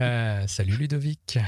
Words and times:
Euh, 0.00 0.46
salut 0.46 0.76
Ludovic. 0.76 1.38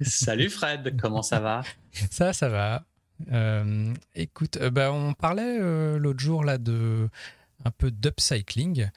Salut 0.00 0.50
Fred, 0.50 0.96
comment 1.00 1.22
ça 1.22 1.40
va? 1.40 1.62
Ça, 2.10 2.32
ça 2.32 2.48
va. 2.48 2.84
Euh, 3.30 3.94
écoute, 4.14 4.56
euh, 4.56 4.70
bah, 4.70 4.92
on 4.92 5.14
parlait 5.14 5.58
l'autre 5.98 6.20
jour 6.20 6.44
là 6.44 6.58
de 6.58 7.08
un 7.64 7.70
peu 7.70 7.90
d'upcycling 7.90 8.88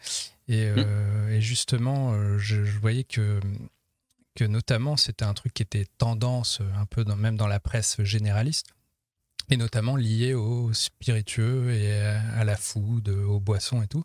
et, 0.48 0.71
hmm. 0.71 1.30
et, 1.30 1.41
justement, 1.41 2.38
je, 2.38 2.55
voyais 2.80 3.03
que 3.03 3.39
que 4.35 4.43
notamment 4.43 4.97
c'était 4.97 5.25
un 5.25 5.34
truc 5.34 5.54
qui 5.54 5.63
était 5.63 5.86
tendance 5.97 6.61
un 6.75 6.86
peu 6.86 7.04
dans, 7.04 7.15
même 7.15 7.38
dans 7.38 7.47
la 7.47 7.59
presse 7.59 8.02
généraliste 8.04 8.68
et 9.49 9.57
notamment 9.57 9.95
lié 9.95 10.34
aux 10.34 10.73
spiritueux 10.73 11.71
et 11.71 12.02
à 12.02 12.43
la 12.43 12.57
food, 12.57 13.09
aux 13.09 13.40
boissons 13.40 13.81
et 13.81 13.88
tout. 13.88 14.04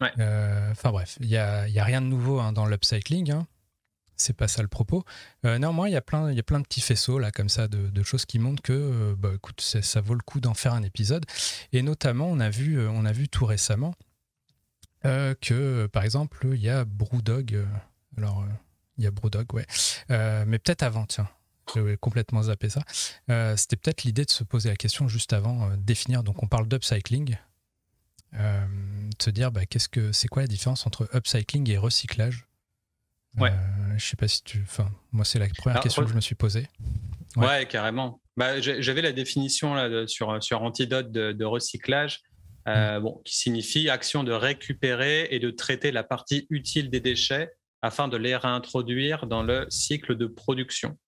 Enfin 0.00 0.90
bref, 0.90 1.16
il 1.20 1.28
n'y 1.28 1.36
a, 1.36 1.68
y 1.68 1.78
a, 1.78 1.84
rien 1.84 2.00
de 2.00 2.06
nouveau 2.06 2.40
hein, 2.40 2.52
dans 2.52 2.66
l'upcycling. 2.66 3.32
Hein 3.32 3.46
c'est 4.20 4.32
pas 4.34 4.48
ça 4.48 4.62
le 4.62 4.68
propos. 4.68 5.04
Euh, 5.44 5.58
néanmoins, 5.58 5.88
il 5.88 5.92
y 5.92 5.96
a 5.96 6.00
plein, 6.00 6.30
il 6.30 6.36
y 6.36 6.40
a 6.40 6.42
plein 6.42 6.60
de 6.60 6.64
petits 6.64 6.80
faisceaux 6.80 7.18
là 7.18 7.30
comme 7.30 7.48
ça 7.48 7.68
de, 7.68 8.02
choses 8.02 8.24
qui 8.24 8.38
montrent 8.38 8.62
que, 8.62 8.72
euh, 8.72 9.14
bah, 9.16 9.30
écoute, 9.34 9.60
ça 9.60 10.00
vaut 10.00 10.14
le 10.14 10.22
coup 10.22 10.40
d'en 10.40 10.54
faire 10.54 10.74
un 10.74 10.82
épisode. 10.82 11.24
Et 11.72 11.82
notamment, 11.82 12.26
on 12.26 12.40
a 12.40 12.50
vu, 12.50 12.78
euh, 12.78 12.90
on 12.90 13.04
a 13.04 13.12
vu 13.12 13.28
tout 13.28 13.46
récemment 13.46 13.94
que, 15.02 15.86
par 15.86 16.04
exemple, 16.04 16.46
il 16.52 16.60
y 16.60 16.68
a 16.68 16.84
Brewdog. 16.84 17.66
alors, 18.18 18.44
il 18.98 19.04
y 19.04 19.06
a 19.06 19.10
Brewdog, 19.10 19.54
ouais, 19.54 19.66
mais 20.08 20.58
peut-être 20.58 20.82
avant, 20.82 21.06
tiens. 21.06 21.28
J'ai 21.74 21.96
complètement 21.96 22.42
zappé 22.42 22.68
ça. 22.68 22.82
C'était 23.56 23.76
peut-être 23.76 24.02
l'idée 24.02 24.26
de 24.26 24.30
se 24.30 24.44
poser 24.44 24.68
la 24.68 24.76
question 24.76 25.08
juste 25.08 25.32
avant, 25.32 25.70
définir. 25.78 26.22
Donc, 26.22 26.42
on 26.42 26.48
parle 26.48 26.68
d'upcycling. 26.68 27.38
de 28.34 29.22
se 29.22 29.30
dire, 29.30 29.50
bah, 29.50 29.64
qu'est-ce 29.64 29.88
que 29.88 30.12
c'est 30.12 30.28
quoi 30.28 30.42
la 30.42 30.48
différence 30.48 30.86
entre 30.86 31.08
upcycling 31.14 31.70
et 31.70 31.78
recyclage? 31.78 32.49
Ouais. 33.36 33.50
Euh, 33.50 33.98
je 33.98 34.04
sais 34.04 34.16
pas 34.16 34.28
si 34.28 34.42
tu. 34.42 34.60
Enfin, 34.62 34.90
moi, 35.12 35.24
c'est 35.24 35.38
la 35.38 35.48
première 35.48 35.80
question 35.80 36.02
que 36.02 36.10
je 36.10 36.14
me 36.14 36.20
suis 36.20 36.34
posée. 36.34 36.66
Ouais, 37.36 37.66
carrément. 37.66 38.20
Bah, 38.36 38.60
J'avais 38.60 39.02
la 39.02 39.12
définition 39.12 39.74
là, 39.74 40.06
sur, 40.06 40.42
sur 40.42 40.62
Antidote 40.62 41.12
de, 41.12 41.44
recyclage, 41.44 42.22
euh, 42.68 42.98
mm. 42.98 43.02
bon, 43.02 43.22
qui 43.24 43.36
signifie 43.36 43.88
action 43.88 44.24
de 44.24 44.32
récupérer 44.32 45.28
et 45.30 45.38
de 45.38 45.50
traiter 45.50 45.92
la 45.92 46.02
partie 46.02 46.46
utile 46.50 46.90
des 46.90 47.00
déchets 47.00 47.52
afin 47.82 48.08
de 48.08 48.16
les 48.16 48.36
réintroduire 48.36 49.26
dans 49.26 49.42
le 49.42 49.66
cycle 49.70 50.16
de 50.16 50.26
production. 50.26 50.98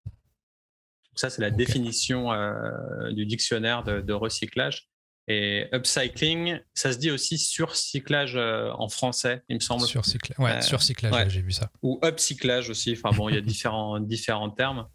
ça, 1.17 1.28
c'est 1.28 1.43
la 1.43 1.50
définition 1.50 2.33
euh, 2.33 3.12
du 3.12 3.27
dictionnaire 3.27 3.83
de, 3.83 4.00
de 4.00 4.12
recyclage. 4.12 4.89
Et 5.28 5.67
upcycling, 5.73 6.59
ça 6.75 6.92
se 6.92 6.98
dit 6.98 7.11
aussi 7.11 7.39
surcyclage 7.39 8.34
euh, 8.37 8.70
en 8.73 8.89
français, 8.89 9.42
il 9.48 9.56
me 9.56 9.61
semble. 9.61 9.87
Surcyclage, 9.87 10.39
ouais, 10.39 10.56
euh, 10.56 10.61
surcyclage, 10.61 11.33
j'ai 11.33 11.42
vu 11.42 11.53
ça. 11.53 11.70
Ou 11.83 12.01
upcyclage 12.05 12.70
aussi. 12.70 12.92
Enfin 12.92 13.17
bon, 13.17 13.28
il 13.28 13.37
y 13.37 13.39
a 13.39 13.41
différents, 13.41 14.00
différents 14.00 14.50
termes. 14.50 14.89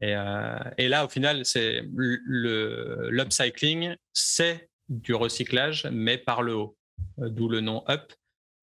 Et, 0.00 0.14
euh, 0.16 0.58
et, 0.78 0.88
là, 0.88 1.04
au 1.04 1.08
final, 1.08 1.44
c'est 1.44 1.82
l'upcycling, 1.94 3.94
c'est 4.12 4.70
du 4.88 5.14
recyclage, 5.14 5.86
mais 5.92 6.18
par 6.18 6.42
le 6.42 6.54
haut, 6.54 6.76
d'où 7.18 7.48
le 7.48 7.60
nom 7.60 7.84
up. 7.88 8.12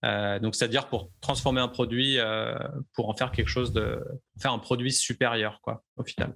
Euh, 0.05 0.39
donc, 0.39 0.55
c'est-à-dire 0.55 0.87
pour 0.87 1.11
transformer 1.21 1.61
un 1.61 1.67
produit, 1.67 2.19
euh, 2.19 2.55
pour 2.93 3.09
en 3.09 3.15
faire 3.15 3.31
quelque 3.31 3.49
chose 3.49 3.73
de, 3.73 4.03
faire 4.39 4.51
un 4.51 4.59
produit 4.59 4.91
supérieur, 4.91 5.59
quoi, 5.61 5.83
au 5.95 6.03
final. 6.03 6.35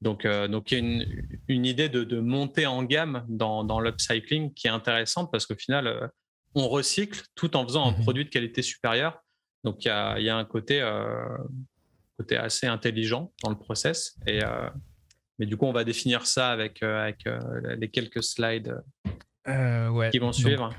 Donc, 0.00 0.24
euh, 0.24 0.46
donc, 0.48 0.70
il 0.70 0.74
y 0.74 0.76
a 0.76 0.80
une, 0.80 1.28
une 1.48 1.64
idée 1.64 1.88
de, 1.88 2.04
de, 2.04 2.20
monter 2.20 2.66
en 2.66 2.82
gamme 2.84 3.24
dans, 3.28 3.64
dans 3.64 3.80
l'upcycling 3.80 4.54
qui 4.54 4.68
est 4.68 4.70
intéressante 4.70 5.30
parce 5.32 5.44
qu'au 5.46 5.56
final, 5.56 6.10
on 6.54 6.68
recycle 6.68 7.22
tout 7.34 7.56
en 7.56 7.64
faisant 7.64 7.88
un 7.88 7.92
mm-hmm. 7.92 8.02
produit 8.02 8.24
de 8.24 8.30
qualité 8.30 8.62
supérieure. 8.62 9.20
Donc, 9.64 9.84
il 9.84 9.88
y 9.88 9.90
a, 9.90 10.18
il 10.18 10.24
y 10.24 10.28
a 10.28 10.36
un 10.36 10.44
côté, 10.44 10.80
côté 12.16 12.36
assez 12.36 12.66
intelligent 12.66 13.32
dans 13.42 13.50
le 13.50 13.58
process. 13.58 14.16
Et, 14.26 14.38
mais 15.38 15.46
du 15.46 15.56
coup, 15.56 15.66
on 15.66 15.72
va 15.72 15.82
définir 15.82 16.26
ça 16.26 16.50
avec, 16.50 16.80
avec 16.82 17.24
les 17.76 17.90
quelques 17.90 18.22
slides 18.22 18.80
ouais, 19.46 20.10
qui 20.10 20.20
vont 20.20 20.32
suivre 20.32 20.70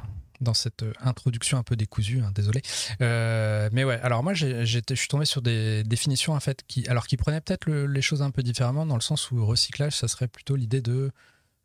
dans 0.41 0.53
cette 0.53 0.83
euh, 0.83 0.93
introduction 1.01 1.57
un 1.57 1.63
peu 1.63 1.75
décousue, 1.75 2.21
hein, 2.21 2.31
désolé. 2.33 2.61
Euh, 3.01 3.69
mais 3.71 3.83
ouais, 3.83 3.99
alors 4.01 4.23
moi, 4.23 4.33
je 4.33 4.63
suis 4.65 5.07
tombé 5.07 5.25
sur 5.25 5.41
des 5.41 5.83
définitions 5.83 6.33
en 6.33 6.39
fait 6.39 6.63
qui, 6.67 6.87
alors 6.87 7.07
qui 7.07 7.17
prenaient 7.17 7.41
peut-être 7.41 7.69
les 7.69 8.01
choses 8.01 8.21
un 8.21 8.31
peu 8.31 8.43
différemment, 8.43 8.85
dans 8.85 8.95
le 8.95 9.01
sens 9.01 9.31
où 9.31 9.45
recyclage, 9.45 9.95
ça 9.95 10.07
serait 10.07 10.27
plutôt 10.27 10.55
l'idée 10.55 10.81
de 10.81 11.11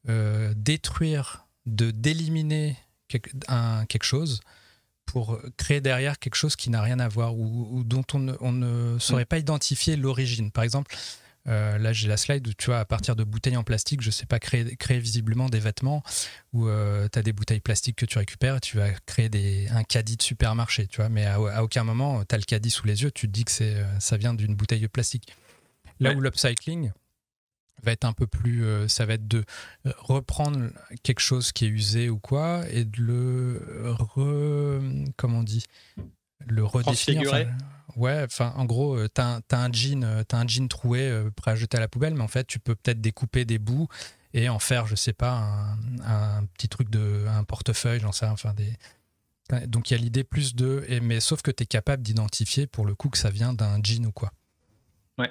euh, 0.08 0.52
détruire, 0.56 1.46
de 1.66 1.90
d'éliminer 1.90 2.76
quelque, 3.08 3.30
quelque 3.88 4.04
chose 4.04 4.40
pour 5.06 5.38
créer 5.56 5.80
derrière 5.80 6.18
quelque 6.18 6.34
chose 6.34 6.56
qui 6.56 6.70
n'a 6.70 6.80
rien 6.80 6.98
à 6.98 7.08
voir 7.08 7.36
ou, 7.36 7.84
dont 7.84 8.04
on 8.14 8.18
ne, 8.18 8.32
on 8.40 8.52
ne 8.52 8.98
saurait 8.98 9.24
mm. 9.24 9.26
pas 9.26 9.38
identifier 9.38 9.96
l'origine. 9.96 10.50
Par 10.50 10.64
exemple, 10.64 10.96
euh, 11.46 11.78
là, 11.78 11.92
j'ai 11.92 12.08
la 12.08 12.16
slide 12.16 12.46
où 12.48 12.54
tu 12.54 12.66
vois, 12.66 12.80
à 12.80 12.84
partir 12.84 13.16
de 13.16 13.24
bouteilles 13.24 13.56
en 13.56 13.64
plastique, 13.64 14.00
je 14.00 14.10
sais 14.10 14.26
pas, 14.26 14.38
créer, 14.38 14.76
créer 14.76 14.98
visiblement 14.98 15.48
des 15.48 15.58
vêtements 15.58 16.02
où 16.52 16.68
euh, 16.68 17.08
tu 17.12 17.18
as 17.18 17.22
des 17.22 17.32
bouteilles 17.32 17.60
plastiques 17.60 17.96
que 17.96 18.06
tu 18.06 18.18
récupères 18.18 18.56
et 18.56 18.60
tu 18.60 18.78
vas 18.78 18.90
créer 19.06 19.28
des, 19.28 19.68
un 19.68 19.84
caddie 19.84 20.16
de 20.16 20.22
supermarché, 20.22 20.86
tu 20.86 20.96
vois. 20.96 21.10
Mais 21.10 21.26
à, 21.26 21.62
aucun 21.62 21.84
moment, 21.84 22.24
tu 22.24 22.34
as 22.34 22.38
le 22.38 22.44
caddie 22.44 22.70
sous 22.70 22.86
les 22.86 23.02
yeux, 23.02 23.10
tu 23.10 23.26
te 23.26 23.32
dis 23.32 23.44
que 23.44 23.50
c'est, 23.50 23.74
euh, 23.74 24.00
ça 24.00 24.16
vient 24.16 24.32
d'une 24.32 24.54
bouteille 24.54 24.80
de 24.80 24.86
plastique. 24.86 25.34
Là 26.00 26.12
où 26.12 26.20
l'upcycling 26.20 26.90
va 27.82 27.92
être 27.92 28.04
un 28.04 28.12
peu 28.12 28.26
plus. 28.26 28.64
ça 28.88 29.06
va 29.06 29.14
être 29.14 29.28
de 29.28 29.44
reprendre 29.84 30.70
quelque 31.04 31.20
chose 31.20 31.52
qui 31.52 31.66
est 31.66 31.68
usé 31.68 32.08
ou 32.08 32.18
quoi 32.18 32.64
et 32.68 32.84
de 32.84 33.00
le. 33.00 33.94
Re, 33.96 34.82
comment 35.16 35.38
on 35.38 35.42
dit? 35.44 35.64
Le 36.46 36.64
redéfinir. 36.64 37.46
Ouais, 37.96 38.22
enfin, 38.24 38.52
en 38.56 38.64
gros, 38.64 38.96
euh, 38.96 39.08
tu 39.14 39.20
as, 39.20 39.40
un 39.52 39.72
jean, 39.72 40.04
euh, 40.04 40.22
as 40.30 40.36
un 40.36 40.46
jean 40.46 40.68
troué 40.68 41.08
euh, 41.08 41.30
prêt 41.30 41.52
à 41.52 41.56
jeter 41.56 41.76
à 41.76 41.80
la 41.80 41.88
poubelle, 41.88 42.14
mais 42.14 42.22
en 42.22 42.28
fait, 42.28 42.46
tu 42.46 42.58
peux 42.58 42.74
peut-être 42.74 43.00
découper 43.00 43.44
des 43.44 43.58
bouts 43.58 43.88
et 44.32 44.48
en 44.48 44.58
faire, 44.58 44.86
je 44.86 44.96
sais 44.96 45.12
pas, 45.12 45.76
un, 46.04 46.44
petit 46.54 46.68
truc 46.68 46.90
de, 46.90 47.24
un 47.28 47.44
portefeuille, 47.44 48.00
j'en 48.00 48.12
sais, 48.12 48.26
enfin 48.26 48.52
des. 48.54 48.72
Donc 49.66 49.90
il 49.90 49.94
y 49.94 49.96
a 49.96 50.00
l'idée 50.00 50.24
plus 50.24 50.54
de, 50.54 50.84
mais 51.02 51.20
sauf 51.20 51.42
que 51.42 51.50
tu 51.50 51.64
es 51.64 51.66
capable 51.66 52.02
d'identifier 52.02 52.66
pour 52.66 52.86
le 52.86 52.94
coup 52.94 53.10
que 53.10 53.18
ça 53.18 53.28
vient 53.28 53.52
d'un 53.52 53.78
jean 53.82 54.06
ou 54.06 54.10
quoi. 54.10 54.32
Ouais. 55.18 55.30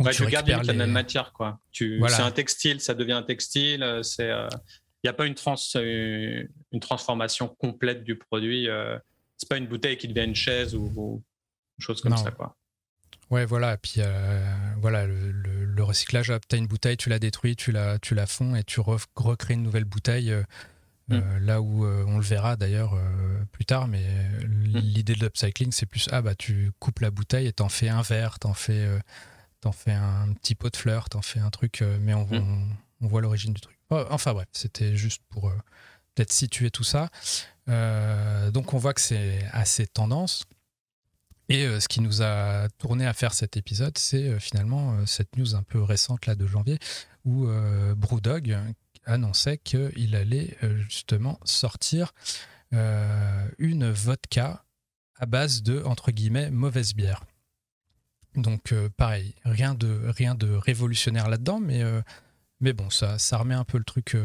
ouais 0.00 0.12
tu 0.12 0.26
gardes 0.26 0.48
la 0.48 0.72
même 0.72 0.90
matière, 0.90 1.32
quoi. 1.32 1.60
Tu, 1.70 2.02
C'est 2.08 2.22
un 2.22 2.32
textile, 2.32 2.80
ça 2.80 2.94
devient 2.94 3.12
un 3.12 3.22
textile. 3.22 4.00
C'est, 4.02 4.28
il 4.28 5.04
n'y 5.04 5.08
a 5.08 5.12
pas 5.12 5.26
une, 5.26 5.36
trans, 5.36 5.54
une 5.76 6.80
transformation 6.80 7.48
complète 7.48 8.02
du 8.02 8.16
produit. 8.16 8.68
c'est 9.38 9.48
pas 9.48 9.56
une 9.56 9.68
bouteille 9.68 9.96
qui 9.96 10.08
devient 10.08 10.26
une 10.26 10.34
chaise 10.34 10.74
ou 10.74 11.22
chose 11.78 12.00
comme 12.00 12.16
ça, 12.16 12.30
quoi. 12.30 12.56
Ouais, 13.30 13.44
voilà. 13.46 13.74
Et 13.74 13.76
puis, 13.76 13.94
euh, 13.98 14.74
voilà, 14.80 15.06
le, 15.06 15.82
recyclage, 15.82 16.32
tu 16.48 16.54
as 16.54 16.58
une 16.58 16.66
bouteille, 16.66 16.96
tu 16.96 17.08
la 17.08 17.18
détruis, 17.18 17.56
tu 17.56 17.72
la, 17.72 17.98
tu 17.98 18.14
la 18.14 18.26
fonds 18.26 18.54
et 18.54 18.64
tu 18.64 18.80
recrées 18.80 19.54
une 19.54 19.62
nouvelle 19.62 19.84
bouteille. 19.84 20.30
Euh, 20.30 20.42
mm. 21.08 21.14
euh, 21.14 21.38
là 21.40 21.60
où 21.60 21.84
on 21.84 22.16
le 22.16 22.24
verra 22.24 22.56
d'ailleurs 22.56 22.98
plus 23.52 23.64
tard, 23.64 23.88
mais 23.88 24.02
mm. 24.02 24.78
l'idée 24.78 25.14
de 25.14 25.20
l'upcycling, 25.20 25.72
c'est 25.72 25.86
plus 25.86 26.08
ah 26.12 26.22
bah 26.22 26.34
tu 26.34 26.70
coupes 26.78 27.00
la 27.00 27.10
bouteille 27.10 27.46
et 27.46 27.52
t'en 27.52 27.68
fais 27.68 27.88
un 27.88 28.02
verre, 28.02 28.38
t'en 28.38 28.54
fais, 28.54 28.88
en 29.64 29.72
fais 29.72 29.92
un 29.92 30.32
petit 30.34 30.54
pot 30.54 30.70
de 30.70 30.76
fleurs, 30.76 31.08
t'en 31.08 31.22
fais 31.22 31.40
un 31.40 31.50
truc, 31.50 31.82
mais 32.00 32.14
on, 32.14 32.26
mm. 32.26 32.76
on, 33.02 33.06
voit 33.06 33.20
l'origine 33.20 33.52
du 33.52 33.60
truc. 33.60 33.78
Oh, 33.90 34.04
enfin 34.10 34.32
bref, 34.32 34.48
c'était 34.52 34.96
juste 34.96 35.22
pour 35.28 35.52
peut-être 36.14 36.32
situer 36.32 36.70
tout 36.70 36.84
ça. 36.84 37.10
donc 37.66 38.72
on 38.72 38.78
voit 38.78 38.94
que 38.94 39.00
c'est 39.00 39.44
assez 39.52 39.86
tendance. 39.86 40.44
Et 41.48 41.66
euh, 41.66 41.80
ce 41.80 41.88
qui 41.88 42.00
nous 42.00 42.22
a 42.22 42.68
tourné 42.78 43.06
à 43.06 43.12
faire 43.12 43.34
cet 43.34 43.56
épisode, 43.56 43.98
c'est 43.98 44.28
euh, 44.28 44.38
finalement 44.38 44.94
euh, 44.94 45.06
cette 45.06 45.36
news 45.36 45.54
un 45.54 45.62
peu 45.62 45.82
récente 45.82 46.26
là 46.26 46.34
de 46.34 46.46
janvier 46.46 46.78
où 47.24 47.46
Brewdog 47.96 48.54
annonçait 49.06 49.56
qu'il 49.56 50.14
allait 50.14 50.58
justement 50.90 51.40
sortir 51.42 52.12
une 52.70 53.90
vodka 53.90 54.66
à 55.16 55.24
base 55.24 55.62
de 55.62 55.82
entre 55.84 56.10
guillemets 56.10 56.50
mauvaise 56.50 56.92
bière. 56.92 57.24
Donc 58.34 58.74
pareil, 58.98 59.34
rien 59.46 59.72
de 59.72 60.02
rien 60.08 60.34
de 60.34 60.52
révolutionnaire 60.52 61.30
là-dedans, 61.30 61.60
mais 61.60 62.74
bon, 62.74 62.90
ça, 62.90 63.18
ça 63.18 63.38
remet 63.38 63.54
un 63.54 63.64
peu 63.64 63.78
le 63.78 63.84
truc 63.84 64.18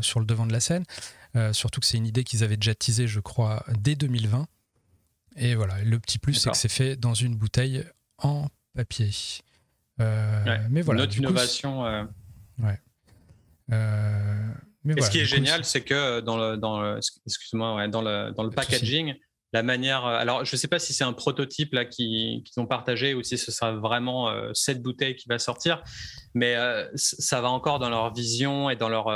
sur 0.00 0.20
le 0.20 0.24
devant 0.24 0.46
de 0.46 0.52
la 0.52 0.60
scène. 0.60 0.84
surtout 1.52 1.80
que 1.80 1.86
c'est 1.86 1.98
une 1.98 2.06
idée 2.06 2.24
qu'ils 2.24 2.44
avaient 2.44 2.56
déjà 2.56 2.74
teasée, 2.74 3.06
je 3.06 3.20
crois, 3.20 3.62
dès 3.76 3.94
2020. 3.94 4.48
Et 5.36 5.54
voilà, 5.54 5.82
le 5.82 5.98
petit 5.98 6.18
plus, 6.18 6.34
c'est 6.34 6.50
que 6.50 6.56
c'est 6.56 6.68
fait 6.68 6.96
dans 6.96 7.14
une 7.14 7.34
bouteille 7.34 7.84
en 8.18 8.46
papier. 8.74 9.10
Euh, 10.00 10.58
mais 10.70 10.82
voilà. 10.82 11.02
Notre 11.02 11.16
innovation. 11.16 11.86
Euh, 11.86 12.04
ouais. 12.62 12.80
Euh, 13.72 14.48
mais 14.84 14.94
et 14.96 15.00
ce 15.00 15.10
qui 15.10 15.20
est 15.20 15.24
génial, 15.24 15.64
c'est 15.64 15.82
que 15.82 16.20
dans 16.20 16.36
le, 16.36 16.56
dans 16.56 16.98
excuse-moi, 17.26 17.76
ouais, 17.76 17.88
dans 17.88 18.02
le, 18.02 18.32
dans 18.32 18.42
le 18.42 18.50
packaging, 18.50 19.14
la 19.52 19.62
manière. 19.62 20.04
Alors, 20.04 20.44
je 20.44 20.54
ne 20.54 20.58
sais 20.58 20.68
pas 20.68 20.78
si 20.78 20.92
c'est 20.92 21.04
un 21.04 21.12
prototype 21.12 21.72
là 21.72 21.84
qu'ils 21.84 22.42
ont 22.56 22.66
partagé 22.66 23.14
ou 23.14 23.22
si 23.22 23.38
ce 23.38 23.50
sera 23.50 23.72
vraiment 23.72 24.30
cette 24.52 24.82
bouteille 24.82 25.16
qui 25.16 25.28
va 25.28 25.38
sortir, 25.38 25.82
mais 26.34 26.56
ça 26.96 27.40
va 27.40 27.48
encore 27.50 27.78
dans 27.78 27.88
leur 27.88 28.12
vision 28.12 28.68
et 28.68 28.76
dans 28.76 28.88
leur, 28.88 29.06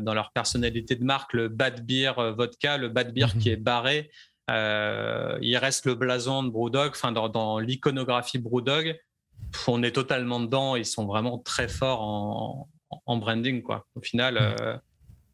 dans 0.00 0.14
leur 0.14 0.32
personnalité 0.32 0.94
de 0.94 1.04
marque. 1.04 1.32
Le 1.32 1.48
bad 1.48 1.84
beer 1.84 2.12
vodka, 2.36 2.76
le 2.76 2.88
bad 2.88 3.12
beer 3.12 3.34
mhm. 3.34 3.40
qui 3.40 3.48
est 3.48 3.56
barré, 3.56 4.10
il 4.48 5.56
reste 5.56 5.86
le 5.86 5.94
blason 5.94 6.42
de 6.42 6.50
Brewdog. 6.50 6.90
Enfin, 6.90 7.12
dans, 7.12 7.58
l'iconographie 7.58 8.38
Brewdog, 8.38 8.98
on 9.66 9.82
est 9.82 9.92
totalement 9.92 10.40
dedans. 10.40 10.76
Ils 10.76 10.86
sont 10.86 11.06
vraiment 11.06 11.38
très 11.38 11.68
forts 11.68 12.02
en, 13.06 13.16
branding, 13.16 13.62
quoi. 13.62 13.86
Au 13.94 14.00
final, 14.00 14.80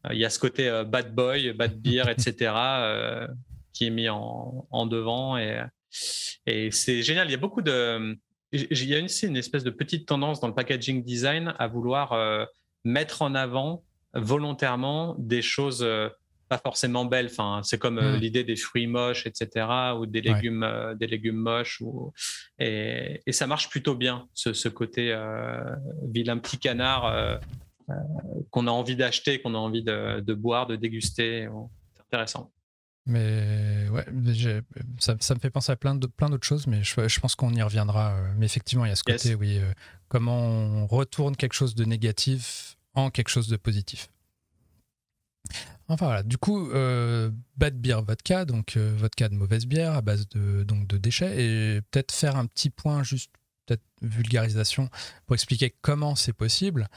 mm. 0.05 0.13
il 0.13 0.17
y 0.17 0.25
a 0.25 0.29
ce 0.29 0.39
côté 0.39 0.83
bad 0.87 1.13
boy, 1.13 1.53
bad 1.53 1.79
beer, 1.79 2.09
etc., 2.09 2.51
qui 3.71 3.87
est 3.87 3.89
mis 3.89 4.09
en, 4.09 4.85
devant 4.87 5.37
et, 5.37 5.63
et 6.45 6.71
c'est 6.71 7.01
génial. 7.01 7.27
Il 7.27 7.31
y 7.31 7.35
a 7.35 7.39
beaucoup 7.39 7.61
de 7.61 8.17
il 8.53 8.85
y 8.85 8.93
a 8.93 8.99
une, 8.99 9.07
une 9.23 9.37
espèce 9.37 9.63
de 9.63 9.71
petite 9.71 10.07
tendance 10.07 10.39
dans 10.39 10.47
le 10.47 10.53
packaging 10.53 11.03
design 11.03 11.55
à 11.57 11.67
vouloir 11.67 12.13
euh, 12.13 12.45
mettre 12.83 13.23
en 13.23 13.33
avant 13.33 13.83
volontairement 14.13 15.15
des 15.17 15.41
choses 15.41 15.81
euh, 15.81 16.09
pas 16.57 16.61
forcément 16.63 17.05
belles. 17.05 17.27
Enfin, 17.31 17.61
c'est 17.63 17.77
comme 17.77 17.97
euh, 17.97 18.15
hmm. 18.15 18.19
l'idée 18.19 18.43
des 18.43 18.55
fruits 18.55 18.87
moches, 18.87 19.25
etc., 19.25 19.67
ou 19.97 20.05
des 20.05 20.21
légumes, 20.21 20.95
des 20.99 21.07
légumes 21.07 21.37
moches. 21.37 21.81
Ou... 21.81 22.13
Et, 22.59 23.21
ça 23.31 23.47
marche 23.47 23.69
plutôt 23.69 23.95
bien, 23.95 24.27
ce, 24.33 24.69
côté 24.69 25.15
vilain 26.09 26.37
petit 26.37 26.57
canard 26.57 27.39
qu'on 28.51 28.67
a 28.67 28.71
envie 28.71 28.95
d'acheter, 28.95 29.41
qu'on 29.41 29.55
a 29.55 29.57
envie 29.57 29.83
de, 29.83 30.19
de, 30.21 30.33
boire, 30.33 30.67
de 30.67 30.75
déguster. 30.75 31.47
C'est 31.95 32.01
intéressant. 32.01 32.51
Mais 33.05 33.89
ouais, 33.89 34.05
ça, 34.99 35.15
ça, 35.19 35.35
me 35.35 35.39
fait 35.39 35.49
penser 35.49 35.71
à 35.73 35.75
plein 35.75 35.95
d'autres 35.95 36.13
plein 36.13 36.29
choses, 36.41 36.67
mais 36.67 36.83
je, 36.83 37.07
je 37.07 37.19
pense 37.19 37.35
qu'on 37.35 37.53
y 37.53 37.61
reviendra. 37.61 38.13
Euh, 38.13 38.33
mais 38.37 38.45
effectivement, 38.45 38.85
il 38.85 38.89
y 38.89 38.91
a 38.91 38.95
ce 38.95 39.03
côté, 39.03 39.35
oui, 39.35 39.57
euh, 39.57 39.73
comment 40.07 40.39
on 40.39 40.87
retourne 40.87 41.35
quelque 41.35 41.53
chose 41.53 41.75
de 41.75 41.83
négatif 41.83 42.77
en 42.93 43.09
quelque 43.09 43.29
chose 43.29 43.49
de 43.49 43.57
positif. 43.57 44.09
Enfin 45.87 46.05
voilà, 46.05 46.23
du 46.23 46.37
coup, 46.37 46.69
euh, 46.71 47.29
bad 47.57 47.79
beer 47.79 48.01
vodka, 48.01 48.45
donc 48.45 48.77
vodka 48.77 49.29
de 49.29 49.35
mauvaise 49.35 49.65
bière 49.65 49.93
à 49.93 50.01
base 50.01 50.27
de, 50.29 50.63
donc, 50.63 50.87
de 50.87 50.97
déchets, 50.97 51.43
et 51.43 51.81
peut-être 51.81 52.11
faire 52.11 52.35
un 52.35 52.45
petit 52.45 52.69
point 52.69 53.03
juste 53.03 53.31
peut-être 53.65 53.83
vulgarisation 54.01 54.89
pour 55.25 55.35
expliquer 55.35 55.73
comment 55.81 56.15
c'est 56.15 56.33
possible. 56.33 56.89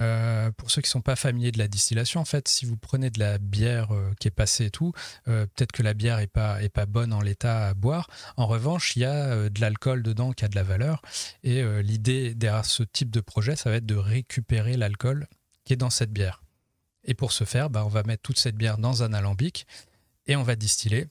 Euh, 0.00 0.50
pour 0.52 0.70
ceux 0.70 0.80
qui 0.80 0.88
ne 0.88 0.92
sont 0.92 1.02
pas 1.02 1.16
familiers 1.16 1.52
de 1.52 1.58
la 1.58 1.68
distillation, 1.68 2.20
en 2.20 2.24
fait, 2.24 2.48
si 2.48 2.64
vous 2.64 2.76
prenez 2.76 3.10
de 3.10 3.18
la 3.18 3.38
bière 3.38 3.94
euh, 3.94 4.12
qui 4.18 4.28
est 4.28 4.32
passée 4.32 4.66
et 4.66 4.70
tout, 4.70 4.92
euh, 5.28 5.46
peut-être 5.46 5.72
que 5.72 5.82
la 5.82 5.94
bière 5.94 6.18
n'est 6.18 6.26
pas, 6.26 6.62
est 6.62 6.70
pas 6.70 6.86
bonne 6.86 7.12
en 7.12 7.20
l'état 7.20 7.68
à 7.68 7.74
boire. 7.74 8.08
En 8.36 8.46
revanche, 8.46 8.96
il 8.96 9.00
y 9.00 9.04
a 9.04 9.48
de 9.48 9.60
l'alcool 9.60 10.02
dedans 10.02 10.32
qui 10.32 10.44
a 10.44 10.48
de 10.48 10.56
la 10.56 10.62
valeur. 10.62 11.02
Et 11.42 11.62
l'idée 11.82 12.34
derrière 12.34 12.64
ce 12.64 12.82
type 12.82 13.10
de 13.10 13.20
projet, 13.20 13.56
ça 13.56 13.70
va 13.70 13.76
être 13.76 13.86
de 13.86 13.96
récupérer 13.96 14.76
l'alcool 14.76 15.26
qui 15.64 15.72
est 15.72 15.76
dans 15.76 15.90
cette 15.90 16.12
bière. 16.12 16.43
Et 17.04 17.14
pour 17.14 17.32
ce 17.32 17.44
faire, 17.44 17.70
bah, 17.70 17.84
on 17.84 17.88
va 17.88 18.02
mettre 18.02 18.22
toute 18.22 18.38
cette 18.38 18.56
bière 18.56 18.78
dans 18.78 19.02
un 19.02 19.12
alambic 19.12 19.66
et 20.26 20.36
on 20.36 20.42
va 20.42 20.56
distiller. 20.56 21.06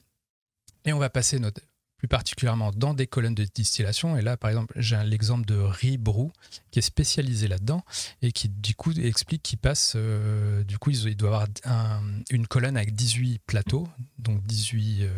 Et 0.84 0.92
on 0.92 0.98
va 0.98 1.08
passer 1.08 1.38
notre, 1.38 1.60
plus 2.04 2.08
particulièrement 2.08 2.70
dans 2.70 2.92
des 2.92 3.06
colonnes 3.06 3.34
de 3.34 3.44
distillation. 3.44 4.18
Et 4.18 4.20
là, 4.20 4.36
par 4.36 4.50
exemple, 4.50 4.74
j'ai 4.76 5.02
l'exemple 5.04 5.46
de 5.46 5.54
Ribrou 5.54 6.32
qui 6.70 6.78
est 6.78 6.82
spécialisé 6.82 7.48
là-dedans 7.48 7.82
et 8.20 8.30
qui, 8.30 8.50
du 8.50 8.74
coup, 8.74 8.92
explique 8.92 9.42
qu'il 9.42 9.58
passe, 9.58 9.94
euh, 9.96 10.62
du 10.64 10.76
coup, 10.76 10.90
il 10.90 11.16
doit 11.16 11.46
avoir 11.64 12.02
une 12.28 12.46
colonne 12.46 12.76
avec 12.76 12.94
18 12.94 13.40
plateaux, 13.46 13.88
donc 14.18 14.44
18, 14.44 15.08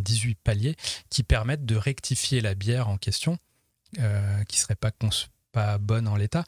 18 0.00 0.30
euh, 0.30 0.34
paliers, 0.44 0.76
qui 1.08 1.22
permettent 1.22 1.64
de 1.64 1.76
rectifier 1.76 2.42
la 2.42 2.54
bière 2.54 2.90
en 2.90 2.98
question, 2.98 3.38
euh, 4.00 4.44
qui 4.44 4.58
serait 4.58 4.76
pas 4.76 5.78
bonne 5.78 6.08
en 6.08 6.16
l'état, 6.16 6.44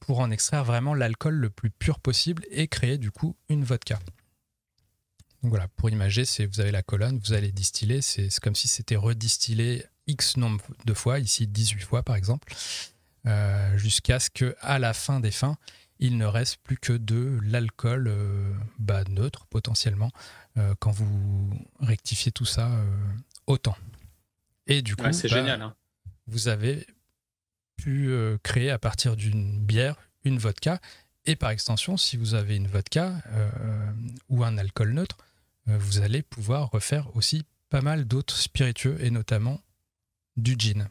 pour 0.00 0.20
en 0.20 0.30
extraire 0.30 0.64
vraiment 0.64 0.94
l'alcool 0.94 1.34
le 1.34 1.50
plus 1.50 1.70
pur 1.70 2.00
possible 2.00 2.44
et 2.50 2.66
créer, 2.66 2.98
du 2.98 3.10
coup, 3.10 3.36
une 3.48 3.64
vodka. 3.64 3.98
Donc 5.42 5.50
voilà, 5.50 5.68
pour 5.68 5.88
imager, 5.88 6.24
c'est 6.24 6.44
vous 6.44 6.60
avez 6.60 6.70
la 6.70 6.82
colonne, 6.82 7.18
vous 7.24 7.32
allez 7.32 7.50
distiller, 7.50 8.02
c'est 8.02 8.28
comme 8.40 8.54
si 8.54 8.68
c'était 8.68 8.96
redistillé 8.96 9.84
X 10.06 10.36
nombre 10.36 10.62
de 10.84 10.94
fois, 10.94 11.18
ici 11.18 11.46
18 11.46 11.80
fois 11.80 12.02
par 12.02 12.16
exemple, 12.16 12.52
euh, 13.26 13.76
jusqu'à 13.78 14.20
ce 14.20 14.28
qu'à 14.30 14.78
la 14.78 14.92
fin 14.92 15.20
des 15.20 15.30
fins, 15.30 15.56
il 15.98 16.16
ne 16.18 16.26
reste 16.26 16.58
plus 16.58 16.78
que 16.78 16.92
de 16.92 17.38
l'alcool 17.42 18.08
euh, 18.08 18.52
bah, 18.78 19.04
neutre 19.08 19.46
potentiellement 19.46 20.10
euh, 20.56 20.74
quand 20.78 20.90
vous 20.90 21.50
rectifiez 21.80 22.32
tout 22.32 22.46
ça 22.46 22.70
autant. 23.46 23.76
Et 24.66 24.82
du 24.82 24.94
coup, 24.96 25.10
c'est 25.12 25.28
bah, 25.28 25.36
génial. 25.36 25.62
Hein. 25.62 25.74
Vous 26.26 26.48
avez 26.48 26.86
pu 27.80 28.12
créer 28.42 28.70
à 28.70 28.78
partir 28.78 29.16
d'une 29.16 29.58
bière 29.58 29.96
une 30.24 30.38
vodka. 30.38 30.80
Et 31.26 31.36
par 31.36 31.50
extension, 31.50 31.96
si 31.96 32.16
vous 32.16 32.34
avez 32.34 32.56
une 32.56 32.66
vodka 32.66 33.14
ou 34.28 34.44
un 34.44 34.58
alcool 34.58 34.92
neutre, 34.92 35.16
euh, 35.68 35.78
vous 35.78 36.00
allez 36.00 36.22
pouvoir 36.22 36.70
refaire 36.70 37.14
aussi 37.16 37.44
pas 37.68 37.80
mal 37.80 38.04
d'autres 38.04 38.36
spiritueux 38.36 38.96
et 39.00 39.10
notamment 39.10 39.60
du 40.36 40.56
gin. 40.58 40.88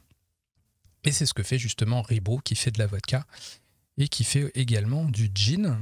Et 1.04 1.12
c'est 1.12 1.26
ce 1.26 1.34
que 1.34 1.44
fait 1.44 1.58
justement 1.58 2.02
Ribro 2.02 2.40
qui 2.40 2.56
fait 2.56 2.72
de 2.72 2.80
la 2.80 2.88
vodka 2.88 3.26
et 3.98 4.08
qui 4.08 4.24
fait 4.24 4.52
également 4.56 5.06
du 5.06 5.30
gin. 5.34 5.78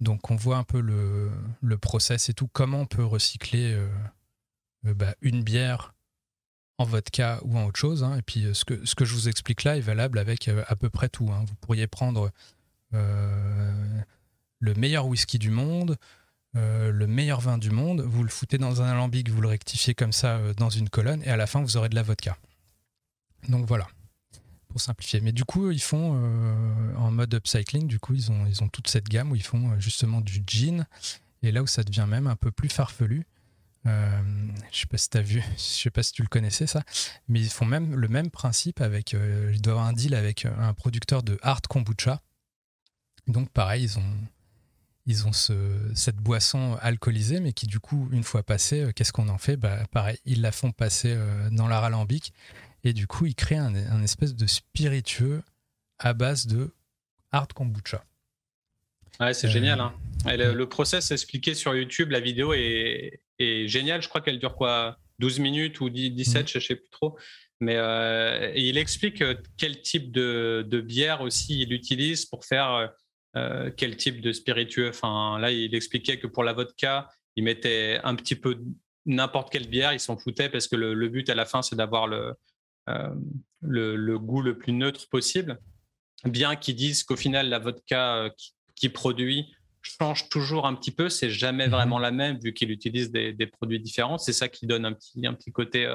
Donc 0.00 0.30
on 0.30 0.36
voit 0.36 0.56
un 0.56 0.64
peu 0.64 0.80
le, 0.80 1.30
le 1.60 1.78
process 1.78 2.28
et 2.28 2.34
tout, 2.34 2.48
comment 2.48 2.80
on 2.80 2.86
peut 2.86 3.04
recycler 3.04 3.74
euh, 3.74 3.88
euh, 4.86 4.94
bah, 4.94 5.14
une 5.20 5.42
bière 5.42 5.94
en 6.80 6.84
vodka 6.84 7.40
ou 7.44 7.58
en 7.58 7.66
autre 7.66 7.78
chose. 7.78 8.02
Hein. 8.02 8.16
Et 8.18 8.22
puis 8.22 8.46
ce 8.52 8.64
que, 8.64 8.84
ce 8.84 8.94
que 8.94 9.04
je 9.04 9.14
vous 9.14 9.28
explique 9.28 9.64
là 9.64 9.76
est 9.76 9.80
valable 9.80 10.18
avec 10.18 10.48
à 10.48 10.76
peu 10.76 10.90
près 10.90 11.08
tout. 11.08 11.30
Hein. 11.30 11.44
Vous 11.46 11.54
pourriez 11.60 11.86
prendre 11.86 12.30
le 12.92 14.74
meilleur 14.74 15.06
whisky 15.06 15.38
du 15.38 15.50
monde, 15.50 15.96
euh, 16.56 16.90
le 16.90 17.06
meilleur 17.06 17.40
vin 17.40 17.58
du 17.58 17.70
monde, 17.70 18.00
vous 18.00 18.22
le 18.22 18.28
foutez 18.28 18.58
dans 18.58 18.82
un 18.82 18.86
alambic, 18.86 19.28
vous 19.30 19.40
le 19.40 19.48
rectifiez 19.48 19.94
comme 19.94 20.12
ça 20.12 20.36
euh, 20.36 20.54
dans 20.54 20.70
une 20.70 20.88
colonne, 20.88 21.22
et 21.24 21.28
à 21.28 21.36
la 21.36 21.46
fin, 21.46 21.62
vous 21.62 21.76
aurez 21.76 21.88
de 21.88 21.94
la 21.94 22.02
vodka. 22.02 22.36
Donc 23.48 23.66
voilà, 23.66 23.86
pour 24.68 24.80
simplifier. 24.80 25.20
Mais 25.20 25.32
du 25.32 25.44
coup, 25.44 25.70
ils 25.70 25.82
font 25.82 26.20
euh, 26.22 26.94
en 26.96 27.12
mode 27.12 27.32
upcycling, 27.32 27.86
du 27.86 28.00
coup, 28.00 28.14
ils 28.14 28.32
ont, 28.32 28.46
ils 28.46 28.62
ont 28.64 28.68
toute 28.68 28.88
cette 28.88 29.08
gamme 29.08 29.30
où 29.30 29.36
ils 29.36 29.42
font 29.42 29.78
justement 29.78 30.20
du 30.20 30.42
gin, 30.46 30.86
et 31.42 31.52
là 31.52 31.62
où 31.62 31.66
ça 31.66 31.84
devient 31.84 32.06
même 32.08 32.26
un 32.26 32.36
peu 32.36 32.50
plus 32.50 32.68
farfelu. 32.68 33.26
Je 33.84 34.78
sais 34.78 34.86
pas 34.86 34.98
si 34.98 35.10
tu 35.10 35.18
as 35.18 35.22
vu, 35.22 35.42
je 35.56 35.62
sais 35.62 35.90
pas 35.90 36.02
si 36.02 36.12
tu 36.12 36.22
le 36.22 36.28
connaissais 36.28 36.66
ça, 36.66 36.82
mais 37.28 37.40
ils 37.40 37.50
font 37.50 37.66
même 37.66 37.94
le 37.94 38.08
même 38.08 38.30
principe 38.30 38.80
avec, 38.80 39.12
ils 39.12 39.60
doivent 39.60 39.78
avoir 39.78 39.88
un 39.88 39.92
deal 39.92 40.14
avec 40.14 40.44
un 40.44 40.74
producteur 40.74 41.22
de 41.22 41.38
hard 41.42 41.66
kombucha. 41.66 42.20
Donc 43.26 43.50
pareil, 43.50 43.84
ils 43.84 43.98
ont, 43.98 44.16
ils 45.06 45.26
ont 45.26 45.32
cette 45.32 46.16
boisson 46.16 46.76
alcoolisée, 46.80 47.40
mais 47.40 47.52
qui 47.52 47.66
du 47.66 47.80
coup, 47.80 48.08
une 48.12 48.22
fois 48.22 48.42
passée, 48.42 48.82
euh, 48.82 48.92
qu'est-ce 48.92 49.12
qu'on 49.12 49.28
en 49.28 49.38
fait? 49.38 49.56
Bah, 49.56 49.84
Pareil, 49.90 50.18
ils 50.24 50.40
la 50.40 50.52
font 50.52 50.72
passer 50.72 51.14
euh, 51.16 51.50
dans 51.50 51.68
leur 51.68 51.84
alambic, 51.84 52.32
et 52.84 52.92
du 52.92 53.06
coup, 53.06 53.26
ils 53.26 53.34
créent 53.34 53.56
un, 53.56 54.02
espèce 54.02 54.34
de 54.34 54.46
spiritueux 54.46 55.42
à 55.98 56.12
base 56.12 56.46
de 56.46 56.72
hard 57.32 57.52
kombucha. 57.52 58.04
Ouais, 59.18 59.34
c'est 59.34 59.50
génial. 59.50 59.80
Hein. 59.80 59.92
le, 60.24 60.64
process 60.64 61.10
expliqué 61.10 61.54
sur 61.54 61.74
YouTube, 61.74 62.10
la 62.10 62.20
vidéo 62.20 62.54
est, 62.54 63.20
est 63.42 63.68
géniale. 63.68 64.02
Je 64.02 64.08
crois 64.08 64.20
qu'elle 64.20 64.38
dure 64.38 64.54
quoi 64.54 64.96
12 65.18 65.40
minutes 65.40 65.80
ou 65.80 65.90
17, 65.90 66.44
mm. 66.44 66.48
je 66.48 66.58
ne 66.58 66.62
sais 66.62 66.76
plus 66.76 66.90
trop. 66.90 67.18
Mais 67.60 67.76
euh, 67.76 68.52
il 68.56 68.78
explique 68.78 69.22
quel 69.58 69.82
type 69.82 70.12
de, 70.12 70.64
de, 70.66 70.80
bière 70.80 71.20
aussi 71.20 71.60
il 71.60 71.74
utilise 71.74 72.24
pour 72.24 72.46
faire 72.46 72.90
euh, 73.36 73.70
quel 73.76 73.96
type 73.96 74.20
de 74.20 74.32
spiritueux. 74.32 74.88
Enfin, 74.88 75.38
là, 75.38 75.52
il 75.52 75.74
expliquait 75.74 76.18
que 76.18 76.26
pour 76.26 76.42
la 76.42 76.52
vodka, 76.52 77.08
il 77.36 77.44
mettait 77.44 78.00
un 78.02 78.16
petit 78.16 78.34
peu 78.34 78.58
n'importe 79.06 79.52
quelle 79.52 79.68
bière, 79.68 79.92
il 79.92 80.00
s'en 80.00 80.16
foutait 80.16 80.48
parce 80.48 80.66
que 80.66 80.76
le, 80.76 81.08
but 81.08 81.30
à 81.30 81.34
la 81.34 81.46
fin, 81.46 81.62
c'est 81.62 81.76
d'avoir 81.76 82.08
le, 82.08 82.34
euh, 82.88 83.14
le, 83.62 84.18
goût 84.18 84.42
le 84.42 84.58
plus 84.58 84.72
neutre 84.72 85.08
possible. 85.08 85.60
Bien 86.24 86.56
qu'ils 86.56 86.74
disent 86.74 87.04
qu'au 87.04 87.16
final, 87.16 87.48
la 87.48 87.60
vodka 87.60 88.16
euh, 88.16 88.30
qui, 88.74 88.88
produit 88.88 89.54
change 89.82 90.28
toujours 90.28 90.66
un 90.66 90.74
petit 90.74 90.90
peu, 90.90 91.08
c'est 91.08 91.30
jamais 91.30 91.66
mhm. 91.66 91.72
vraiment 91.72 91.98
la 91.98 92.10
même 92.10 92.38
vu 92.38 92.52
qu'il 92.52 92.70
utilise 92.70 93.10
des, 93.10 93.46
produits 93.46 93.80
différents. 93.80 94.18
C'est 94.18 94.32
ça 94.32 94.48
qui 94.48 94.66
donne 94.66 94.84
un 94.84 94.92
petit, 94.92 95.26
un 95.26 95.34
petit 95.34 95.52
côté 95.52 95.88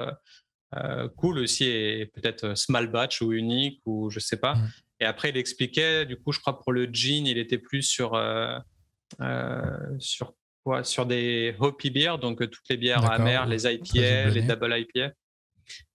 cool 1.16 1.40
aussi 1.40 1.66
et 1.66 2.06
peut-être 2.08 2.56
small 2.58 2.88
batch 2.88 3.22
ou 3.22 3.32
unique 3.32 3.82
ou 3.86 4.10
je 4.10 4.20
sais 4.20 4.38
pas. 4.38 4.56
Mhm. 4.56 4.70
Et 5.00 5.06
après, 5.06 5.30
il 5.30 5.38
expliquait, 5.38 6.06
du 6.06 6.18
coup, 6.18 6.32
je 6.32 6.40
crois 6.40 6.60
pour 6.60 6.72
le 6.72 6.86
gin, 6.86 7.28
il 7.28 7.38
était 7.38 7.58
plus 7.58 7.82
sur, 7.82 8.14
euh, 8.14 8.58
euh, 9.22 9.78
sur 10.00 10.34
quoi? 10.64 10.84
Sur 10.84 11.06
des 11.06 11.56
hoppy 11.60 11.90
beers, 11.90 12.18
donc 12.18 12.42
euh, 12.42 12.48
toutes 12.48 12.68
les 12.70 12.78
bières 12.78 13.10
amères, 13.12 13.46
les 13.46 13.68
IPA, 13.68 14.30
les 14.30 14.42
double 14.42 14.78
IPA, 14.78 15.12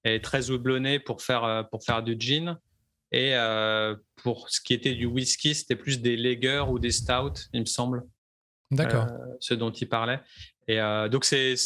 et 0.04 0.20
très 0.20 0.50
houblonné 0.50 0.98
pour 0.98 1.22
faire, 1.22 1.66
pour 1.70 1.82
faire 1.82 2.02
du 2.02 2.16
gin. 2.18 2.58
Et 3.12 3.34
pour 4.16 4.50
ce 4.50 4.60
qui 4.60 4.74
était 4.74 4.94
du 4.94 5.06
whisky, 5.06 5.54
c'était 5.54 5.76
plus 5.76 6.00
des 6.00 6.16
lagers 6.16 6.64
ou 6.68 6.78
des 6.78 6.92
stouts, 6.92 7.48
il 7.52 7.60
me 7.60 7.66
semble. 7.66 8.02
D'accord. 8.70 9.08
ce 9.40 9.54
dont 9.54 9.72
il 9.72 9.88
parlait. 9.88 10.20
Et 10.68 10.78
donc, 11.10 11.24
c'est 11.24 11.56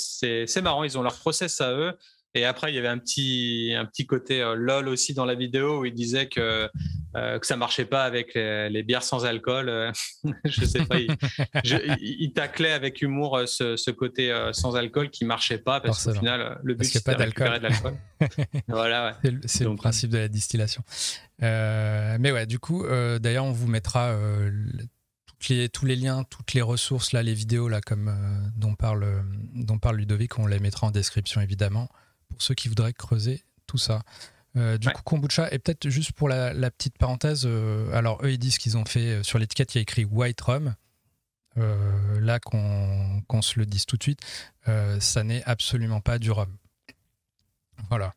marrant, 0.62 0.84
ils 0.84 0.96
ont 0.96 1.02
leur 1.02 1.18
process 1.18 1.60
à 1.60 1.72
eux. 1.72 1.92
Et 2.34 2.44
après, 2.44 2.72
il 2.72 2.74
y 2.74 2.78
avait 2.78 2.88
un 2.88 2.98
petit, 2.98 3.74
un 3.76 3.84
petit 3.84 4.06
côté 4.06 4.42
lol 4.56 4.88
aussi 4.88 5.14
dans 5.14 5.24
la 5.24 5.34
vidéo 5.34 5.80
où 5.80 5.84
il 5.84 5.94
disait 5.94 6.28
que, 6.28 6.68
que 7.14 7.46
ça 7.46 7.56
marchait 7.56 7.84
pas 7.84 8.04
avec 8.04 8.34
les, 8.34 8.82
bières 8.82 9.04
sans 9.04 9.24
alcool. 9.24 9.92
je 10.44 10.64
sais 10.64 10.84
pas, 10.84 10.96
il, 10.98 12.32
taclait 12.34 12.72
avec 12.72 13.02
humour 13.02 13.42
ce, 13.46 13.76
ce 13.76 13.90
côté 13.92 14.34
sans 14.52 14.74
alcool 14.74 15.10
qui 15.10 15.24
marchait 15.24 15.58
pas 15.58 15.80
parce 15.80 16.04
qu'au 16.04 16.14
final, 16.14 16.58
le 16.64 16.74
but 16.74 16.86
c'était 16.86 17.14
de 17.14 17.20
l'alcool. 17.20 17.60
voilà, 18.68 19.16
ouais. 19.22 19.32
C'est 19.44 19.64
le 19.64 19.76
principe 19.76 20.10
de 20.10 20.18
la 20.18 20.28
distillation. 20.28 20.82
mais 21.40 22.32
ouais, 22.32 22.46
du 22.46 22.58
coup, 22.58 22.84
d'ailleurs, 23.20 23.44
on 23.44 23.52
vous 23.52 23.68
mettra 23.68 24.16
tous 25.72 25.86
les 25.86 25.96
liens, 25.96 26.24
toutes 26.24 26.54
les 26.54 26.62
ressources, 26.62 27.12
là, 27.12 27.22
les 27.22 27.34
vidéos 27.34 27.68
là, 27.68 27.80
comme, 27.80 28.08
euh, 28.08 28.48
dont, 28.56 28.74
parle, 28.74 29.04
euh, 29.04 29.22
dont 29.54 29.78
parle 29.78 29.96
Ludovic, 29.96 30.38
on 30.38 30.46
les 30.46 30.58
mettra 30.58 30.86
en 30.86 30.90
description 30.90 31.40
évidemment, 31.40 31.88
pour 32.34 32.42
ceux 32.42 32.54
qui 32.54 32.68
voudraient 32.68 32.92
creuser 32.92 33.42
tout 33.66 33.78
ça. 33.78 34.02
Euh, 34.56 34.78
du 34.78 34.88
coup, 34.88 35.02
kombucha, 35.02 35.48
et 35.52 35.58
peut-être 35.58 35.88
juste 35.88 36.12
pour 36.12 36.28
la, 36.28 36.70
petite 36.70 36.96
parenthèse, 36.98 37.48
alors 37.92 38.24
eux 38.24 38.32
ils 38.32 38.38
disent 38.38 38.58
qu'ils 38.58 38.76
ont 38.76 38.84
fait, 38.84 39.22
sur 39.24 39.38
l'étiquette 39.38 39.74
il 39.74 39.78
y 39.78 39.80
a 39.80 39.82
écrit 39.82 40.04
white 40.04 40.40
rum, 40.40 40.74
là 41.56 42.38
qu'on 42.40 43.42
se 43.42 43.58
le 43.58 43.66
dise 43.66 43.86
tout 43.86 43.96
de 43.96 44.02
suite, 44.02 44.20
ça 45.00 45.24
n'est 45.24 45.42
absolument 45.44 46.00
pas 46.00 46.18
du 46.18 46.30
rhum. 46.30 46.56
Voilà. 47.88 48.14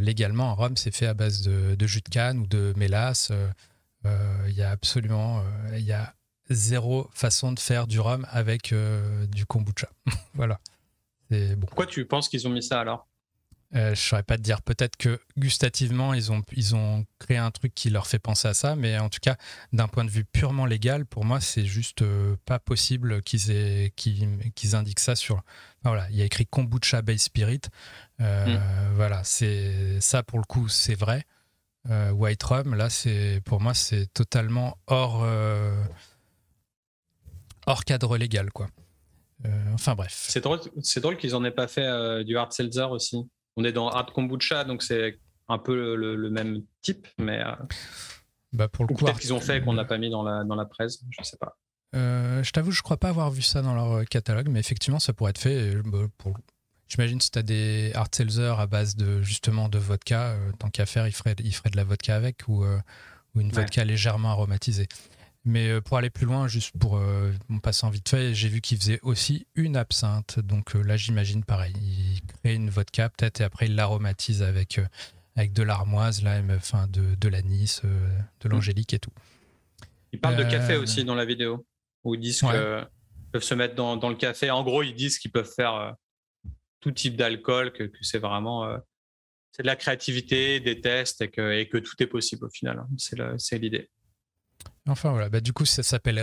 légalement, 0.00 0.50
un 0.50 0.54
rhum 0.54 0.76
c'est 0.78 0.94
fait 0.94 1.06
à 1.06 1.14
base 1.14 1.42
de, 1.42 1.74
de, 1.74 1.86
jus 1.86 2.00
de 2.00 2.08
canne 2.08 2.38
ou 2.38 2.46
de 2.46 2.72
mélasse. 2.76 3.30
Il 4.06 4.54
y 4.54 4.62
a 4.62 4.70
absolument, 4.70 5.44
il 5.74 5.84
y 5.84 5.92
a 5.92 6.14
zéro 6.50 7.08
façon 7.12 7.52
de 7.52 7.58
faire 7.58 7.86
du 7.86 8.00
rhum 8.00 8.26
avec 8.30 8.72
euh, 8.72 9.26
du 9.26 9.46
kombucha. 9.46 9.88
voilà. 10.34 10.60
Bon. 11.30 11.66
Pourquoi 11.66 11.86
tu 11.86 12.04
penses 12.04 12.28
qu'ils 12.28 12.46
ont 12.46 12.50
mis 12.50 12.62
ça 12.62 12.80
alors? 12.80 13.08
Euh, 13.74 13.86
Je 13.86 13.90
ne 13.90 13.94
saurais 13.94 14.22
pas 14.22 14.36
te 14.36 14.42
dire. 14.42 14.62
Peut-être 14.62 14.96
que 14.96 15.20
gustativement, 15.38 16.14
ils 16.14 16.32
ont, 16.32 16.42
ils 16.52 16.74
ont 16.74 17.04
créé 17.18 17.36
un 17.36 17.50
truc 17.50 17.74
qui 17.74 17.90
leur 17.90 18.06
fait 18.06 18.18
penser 18.18 18.48
à 18.48 18.54
ça, 18.54 18.76
mais 18.76 18.98
en 18.98 19.08
tout 19.08 19.20
cas, 19.20 19.36
d'un 19.72 19.88
point 19.88 20.04
de 20.04 20.10
vue 20.10 20.24
purement 20.24 20.66
légal, 20.66 21.06
pour 21.06 21.24
moi, 21.24 21.40
c'est 21.40 21.64
juste 21.64 22.02
euh, 22.02 22.36
pas 22.44 22.58
possible 22.58 23.22
qu'ils 23.22 23.90
qu'ils 23.94 24.76
indiquent 24.76 25.00
ça 25.00 25.16
sur. 25.16 25.42
voilà, 25.84 26.08
il 26.10 26.16
y 26.16 26.22
a 26.22 26.24
écrit 26.24 26.46
kombucha 26.46 27.02
base 27.02 27.22
spirit. 27.22 27.62
Hmm. 28.18 28.58
Voilà, 28.94 29.24
c'est 29.24 30.00
ça 30.00 30.22
pour 30.22 30.38
le 30.38 30.44
coup, 30.44 30.68
c'est 30.68 30.94
vrai. 30.94 31.24
White 31.88 32.42
rum, 32.44 32.76
là, 32.76 32.88
c'est 32.88 33.40
pour 33.44 33.60
moi, 33.60 33.74
c'est 33.74 34.06
totalement 34.14 34.78
hors 34.86 35.26
hors 37.66 37.84
cadre 37.84 38.16
légal, 38.16 38.50
quoi. 38.52 38.68
Euh, 39.44 39.48
enfin 39.74 39.94
bref. 39.94 40.26
C'est 40.28 40.40
drôle, 40.40 40.60
c'est 40.82 41.00
drôle 41.00 41.16
qu'ils 41.16 41.34
en 41.34 41.44
aient 41.44 41.50
pas 41.50 41.66
fait 41.66 41.84
euh, 41.84 42.22
du 42.22 42.36
hard 42.36 42.52
seltzer 42.52 42.84
aussi. 42.90 43.28
On 43.56 43.64
est 43.64 43.72
dans 43.72 43.88
hard 43.88 44.12
kombucha, 44.12 44.64
donc 44.64 44.82
c'est 44.82 45.18
un 45.48 45.58
peu 45.58 45.94
le, 45.94 46.30
même 46.30 46.62
type, 46.80 47.06
mais. 47.18 47.40
Euh, 47.40 47.52
bah 48.52 48.68
pour 48.68 48.84
le 48.84 48.94
coup, 48.94 49.04
peut-être 49.04 49.18
qu'ils 49.18 49.32
ont 49.32 49.40
fait 49.40 49.62
qu'on 49.62 49.72
n'a 49.72 49.84
pas 49.84 49.98
mis 49.98 50.10
dans 50.10 50.22
la 50.22 50.44
dans 50.44 50.54
la 50.54 50.66
presse, 50.66 51.02
je 51.10 51.24
sais 51.24 51.38
pas. 51.38 51.56
je 51.94 52.50
t'avoue, 52.50 52.70
je 52.70 52.82
crois 52.82 52.96
pas 52.96 53.08
avoir 53.08 53.30
vu 53.30 53.42
ça 53.42 53.62
dans 53.62 53.74
leur 53.74 54.04
catalogue, 54.06 54.48
mais 54.48 54.60
effectivement, 54.60 54.98
ça 54.98 55.12
pourrait 55.12 55.30
être 55.30 55.38
fait. 55.38 55.76
Bah, 55.84 56.06
pour... 56.18 56.36
J'imagine 56.88 57.20
si 57.20 57.30
tu 57.30 57.38
as 57.38 57.42
des 57.42 57.92
hard 57.94 58.14
seltzer 58.14 58.54
à 58.58 58.66
base 58.66 58.96
de 58.96 59.22
justement 59.22 59.70
de 59.70 59.78
vodka, 59.78 60.36
tant 60.58 60.68
qu'à 60.68 60.84
faire, 60.84 61.06
ils 61.06 61.14
feraient, 61.14 61.36
ils 61.38 61.54
feraient 61.54 61.70
de 61.70 61.76
la 61.76 61.84
vodka 61.84 62.14
avec 62.14 62.46
ou, 62.48 62.64
ou 63.34 63.40
une 63.40 63.50
vodka 63.50 63.84
légèrement 63.84 64.30
aromatisée. 64.30 64.88
Mais 65.44 65.70
euh, 65.70 65.80
pour 65.80 65.96
aller 65.96 66.10
plus 66.10 66.26
loin, 66.26 66.46
juste 66.46 66.76
pour 66.78 66.96
euh, 66.96 67.32
mon 67.48 67.58
passant 67.58 67.90
vite 67.90 68.08
fait, 68.08 68.32
j'ai 68.34 68.48
vu 68.48 68.60
qu'il 68.60 68.78
faisait 68.78 69.00
aussi 69.02 69.46
une 69.54 69.76
absinthe. 69.76 70.38
Donc 70.38 70.76
euh, 70.76 70.82
là, 70.82 70.96
j'imagine 70.96 71.44
pareil. 71.44 71.74
Il 71.80 72.20
crée 72.38 72.54
une 72.54 72.70
vodka 72.70 73.08
peut-être 73.08 73.40
et 73.40 73.44
après 73.44 73.66
il 73.66 73.74
l'aromatise 73.74 74.42
avec, 74.42 74.80
avec 75.34 75.52
de 75.52 75.62
l'armoise, 75.62 76.22
là, 76.22 76.40
enfin, 76.56 76.86
de, 76.86 77.16
de 77.16 77.28
l'anis, 77.28 77.80
de 77.82 78.48
mm. 78.48 78.52
l'angélique 78.52 78.94
et 78.94 79.00
tout. 79.00 79.12
Il 80.12 80.20
parle 80.20 80.36
de 80.36 80.44
café 80.44 80.76
aussi 80.76 81.04
dans 81.04 81.14
la 81.14 81.24
vidéo, 81.24 81.66
où 82.04 82.14
ils 82.14 82.20
disent 82.20 82.40
qu'ils 82.40 82.86
peuvent 83.32 83.42
se 83.42 83.54
mettre 83.54 83.74
dans, 83.74 83.96
dans, 83.96 84.10
le 84.10 84.14
café. 84.14 84.50
En 84.50 84.62
gros, 84.62 84.82
ils 84.82 84.94
disent 84.94 85.18
qu'ils 85.18 85.32
peuvent 85.32 85.50
faire 85.50 85.96
tout 86.80 86.92
type 86.92 87.16
d'alcool, 87.16 87.72
que, 87.72 87.84
que 87.84 87.98
c'est 88.02 88.18
vraiment 88.18 88.78
c'est 89.52 89.62
de 89.62 89.66
la 89.66 89.76
créativité, 89.76 90.60
des 90.60 90.80
tests 90.80 91.20
et 91.22 91.30
que, 91.30 91.52
et 91.52 91.68
que 91.68 91.78
tout 91.78 91.94
est 92.02 92.06
possible 92.06 92.46
au 92.46 92.50
final. 92.50 92.78
Hein. 92.78 93.36
C'est 93.38 93.58
l'idée. 93.58 93.88
Enfin 94.88 95.12
voilà, 95.12 95.28
bah, 95.28 95.40
du 95.40 95.52
coup 95.52 95.64
ça 95.64 95.84
s'appelle 95.84 96.18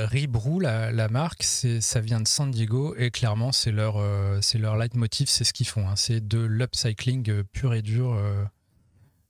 la, 0.60 0.92
la 0.92 1.08
marque, 1.08 1.44
ça 1.44 2.02
vient 2.02 2.20
de 2.20 2.28
San 2.28 2.52
Diego 2.52 2.94
et 2.98 3.10
clairement 3.10 3.54
c'est 3.54 3.72
leur, 3.72 3.96
euh, 3.98 4.40
c'est 4.42 4.58
leur 4.58 4.76
leitmotiv, 4.76 5.30
c'est 5.30 5.46
ce 5.46 5.54
qu'ils 5.54 5.68
font, 5.68 5.88
hein. 5.88 5.96
c'est 5.96 6.28
de 6.28 6.40
l'upcycling 6.40 7.30
euh, 7.30 7.44
pur 7.54 7.74
et 7.74 7.82
dur. 7.82 8.14
Euh, 8.14 8.44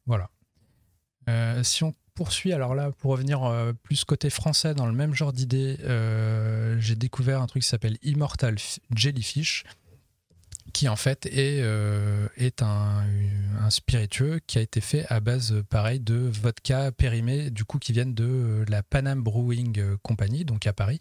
voilà. 0.07 0.31
si 1.61 1.83
on 1.83 1.93
poursuit, 2.15 2.53
alors 2.53 2.73
là 2.73 2.91
pour 2.91 3.11
revenir 3.11 3.73
plus 3.83 4.03
côté 4.03 4.31
français 4.31 4.73
dans 4.73 4.87
le 4.87 4.93
même 4.93 5.13
genre 5.13 5.31
d'idée, 5.31 5.77
j'ai 6.79 6.95
découvert 6.95 7.39
un 7.39 7.45
truc 7.45 7.61
qui 7.61 7.69
s'appelle 7.69 7.99
Immortal 8.01 8.55
Jellyfish 8.95 9.63
qui 10.73 10.87
en 10.87 10.95
fait 10.95 11.25
est, 11.27 11.61
euh, 11.61 12.27
un, 12.61 13.69
spiritueux 13.69 14.39
qui 14.47 14.57
a 14.57 14.61
été 14.61 14.81
fait 14.81 15.05
à 15.09 15.19
base, 15.19 15.63
pareil, 15.69 15.99
de 15.99 16.15
vodka 16.15 16.91
périmé, 16.91 17.49
du 17.49 17.65
coup, 17.65 17.79
qui 17.79 17.93
viennent 17.93 18.13
de 18.13 18.65
la 18.67 18.83
Panam 18.83 19.21
Brewing 19.21 19.97
Company, 20.01 20.45
donc 20.45 20.65
à 20.67 20.73
Paris. 20.73 20.99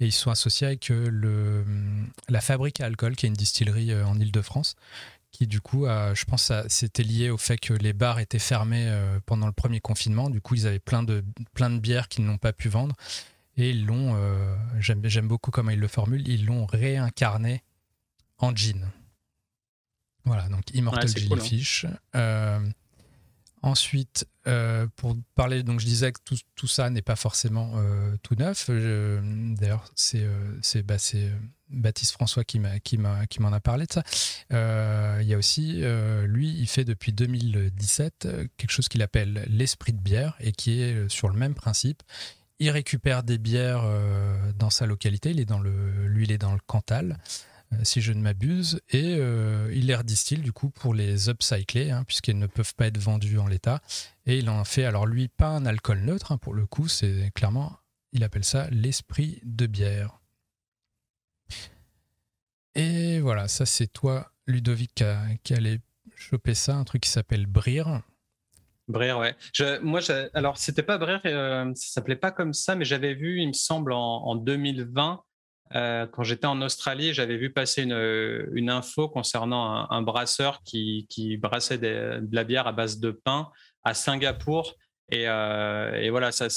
Et 0.00 0.06
ils 0.06 0.12
sont 0.12 0.30
associés 0.30 0.66
avec 0.66 0.90
euh, 0.90 1.08
le, 1.10 1.64
la 2.28 2.40
Fabrique 2.40 2.80
à 2.80 2.86
Alcool, 2.86 3.16
qui 3.16 3.26
est 3.26 3.28
une 3.28 3.34
distillerie 3.34 3.92
euh, 3.92 4.06
en 4.06 4.18
Ile-de-France, 4.18 4.76
qui 5.30 5.46
du 5.46 5.60
coup, 5.60 5.86
je 5.86 6.24
pense, 6.24 6.50
c'était 6.66 7.04
lié 7.04 7.30
au 7.30 7.38
fait 7.38 7.56
que 7.56 7.72
les 7.72 7.92
bars 7.92 8.18
étaient 8.18 8.40
fermés 8.40 8.92
pendant 9.26 9.46
le 9.46 9.52
premier 9.52 9.78
confinement. 9.78 10.28
Du 10.28 10.40
coup, 10.40 10.56
ils 10.56 10.66
avaient 10.66 10.80
plein 10.80 11.04
de, 11.04 11.22
plein 11.54 11.70
de 11.70 11.78
bières 11.78 12.08
qu'ils 12.08 12.24
n'ont 12.24 12.36
pas 12.36 12.52
pu 12.52 12.68
vendre. 12.68 12.96
Et 13.56 13.70
ils 13.70 13.86
l'ont, 13.86 14.16
j'aime 14.80 15.28
beaucoup 15.28 15.52
comment 15.52 15.70
ils 15.70 15.78
le 15.78 15.86
formulent, 15.86 16.26
ils 16.26 16.46
l'ont 16.46 16.66
réincarné 16.66 17.62
en 18.40 18.54
jean. 18.54 18.90
Voilà, 20.24 20.48
donc 20.48 20.62
Immortal 20.74 21.08
ouais, 21.08 21.20
Jellyfish. 21.20 21.86
Hein. 21.86 21.96
Euh, 22.14 22.60
ensuite, 23.62 24.26
euh, 24.46 24.86
pour 24.96 25.16
parler, 25.34 25.62
donc 25.62 25.80
je 25.80 25.86
disais 25.86 26.12
que 26.12 26.20
tout, 26.24 26.36
tout 26.54 26.66
ça 26.66 26.90
n'est 26.90 27.02
pas 27.02 27.16
forcément 27.16 27.72
euh, 27.76 28.16
tout 28.22 28.34
neuf. 28.34 28.70
D'ailleurs, 28.70 29.90
c'est 29.94 30.26
bah, 30.82 30.96
Baptiste 31.68 32.12
François 32.12 32.44
qui 32.44 32.58
m'en 32.58 33.52
a 33.52 33.60
parlé 33.60 33.86
de 33.86 33.92
ça. 33.92 34.02
Il 35.20 35.26
y 35.26 35.34
a 35.34 35.38
aussi, 35.38 35.82
lui, 36.24 36.54
il 36.58 36.66
fait 36.66 36.84
depuis 36.84 37.12
2017 37.12 38.28
quelque 38.56 38.70
chose 38.70 38.88
qu'il 38.88 39.02
appelle 39.02 39.46
l'esprit 39.48 39.92
de 39.92 40.00
bière 40.00 40.36
et 40.40 40.52
qui 40.52 40.80
est 40.80 41.08
sur 41.08 41.28
le 41.28 41.38
même 41.38 41.54
principe. 41.54 42.02
Il 42.62 42.68
récupère 42.70 43.22
des 43.22 43.38
bières 43.38 43.84
dans 44.58 44.68
sa 44.68 44.84
localité. 44.84 45.30
Il 45.30 45.40
est 45.40 45.46
dans 45.46 45.60
le, 45.60 46.06
lui, 46.08 46.24
il 46.24 46.32
est 46.32 46.38
dans 46.38 46.52
le 46.52 46.60
Cantal. 46.66 47.18
Euh, 47.72 47.76
si 47.84 48.00
je 48.00 48.12
ne 48.12 48.20
m'abuse, 48.20 48.80
et 48.90 49.16
euh, 49.18 49.70
il 49.72 49.86
les 49.86 49.94
redistille 49.94 50.40
du 50.40 50.52
coup 50.52 50.70
pour 50.70 50.92
les 50.92 51.28
upcycler, 51.28 51.90
hein, 51.90 52.04
puisqu'elles 52.04 52.38
ne 52.38 52.46
peuvent 52.46 52.74
pas 52.74 52.86
être 52.86 52.98
vendues 52.98 53.38
en 53.38 53.46
l'état. 53.46 53.80
Et 54.26 54.38
il 54.38 54.50
en 54.50 54.64
fait, 54.64 54.84
alors 54.84 55.06
lui, 55.06 55.28
pas 55.28 55.48
un 55.48 55.66
alcool 55.66 56.00
neutre, 56.00 56.32
hein, 56.32 56.38
pour 56.38 56.54
le 56.54 56.66
coup, 56.66 56.88
c'est 56.88 57.30
clairement, 57.34 57.78
il 58.12 58.24
appelle 58.24 58.44
ça 58.44 58.68
l'esprit 58.70 59.40
de 59.44 59.66
bière. 59.66 60.20
Et 62.74 63.20
voilà, 63.20 63.46
ça 63.46 63.66
c'est 63.66 63.88
toi, 63.88 64.32
Ludovic, 64.46 65.04
qui, 65.44 65.54
allait 65.54 65.80
choper 66.16 66.54
ça, 66.54 66.76
un 66.76 66.84
truc 66.84 67.02
qui 67.02 67.10
s'appelle 67.10 67.46
Brir. 67.46 68.02
Brir, 68.88 69.18
ouais. 69.18 69.36
Je, 69.52 69.78
moi, 69.80 70.00
alors 70.34 70.58
c'était 70.58 70.82
pas 70.82 70.98
Brir, 70.98 71.20
euh, 71.24 71.72
ça 71.76 71.92
s'appelait 71.92 72.16
pas 72.16 72.32
comme 72.32 72.52
ça, 72.52 72.74
mais 72.74 72.84
j'avais 72.84 73.14
vu, 73.14 73.40
il 73.40 73.48
me 73.48 73.52
semble, 73.52 73.92
en 73.92 74.34
2020 74.34 75.22
euh, 75.74 76.06
quand 76.06 76.22
j'étais 76.24 76.46
en 76.46 76.60
Australie, 76.62 77.14
j'avais 77.14 77.36
vu 77.36 77.52
passer 77.52 77.82
une, 77.82 78.48
une 78.54 78.70
info 78.70 79.08
concernant 79.08 79.88
un, 79.90 80.02
brasseur 80.02 80.62
qui, 80.64 81.06
qui 81.08 81.36
brassait 81.36 81.78
de 81.78 82.28
la 82.32 82.44
bière 82.44 82.66
à 82.66 82.72
base 82.72 82.98
de 82.98 83.10
pain 83.10 83.50
à 83.84 83.94
Singapour. 83.94 84.74
Et, 85.10 85.28
euh, 85.28 85.94
et 85.94 86.10
voilà, 86.10 86.32
ça, 86.32 86.48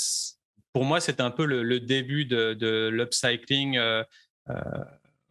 pour 0.74 0.86
moi, 0.86 1.00
c'était 1.00 1.22
un 1.22 1.32
peu 1.32 1.46
le, 1.46 1.80
début 1.80 2.26
de, 2.26 2.90
l'upcycling. 2.90 3.78
Euh, 3.78 4.04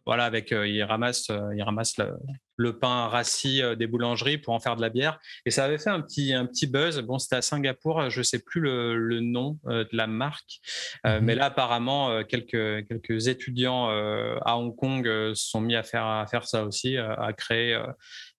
voilà, 0.05 0.25
avec 0.25 0.51
il 0.51 0.83
ramasse, 0.83 1.29
il 1.55 1.63
ramasse 1.63 1.97
le, 1.97 2.13
le 2.57 2.77
pain 2.77 3.07
rassis 3.07 3.61
euh, 3.61 3.75
des 3.75 3.87
boulangeries 3.87 4.37
pour 4.37 4.53
en 4.53 4.59
faire 4.59 4.75
de 4.75 4.81
la 4.81 4.89
bière. 4.89 5.19
Et 5.45 5.51
ça 5.51 5.65
avait 5.65 5.77
fait 5.77 5.89
un 5.89 6.01
petit, 6.01 6.33
un 6.33 6.45
petit 6.45 6.67
buzz. 6.67 6.99
Bon, 7.01 7.19
c'était 7.19 7.37
à 7.37 7.41
Singapour, 7.41 8.09
je 8.09 8.19
ne 8.19 8.23
sais 8.23 8.39
plus 8.39 8.61
le, 8.61 9.19
nom 9.19 9.59
euh, 9.67 9.83
de 9.83 9.95
la 9.95 10.07
marque. 10.07 10.59
Euh, 11.05 11.19
mhm. 11.19 11.25
Mais 11.25 11.35
là, 11.35 11.45
apparemment, 11.45 12.23
quelques, 12.23 12.87
quelques 12.87 13.27
étudiants 13.27 13.89
à 13.89 14.57
Hong 14.57 14.75
Kong 14.75 15.05
se 15.05 15.33
sont 15.35 15.61
mis 15.61 15.75
à 15.75 15.83
faire, 15.83 16.05
à 16.05 16.25
faire 16.27 16.45
ça 16.45 16.65
aussi, 16.65 16.97
à 16.97 17.31
créer 17.33 17.79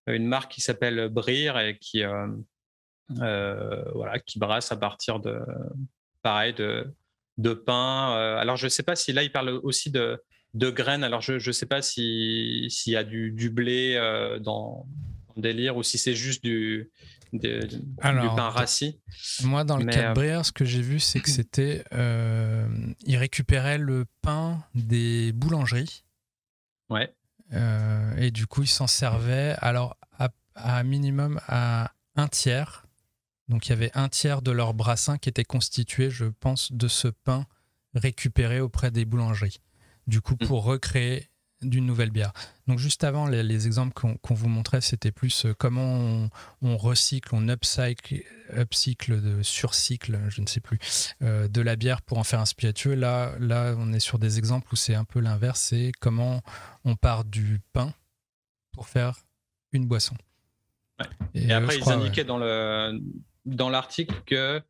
une 0.06 0.26
marque 0.26 0.52
qui 0.52 0.60
s'appelle 0.60 1.08
Brir 1.08 1.58
et 1.58 1.78
qui, 1.78 2.02
voilà, 3.08 4.18
qui 4.24 4.38
brasse 4.38 4.72
à 4.72 4.76
partir 4.76 5.20
de, 5.20 5.38
pareil, 6.22 6.54
de, 6.54 6.86
de 7.38 7.54
pain. 7.54 8.12
alors, 8.38 8.56
je 8.56 8.66
ne 8.66 8.70
sais 8.70 8.82
pas 8.82 8.96
si 8.96 9.12
là, 9.12 9.22
il 9.22 9.32
parle 9.32 9.50
aussi 9.62 9.90
de 9.90 10.20
de 10.54 10.70
graines. 10.70 11.04
Alors, 11.04 11.20
je 11.20 11.34
ne 11.34 11.52
sais 11.52 11.66
pas 11.66 11.82
s'il 11.82 12.70
y 12.86 12.96
a 12.96 13.04
du, 13.04 13.50
blé 13.50 13.94
euh, 13.96 14.38
dans, 14.38 14.86
délire 15.36 15.76
ou 15.76 15.82
si 15.82 15.98
c'est 15.98 16.14
juste 16.14 16.42
du, 16.42 16.90
du, 17.32 17.60
pain 18.00 18.48
rassis. 18.48 19.00
Moi, 19.42 19.64
dans 19.64 19.76
le 19.76 19.86
cas 19.86 20.10
de 20.10 20.14
Breer, 20.14 20.44
ce 20.44 20.52
que 20.52 20.64
j'ai 20.64 20.82
vu, 20.82 21.00
c'est 21.00 21.20
que 21.20 21.30
c'était. 21.30 21.84
Euh, 21.92 22.66
ils 23.04 23.16
récupéraient 23.16 23.78
le 23.78 24.06
pain 24.22 24.64
des 24.74 25.32
boulangeries. 25.32 26.04
Ouais. 26.88 27.12
Euh, 27.52 28.16
et 28.16 28.30
du 28.30 28.46
coup, 28.46 28.62
ils 28.62 28.68
s'en 28.68 28.86
servaient, 28.86 29.54
alors, 29.58 29.96
à, 30.18 30.30
à, 30.54 30.82
minimum 30.82 31.40
à 31.46 31.92
un 32.16 32.28
tiers. 32.28 32.86
Donc, 33.48 33.66
il 33.66 33.70
y 33.70 33.72
avait 33.72 33.90
un 33.94 34.08
tiers 34.08 34.40
de 34.40 34.50
leur 34.50 34.72
brassin 34.72 35.18
qui 35.18 35.28
était 35.28 35.44
constitué, 35.44 36.10
je 36.10 36.24
pense, 36.24 36.72
de 36.72 36.88
ce 36.88 37.08
pain 37.08 37.46
récupéré 37.94 38.60
auprès 38.60 38.90
des 38.90 39.04
boulangeries. 39.04 39.60
Du 40.06 40.20
coup, 40.20 40.34
mmh. 40.34 40.46
pour 40.46 40.64
recréer 40.64 41.28
d'une 41.64 41.86
nouvelle 41.86 42.10
bière. 42.10 42.32
Donc 42.66 42.78
juste 42.78 43.04
avant, 43.04 43.26
les, 43.26 43.66
exemples 43.66 43.92
qu'on 43.94 44.34
vous 44.34 44.48
montrait, 44.48 44.80
c'était 44.80 45.12
plus 45.12 45.46
euh, 45.46 45.54
comment 45.54 46.28
on, 46.62 46.76
recycle, 46.76 47.30
on 47.32 47.48
upcycle, 47.48 48.22
upcycle 48.56 49.20
de 49.20 49.42
surcycle, 49.42 50.18
je 50.28 50.40
ne 50.40 50.46
sais 50.46 50.60
plus, 50.60 50.78
euh, 51.22 51.48
de 51.48 51.60
la 51.60 51.76
bière 51.76 52.02
pour 52.02 52.18
en 52.18 52.24
faire 52.24 52.40
un 52.40 52.46
spiritueux. 52.46 52.94
Là, 52.94 53.34
là, 53.38 53.74
on 53.78 53.92
est 53.92 54.00
sur 54.00 54.18
des 54.18 54.38
exemples 54.38 54.68
où 54.72 54.76
c'est 54.76 54.94
un 54.94 55.04
peu 55.04 55.20
l'inverse, 55.20 55.60
c'est 55.60 55.92
comment 56.00 56.42
on 56.84 56.96
part 56.96 57.24
du 57.24 57.60
pain 57.72 57.92
pour 58.72 58.88
faire 58.88 59.20
une 59.72 59.86
boisson. 59.86 60.16
Et, 61.34 61.52
après, 61.52 61.76
ils 61.76 61.88
indiquaient 61.90 62.24
dans 62.24 62.38
le 62.38 63.00
dans 63.44 63.68
l'article 63.68 64.14
que 64.26 64.62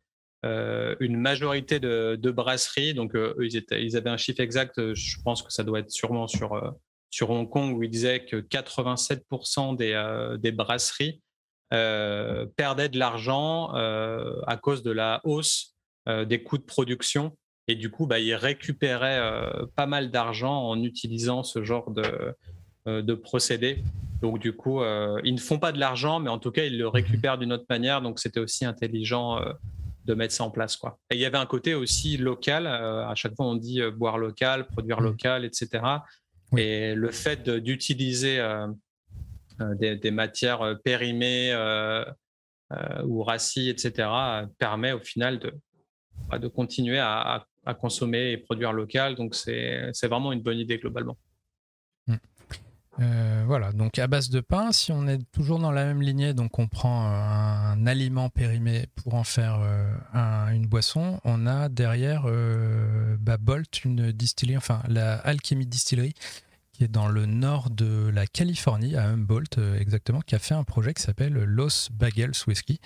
euh, 0.45 0.95
une 1.01 1.17
majorité 1.17 1.81
de, 1.81 2.31
brasseries, 2.31 2.95
donc 2.95 3.17
eux, 3.17 3.35
ils, 3.41 3.65
ils, 3.73 3.97
avaient 3.97 4.11
un 4.11 4.17
chiffre 4.17 4.41
exact, 4.41 4.95
je 4.95 5.17
pense 5.25 5.43
que 5.43 5.53
ça 5.53 5.65
doit 5.65 5.81
être 5.81 5.91
sûrement 5.91 6.29
sur 7.15 7.31
Hong 7.31 7.49
Kong 7.49 7.77
où 7.77 7.83
il 7.83 7.91
disait 7.91 8.25
que 8.25 8.37
87% 8.37 9.77
des, 9.77 9.93
euh, 9.93 10.53
brasseries 10.53 11.21
euh, 11.73 12.47
perdaient 12.57 12.89
de 12.89 12.99
l'argent 12.99 13.75
euh, 13.75 14.41
à 14.47 14.57
cause 14.57 14.83
de 14.83 14.91
la 14.91 15.21
hausse 15.25 15.75
des 16.27 16.43
coûts 16.43 16.59
de 16.59 16.65
production. 16.65 17.35
Et 17.67 17.77
du 17.77 17.91
coup, 17.91 18.07
bah, 18.07 18.19
ils 18.19 18.35
récupéraient 18.35 19.23
pas 19.75 19.87
mal 19.87 20.11
d'argent 20.11 20.69
en 20.69 20.83
utilisant 20.83 21.43
ce 21.43 21.65
genre 21.65 21.91
de, 21.91 22.35
de 22.85 23.15
procédé. 23.15 23.83
Donc 24.21 24.39
du 24.39 24.53
coup, 24.53 24.83
ils 25.25 25.33
ne 25.33 25.41
font 25.41 25.59
pas 25.59 25.73
de 25.73 25.81
l'argent, 25.81 26.21
mais 26.21 26.29
en 26.29 26.39
tout 26.39 26.51
cas, 26.51 26.65
ils 26.65 26.77
le 26.77 26.89
récupèrent 26.89 27.39
d'une 27.39 27.55
autre 27.55 27.65
manière. 27.71 28.03
Donc 28.03 28.19
c'était 28.19 28.39
aussi 28.39 28.67
intelligent 28.67 29.41
de 30.05 30.15
mettre 30.15 30.35
ça 30.35 30.45
en 30.45 30.51
place. 30.51 30.77
Quoi. 30.77 30.99
Et 31.11 31.15
il 31.15 31.21
y 31.21 31.25
avait 31.25 31.39
un 31.39 31.47
côté 31.47 31.75
aussi 31.75 32.17
local. 32.17 32.67
à 32.67 33.15
chaque 33.15 33.35
fois, 33.37 33.47
on 33.47 33.57
dit 33.57 33.81
boire 33.97 34.19
local, 34.19 34.67
produire 34.67 35.01
mmh. 35.01 35.05
local, 35.05 35.45
etc. 35.45 35.83
Et 36.57 36.95
le 36.95 37.11
fait 37.11 37.49
d'utiliser 37.49 38.39
euh, 38.39 38.67
euh, 39.61 39.75
des, 39.75 40.11
matières 40.11 40.63
euh, 40.63 40.75
périmées 40.75 41.55
ou 43.05 43.23
rassis, 43.23 43.69
etc., 43.69 44.09
permet 44.59 44.93
au 44.93 45.01
final 45.01 45.39
de, 45.39 45.53
bah, 46.29 46.39
de 46.39 46.49
continuer 46.49 46.99
à, 46.99 47.47
consommer 47.81 48.33
et 48.33 48.39
produire 48.39 48.73
local. 48.73 49.15
Donc, 49.15 49.35
c'est 49.35 49.93
vraiment 50.03 50.33
une 50.33 50.43
bonne 50.43 50.59
idée 50.59 50.79
globalement. 50.79 51.17
Mmh. 52.99 53.45
voilà, 53.47 53.73
donc 53.73 53.99
à 53.99 54.07
base 54.07 54.31
de 54.31 54.41
pain, 54.41 54.71
si 54.71 54.93
on 54.93 55.09
est 55.09 55.19
toujours 55.33 55.59
dans 55.59 55.73
la 55.73 55.85
même 55.85 56.01
lignée, 56.01 56.33
donc 56.33 56.59
on 56.59 56.69
prend 56.69 57.07
un 57.07 57.87
aliment 57.87 58.29
périmé 58.29 58.87
pour 58.95 59.15
en 59.15 59.25
faire 59.25 59.61
une 60.15 60.67
boisson, 60.67 61.21
on 61.25 61.47
a 61.47 61.69
derrière 61.69 62.27
bah, 63.19 63.37
Bolt, 63.37 63.85
une 63.85 64.13
distillerie, 64.13 64.57
enfin 64.57 64.81
la 64.89 65.15
Alchemy 65.17 65.67
Distillery, 65.67 66.15
qui 66.75 66.85
est 66.85 66.89
dans 66.89 67.09
le 67.09 67.25
nord 67.25 67.71
de 67.71 68.11
la 68.13 68.27
Californie, 68.27 68.97
à 68.97 69.05
Humboldt 69.05 69.59
euh, 69.59 69.79
exactement, 69.79 70.21
qui 70.21 70.35
a 70.35 70.41
fait 70.41 70.55
un 70.55 70.65
projet 70.65 70.93
qui 70.93 71.03
s'appelle 71.03 71.33
Los 71.33 71.89
Bagels 71.93 72.33
Whiskey, 72.47 72.79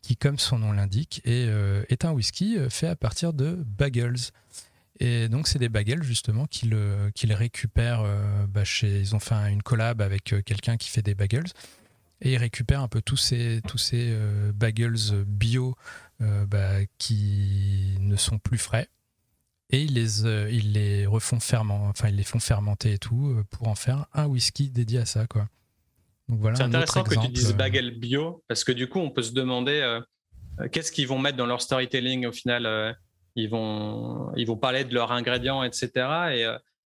qui, 0.00 0.16
comme 0.16 0.38
son 0.38 0.58
nom 0.58 0.72
l'indique, 0.72 1.20
est, 1.24 1.46
euh, 1.48 1.84
un 2.02 2.10
whisky 2.10 2.56
euh, 2.56 2.70
fait 2.70 2.88
à 2.88 2.96
partir 2.96 3.32
de 3.34 3.52
bagels. 3.78 4.16
Et 5.00 5.28
donc, 5.28 5.48
c'est 5.48 5.58
des 5.58 5.68
bagels 5.68 6.02
justement 6.02 6.46
qu'ils 6.46 7.32
récupèrent 7.32 8.04
bah, 8.48 8.64
chez. 8.64 9.00
Ils 9.00 9.14
ont 9.16 9.20
fait 9.20 9.34
une 9.34 9.62
collab 9.62 10.00
avec 10.00 10.34
quelqu'un 10.44 10.76
qui 10.76 10.88
fait 10.88 11.02
des 11.02 11.14
bagels. 11.14 11.46
Et 12.20 12.34
ils 12.34 12.38
récupèrent 12.38 12.80
un 12.80 12.88
peu 12.88 13.02
tous 13.02 13.16
ces, 13.16 13.60
tous 13.66 13.78
ces 13.78 14.16
bagels 14.54 14.96
bio 15.26 15.74
bah, 16.20 16.78
qui 16.98 17.96
ne 18.00 18.16
sont 18.16 18.38
plus 18.38 18.58
frais 18.58 18.88
et 19.70 19.82
ils 19.82 19.94
les, 19.94 20.24
euh, 20.24 20.48
ils 20.50 20.72
les 20.72 21.06
refont 21.06 21.40
fermenter, 21.40 21.88
enfin 21.88 22.08
ils 22.08 22.16
les 22.16 22.22
font 22.24 22.38
fermenter 22.38 22.92
et 22.92 22.98
tout 22.98 23.28
euh, 23.28 23.44
pour 23.50 23.68
en 23.68 23.74
faire 23.74 24.06
un 24.12 24.26
whisky 24.26 24.70
dédié 24.70 25.00
à 25.00 25.06
ça 25.06 25.26
quoi. 25.26 25.48
Donc 26.28 26.40
voilà. 26.40 26.56
C'est 26.56 26.62
intéressant 26.62 27.02
que 27.02 27.14
tu 27.14 27.28
dises 27.28 27.50
euh, 27.50 27.54
bagel 27.54 27.98
bio 27.98 28.42
parce 28.46 28.64
que 28.64 28.72
du 28.72 28.88
coup 28.88 28.98
on 28.98 29.10
peut 29.10 29.22
se 29.22 29.32
demander 29.32 30.00
qu'est-ce 30.70 30.92
qu'ils 30.92 31.08
vont 31.08 31.18
mettre 31.18 31.36
dans 31.36 31.46
leur 31.46 31.60
storytelling 31.60 32.26
au 32.26 32.32
final. 32.32 32.96
Ils 33.36 33.48
vont 33.48 34.32
ils 34.36 34.46
vont 34.46 34.56
parler 34.56 34.84
de 34.84 34.94
leurs 34.94 35.12
ingrédients 35.12 35.62
etc. 35.62 35.90
Et, 36.32 36.46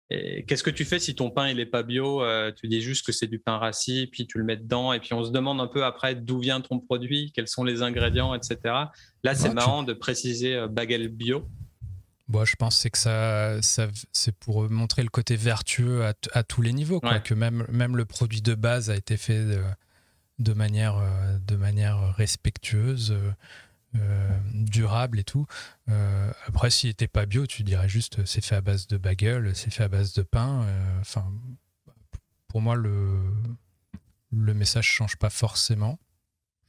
et 0.09 0.45
qu'est-ce 0.45 0.63
que 0.63 0.69
tu 0.69 0.85
fais 0.85 0.99
si 0.99 1.15
ton 1.15 1.29
pain 1.29 1.49
il 1.49 1.59
est 1.59 1.65
pas 1.65 1.83
bio 1.83 2.21
Tu 2.55 2.67
dis 2.67 2.81
juste 2.81 3.05
que 3.05 3.11
c'est 3.11 3.27
du 3.27 3.39
pain 3.39 3.57
rassis 3.57 4.07
puis 4.11 4.27
tu 4.27 4.37
le 4.37 4.43
mets 4.43 4.57
dedans 4.57 4.93
et 4.93 4.99
puis 4.99 5.13
on 5.13 5.23
se 5.23 5.31
demande 5.31 5.59
un 5.61 5.67
peu 5.67 5.85
après 5.85 6.15
d'où 6.15 6.39
vient 6.39 6.61
ton 6.61 6.79
produit, 6.79 7.31
quels 7.33 7.47
sont 7.47 7.63
les 7.63 7.81
ingrédients 7.81 8.33
etc. 8.33 8.57
Là 9.23 9.35
c'est 9.35 9.53
marrant 9.53 9.83
de 9.83 9.93
préciser 9.93 10.67
bagel 10.69 11.07
bio. 11.07 11.47
Bon, 12.29 12.45
je 12.45 12.55
pense 12.55 12.81
que 12.83 12.97
ça, 12.97 13.61
ça 13.61 13.87
c'est 14.11 14.35
pour 14.35 14.69
montrer 14.69 15.03
le 15.03 15.09
côté 15.09 15.35
vertueux 15.35 16.05
à, 16.05 16.13
à 16.31 16.43
tous 16.43 16.61
les 16.61 16.73
niveaux, 16.73 16.99
quoi, 16.99 17.19
que 17.19 17.33
même, 17.33 17.65
même 17.69 17.97
le 17.97 18.05
produit 18.05 18.41
de 18.41 18.55
base 18.55 18.89
a 18.89 18.95
été 18.95 19.17
fait 19.17 19.43
de, 19.45 19.61
de 20.39 20.53
manière, 20.53 20.97
euh, 20.97 21.37
de 21.45 21.55
manière 21.55 22.15
respectueuse, 22.15 23.15
euh, 23.95 23.99
euh, 23.99 24.39
durable 24.51 25.19
et 25.19 25.23
tout. 25.23 25.45
après, 26.47 26.69
s'il 26.69 26.89
n'était 26.89 27.07
pas 27.07 27.25
bio, 27.25 27.45
tu 27.45 27.63
dirais 27.63 27.89
juste 27.89 28.25
c'est 28.25 28.43
fait 28.43 28.55
à 28.55 28.61
base 28.61 28.87
de 28.87 28.97
bagel, 28.97 29.55
c'est 29.55 29.71
fait 29.71 29.83
à 29.83 29.87
base 29.87 30.13
de 30.13 30.23
pain. 30.23 30.65
Enfin, 30.99 31.31
pour 32.47 32.61
moi, 32.61 32.75
le, 32.75 33.19
le 34.31 34.53
message 34.53 34.85
change 34.85 35.15
pas 35.17 35.29
forcément. 35.29 35.99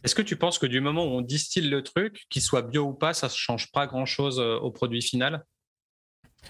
Est-ce 0.04 0.14
que 0.14 0.22
tu 0.22 0.36
penses 0.36 0.58
que 0.58 0.66
du 0.66 0.80
moment 0.80 1.04
où 1.04 1.08
on 1.08 1.22
distille 1.22 1.68
le 1.68 1.82
truc, 1.82 2.26
qu'il 2.28 2.42
soit 2.42 2.60
bio 2.60 2.84
ou 2.84 2.92
pas, 2.92 3.14
ça 3.14 3.28
ne 3.28 3.32
change 3.32 3.72
pas 3.72 3.86
grand-chose 3.86 4.38
euh, 4.38 4.56
au 4.58 4.70
produit 4.70 5.00
final? 5.00 5.46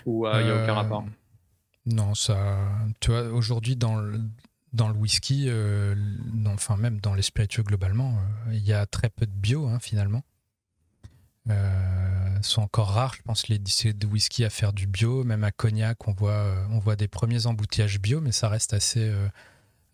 Ou 0.06 0.26
il 0.26 0.44
n'y 0.44 0.50
a 0.50 0.62
aucun 0.62 0.70
euh, 0.70 0.74
rapport? 0.74 1.04
Non, 1.87 2.16
ça. 2.16 2.68
Tu 2.98 3.12
vois, 3.12 3.22
aujourd'hui, 3.28 3.76
dans 3.76 3.94
le, 3.94 4.20
dans 4.72 4.88
le 4.88 4.94
whisky, 4.94 5.44
euh, 5.46 5.94
enfin, 6.46 6.76
même 6.76 6.98
dans 6.98 7.14
les 7.14 7.22
spiritueux 7.22 7.62
globalement, 7.62 8.18
il 8.50 8.64
y 8.64 8.72
a 8.72 8.87
très 8.87 9.08
peu 9.08 9.24
de 9.24 9.30
bio, 9.32 9.68
hein, 9.68 9.78
finalement. 9.78 10.24
Sont 12.42 12.62
encore 12.62 12.88
rares, 12.88 13.14
je 13.14 13.22
pense, 13.22 13.48
les 13.48 13.59
distillés 13.59 13.92
de 13.92 14.07
whisky 14.07 14.44
à 14.44 14.50
faire 14.50 14.72
du 14.72 14.87
bio. 14.87 15.24
Même 15.24 15.44
à 15.44 15.50
Cognac, 15.50 16.09
on 16.09 16.12
voit, 16.12 16.66
on 16.70 16.78
voit 16.78 16.96
des 16.96 17.09
premiers 17.09 17.46
embouteillages 17.46 18.00
bio, 18.00 18.20
mais 18.20 18.33
ça 18.33 18.48
reste 18.48 18.74
assez 18.74 19.12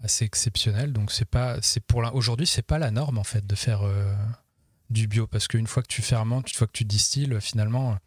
assez 0.03 0.25
exceptionnel. 0.25 0.93
Donc 0.93 1.11
c'est 1.11 1.29
pas, 1.29 1.61
c'est 1.63 1.81
pour 1.81 2.03
aujourd'hui, 2.15 2.47
c'est 2.47 2.63
pas 2.63 2.79
la 2.79 2.91
norme 2.91 3.19
en 3.19 3.25
fait 3.25 3.47
de 3.47 3.55
faire 3.55 3.83
euh, 3.83 4.15
du 4.89 5.07
bio 5.07 5.27
parce 5.27 5.49
qu'une 5.49 5.67
fois 5.67 5.83
que 5.83 5.89
tu 5.89 6.03
fermentes, 6.03 6.51
une 6.51 6.57
fois 6.57 6.67
que 6.67 6.73
tu 6.73 6.85
distilles, 6.85 7.37
finalement, 7.41 7.99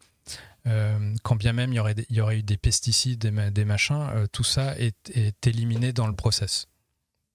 euh, 0.66 1.14
quand 1.22 1.36
bien 1.36 1.52
même 1.52 1.72
il 1.72 1.76
y 1.76 1.80
aurait, 1.80 1.94
il 2.08 2.16
y 2.16 2.20
aurait 2.20 2.38
eu 2.38 2.42
des 2.42 2.56
pesticides, 2.56 3.20
des, 3.20 3.64
machins, 3.64 4.08
euh, 4.14 4.26
tout 4.30 4.44
ça 4.44 4.78
est, 4.78 5.10
est, 5.10 5.46
éliminé 5.46 5.92
dans 5.92 6.06
le 6.06 6.14
process. 6.14 6.68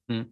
Hmm. 0.09 0.23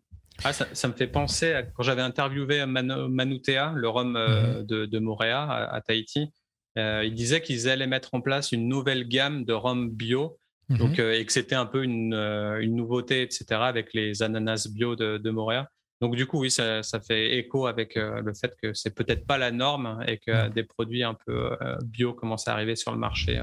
Ah, 0.44 0.54
ça, 0.54 0.88
me 0.88 0.94
fait 0.94 1.08
penser 1.08 1.54
à 1.54 1.64
quand 1.64 1.84
j'avais 1.84 2.02
interviewé 2.02 2.66
Manutea, 2.66 3.74
le 3.76 3.90
rhum 3.90 4.12
mhm. 4.12 4.64
de, 4.66 4.86
de 4.86 5.00
Moréa 5.00 5.44
à, 5.44 5.82
Tahiti. 5.82 6.32
il 6.76 7.14
disait 7.14 7.42
qu'ils 7.42 7.70
allaient 7.70 7.88
mettre 7.88 8.14
en 8.14 8.22
place 8.22 8.52
une 8.52 8.68
nouvelle 8.68 9.08
gamme 9.08 9.46
de 9.46 9.54
rhum 9.54 9.90
bio 9.90 10.38
donc, 10.70 10.98
mhm. 10.98 11.00
euh, 11.00 11.20
et 11.20 11.26
que 11.26 11.32
c'était 11.32 11.56
un 11.56 11.66
peu 11.66 11.84
une, 11.84 12.14
euh, 12.14 12.60
une, 12.62 12.76
nouveauté, 12.76 13.22
etc., 13.22 13.46
avec 13.52 13.94
les 13.94 14.22
ananas 14.22 14.68
bio 14.70 14.96
de, 14.96 15.18
de 15.18 15.30
Montréal. 15.30 15.68
Donc, 16.02 16.16
du 16.16 16.28
coup, 16.28 16.40
oui, 16.40 16.52
ça, 16.52 16.84
ça 16.84 17.00
fait 17.00 17.38
écho 17.38 17.68
avec 17.68 17.96
euh, 17.98 18.22
le 18.22 18.34
fait 18.34 18.54
que 18.62 18.74
c'est 18.74 18.94
peut-être 18.94 19.26
pas 19.26 19.38
la 19.38 19.52
norme 19.52 20.04
et 20.08 20.18
que 20.18 20.50
des 20.50 20.64
produits 20.64 21.04
un 21.04 21.16
peu 21.26 21.58
bio 21.86 22.14
commencent 22.14 22.48
à 22.48 22.54
arriver 22.54 22.76
sur 22.76 22.92
le 22.92 22.98
marché. 22.98 23.42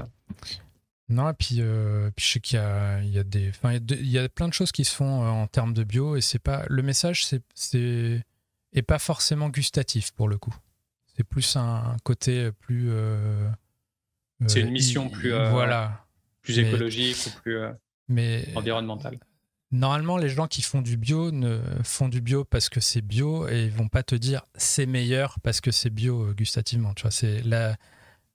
Non, 1.07 1.29
et 1.29 1.33
puis, 1.33 1.61
puis 2.15 2.25
je 2.25 2.31
sais 2.31 2.39
qu'il 2.39 2.57
y 2.57 2.61
a, 2.61 2.99
il 3.01 3.09
y, 3.11 3.19
a 3.19 3.23
des, 3.23 3.51
il 3.91 4.09
y 4.09 4.17
a 4.17 4.27
plein 4.27 4.47
de 4.47 4.53
choses 4.53 4.71
qui 4.71 4.85
se 4.85 4.95
font 4.95 5.23
en 5.23 5.45
termes 5.45 5.73
de 5.73 5.83
bio 5.83 6.15
et 6.15 6.21
c'est 6.21 6.39
pas 6.39 6.65
le 6.67 6.81
message, 6.81 7.25
c'est, 7.25 7.43
c'est 7.53 8.23
est 8.73 8.81
pas 8.81 8.97
forcément 8.97 9.49
gustatif 9.49 10.11
pour 10.11 10.27
le 10.27 10.37
coup. 10.37 10.55
C'est 11.15 11.23
plus 11.23 11.55
un 11.55 11.95
côté 12.03 12.51
plus. 12.51 12.89
c'est 14.47 14.61
une 14.61 14.71
mission 14.71 15.09
plus. 15.09 15.29
voilà 15.29 16.05
plus 16.45 16.59
écologique 16.59 17.17
ou 17.27 17.41
plus 17.41 17.57
euh, 17.57 17.71
mais, 18.07 18.47
environnemental. 18.55 19.19
Normalement, 19.71 20.17
les 20.17 20.29
gens 20.29 20.47
qui 20.47 20.61
font 20.61 20.81
du 20.81 20.95
bio 20.95 21.31
ne 21.31 21.59
font 21.83 22.07
du 22.07 22.21
bio 22.21 22.45
parce 22.45 22.69
que 22.69 22.79
c'est 22.79 23.01
bio 23.01 23.49
et 23.49 23.65
ils 23.65 23.71
vont 23.71 23.89
pas 23.89 24.03
te 24.03 24.15
dire 24.15 24.43
c'est 24.55 24.85
meilleur 24.85 25.37
parce 25.41 25.59
que 25.59 25.71
c'est 25.71 25.89
bio 25.89 26.29
euh, 26.29 26.33
gustativement. 26.33 26.93
Tu 26.93 27.01
vois, 27.01 27.11
c'est 27.11 27.41
la, 27.41 27.75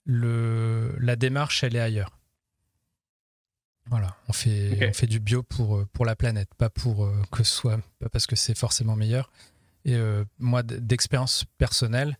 le, 0.05 0.95
la 0.99 1.17
démarche, 1.17 1.65
elle 1.65 1.77
est 1.77 1.81
ailleurs. 1.81 2.19
Voilà, 3.87 4.17
on 4.29 4.33
fait, 4.33 4.89
on 4.89 4.93
fait 4.93 5.07
du 5.07 5.19
bio 5.19 5.43
pour, 5.43 5.79
euh, 5.79 5.89
pour 5.93 6.05
la 6.05 6.15
planète, 6.15 6.55
pas 6.55 6.71
pour 6.71 7.11
que 7.33 7.43
ce 7.43 7.53
soit, 7.53 7.81
pas 7.99 8.09
parce 8.09 8.27
que 8.27 8.37
c'est 8.37 8.57
forcément 8.57 8.97
meilleur. 8.97 9.31
Et 9.85 9.99
moi, 10.39 10.63
d'expérience 10.63 11.47
personnelle, 11.57 12.19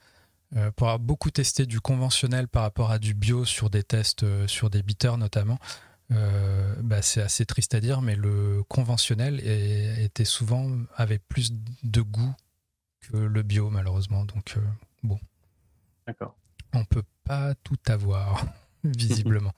pour 0.77 0.89
avoir 0.89 0.99
beaucoup 0.99 1.31
testé 1.31 1.67
du 1.67 1.79
conventionnel 1.79 2.49
par 2.49 2.63
rapport 2.63 2.91
à 2.91 2.99
du 2.99 3.13
bio 3.13 3.45
sur 3.45 3.69
des 3.69 3.83
tests, 3.83 4.25
sur 4.47 4.71
des 4.71 4.83
bitters 4.83 5.19
notamment, 5.19 5.59
bah, 6.09 7.03
c'est 7.03 7.21
assez 7.21 7.45
triste 7.45 7.75
à 7.75 7.81
dire, 7.81 8.01
mais 8.01 8.17
le 8.17 8.63
conventionnel 8.67 9.41
était 9.47 10.25
souvent 10.25 10.71
avait 10.97 11.19
plus 11.19 11.53
de 11.83 12.01
goût 12.01 12.35
que 13.01 13.19
le 13.19 13.43
bio 13.43 13.69
malheureusement. 13.69 14.25
Donc 14.25 14.57
bon. 15.03 15.21
D'accord. 16.07 16.35
On 16.73 16.85
peut 16.87 17.05
pas 17.25 17.55
tout 17.57 17.79
avoir 17.87 18.47
visiblement. 18.85 19.53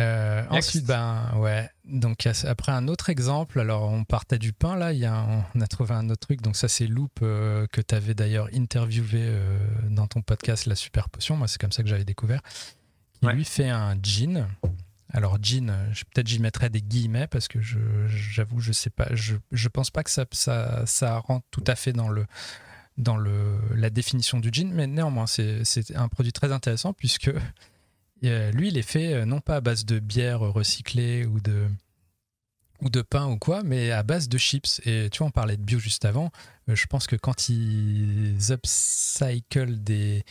Euh, 0.00 0.44
ensuite, 0.48 0.86
ben 0.86 1.34
ouais. 1.36 1.68
Donc 1.84 2.26
après 2.44 2.72
un 2.72 2.88
autre 2.88 3.10
exemple, 3.10 3.60
alors 3.60 3.90
on 3.90 4.04
partait 4.04 4.38
du 4.38 4.52
pain 4.52 4.76
là, 4.76 4.92
y 4.92 5.04
a 5.04 5.26
on 5.54 5.60
a 5.60 5.66
trouvé 5.66 5.94
un 5.94 6.08
autre 6.08 6.26
truc. 6.26 6.40
Donc 6.40 6.56
ça 6.56 6.68
c'est 6.68 6.86
Loop 6.86 7.18
euh, 7.22 7.66
que 7.70 7.80
tu 7.80 7.94
avais 7.94 8.14
d'ailleurs 8.14 8.48
interviewé 8.54 9.20
euh, 9.22 9.58
dans 9.90 10.06
ton 10.06 10.22
podcast 10.22 10.66
La 10.66 10.76
Super 10.76 11.10
Potion. 11.10 11.36
Moi 11.36 11.46
c'est 11.46 11.60
comme 11.60 11.72
ça 11.72 11.82
que 11.82 11.88
j'avais 11.88 12.04
découvert. 12.04 12.40
Qui 13.20 13.28
lui 13.28 13.44
fait 13.44 13.68
un 13.68 13.96
jean. 14.02 14.48
Alors 15.10 15.36
jean, 15.42 15.70
peut-être 16.14 16.26
j'y 16.26 16.38
mettrais 16.40 16.70
des 16.70 16.80
guillemets 16.80 17.26
parce 17.26 17.46
que 17.46 17.60
j'avoue 17.60 18.60
je, 18.60 18.72
sais 18.72 18.88
pas, 18.88 19.08
je, 19.12 19.36
je 19.52 19.68
pense 19.68 19.90
pas 19.90 20.02
que 20.02 20.10
ça, 20.10 20.24
ça, 20.32 20.84
ça 20.86 21.18
rentre 21.18 21.44
tout 21.50 21.64
à 21.66 21.74
fait 21.74 21.92
dans 21.92 22.08
le 22.08 22.24
dans 22.98 23.16
le, 23.16 23.58
la 23.74 23.90
définition 23.90 24.38
du 24.38 24.50
jean, 24.52 24.72
mais 24.72 24.86
néanmoins 24.86 25.26
c'est 25.26 25.62
un 25.94 26.08
produit 26.08 26.32
très 26.32 26.50
intéressant 26.50 26.94
puisque 26.94 27.30
lui, 28.22 28.68
il 28.68 28.78
est 28.78 28.82
fait 28.82 29.14
euh, 29.14 29.24
non 29.24 29.40
pas 29.40 29.56
à 29.56 29.60
base 29.60 29.84
de 29.84 29.98
bière 29.98 30.40
recyclée 30.40 31.26
ou 31.26 31.40
de, 31.40 31.66
ou 32.80 32.88
de 32.88 33.02
pain 33.02 33.26
ou 33.26 33.36
quoi, 33.36 33.62
mais 33.62 33.90
à 33.90 34.02
base 34.02 34.28
de 34.28 34.38
chips. 34.38 34.80
Et 34.84 35.08
tu 35.10 35.18
vois, 35.18 35.28
on 35.28 35.30
parlait 35.30 35.56
de 35.56 35.62
bio 35.62 35.78
juste 35.78 36.04
avant. 36.04 36.30
Euh, 36.68 36.76
je 36.76 36.86
pense 36.86 37.06
que 37.06 37.16
quand 37.16 37.48
ils 37.48 38.36
upcycle 38.50 39.82
des, 39.82 40.24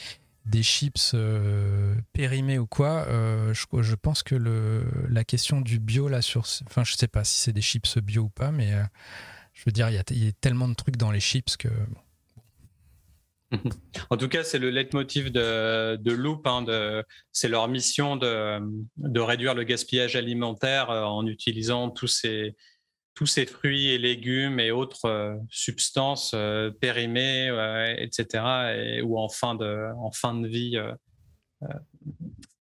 des 0.45 0.63
chips 0.63 1.11
euh, 1.13 1.95
périmés 2.13 2.59
ou 2.59 2.65
quoi, 2.67 3.05
je, 3.53 3.95
pense 3.95 4.23
que 4.23 4.35
le, 4.35 4.85
la 5.09 5.23
question 5.25 5.59
du 5.59 5.79
bio 5.79 6.07
là 6.07 6.21
sur, 6.21 6.45
enfin 6.67 6.83
je 6.83 6.95
sais 6.95 7.07
pas 7.07 7.25
si 7.25 7.37
c'est 7.39 7.53
des 7.53 7.61
chips 7.61 7.97
bio 7.99 8.23
ou 8.23 8.29
pas, 8.29 8.51
mais 8.51 8.71
je 9.53 9.63
veux 9.65 9.71
dire 9.71 9.89
il 9.89 9.95
y, 9.95 10.27
a 10.27 10.31
tellement 10.31 10.69
de 10.69 10.73
trucs 10.75 10.97
dans 10.97 11.11
les 11.11 11.19
chips 11.19 11.57
que 11.57 11.69
en 14.09 14.17
tout 14.17 14.29
cas, 14.29 14.43
c'est 14.43 14.59
le 14.59 14.69
leitmotiv 14.69 15.31
de, 15.31 15.97
de 15.97 16.11
Loop. 16.11 16.47
Hein, 16.47 16.65
c'est 17.31 17.47
leur 17.47 17.67
mission 17.67 18.15
de, 18.15 18.59
de, 18.97 19.19
réduire 19.19 19.55
le 19.55 19.63
gaspillage 19.63 20.15
alimentaire 20.15 20.89
euh, 20.89 21.03
en 21.03 21.25
utilisant 21.27 21.89
tous 21.89 22.07
ces, 22.07 22.55
tous 23.13 23.25
ces 23.25 23.45
fruits 23.45 23.89
et 23.89 23.97
légumes 23.97 24.59
et 24.59 24.71
autres 24.71 25.05
euh, 25.05 25.35
substances 25.49 26.31
euh, 26.33 26.71
périmées, 26.71 27.49
etc., 27.97 29.01
ou 29.03 29.19
en 29.19 29.29
fin 29.29 29.55
de, 29.55 29.89
en 29.97 30.11
fin 30.11 30.33
de 30.33 30.47
vie. 30.47 30.79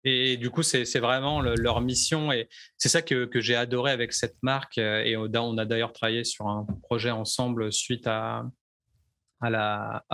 et 0.04 0.36
du 0.36 0.50
coup, 0.50 0.62
c'est 0.62 0.98
vraiment 0.98 1.40
leur 1.40 1.80
mission. 1.80 2.32
Et 2.32 2.48
c'est 2.78 2.88
ça 2.88 3.02
que, 3.02 3.26
que 3.26 3.40
j'ai 3.40 3.54
adoré 3.54 3.92
avec 3.92 4.12
cette 4.12 4.36
marque. 4.42 4.78
Et 4.78 5.16
on 5.16 5.58
a 5.58 5.64
d'ailleurs 5.64 5.92
travaillé 5.92 6.24
sur 6.24 6.48
un 6.48 6.66
projet 6.82 7.10
ensemble 7.10 7.72
suite 7.72 8.06
à, 8.06 8.44
à 9.40 9.50
la, 9.50 10.04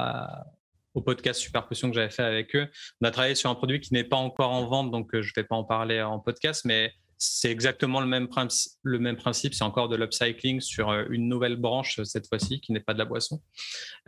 au 0.96 1.02
podcast 1.02 1.40
Super 1.40 1.68
Potion 1.68 1.90
que 1.90 1.94
j'avais 1.94 2.10
fait 2.10 2.22
avec 2.22 2.56
eux. 2.56 2.66
On 3.00 3.06
a 3.06 3.10
travaillé 3.10 3.34
sur 3.34 3.50
un 3.50 3.54
produit 3.54 3.80
qui 3.80 3.92
n'est 3.92 4.04
pas 4.04 4.16
encore 4.16 4.50
en 4.50 4.66
vente, 4.66 4.90
donc 4.90 5.14
euh, 5.14 5.22
je 5.22 5.28
ne 5.36 5.40
vais 5.40 5.46
pas 5.46 5.54
en 5.54 5.62
parler 5.62 6.00
en 6.02 6.18
podcast, 6.18 6.64
mais 6.64 6.92
c'est 7.18 7.50
exactement 7.50 8.00
le 8.00 8.06
même, 8.06 8.28
principe. 8.28 8.72
Le 8.82 8.98
même 8.98 9.16
principe. 9.16 9.54
C'est 9.54 9.64
encore 9.64 9.88
de 9.88 9.96
l'upcycling 9.96 10.60
sur 10.60 10.90
euh, 10.90 11.04
une 11.10 11.28
nouvelle 11.28 11.56
branche 11.56 12.00
cette 12.02 12.26
fois-ci, 12.26 12.60
qui 12.60 12.72
n'est 12.72 12.80
pas 12.80 12.94
de 12.94 12.98
la 12.98 13.04
boisson. 13.04 13.42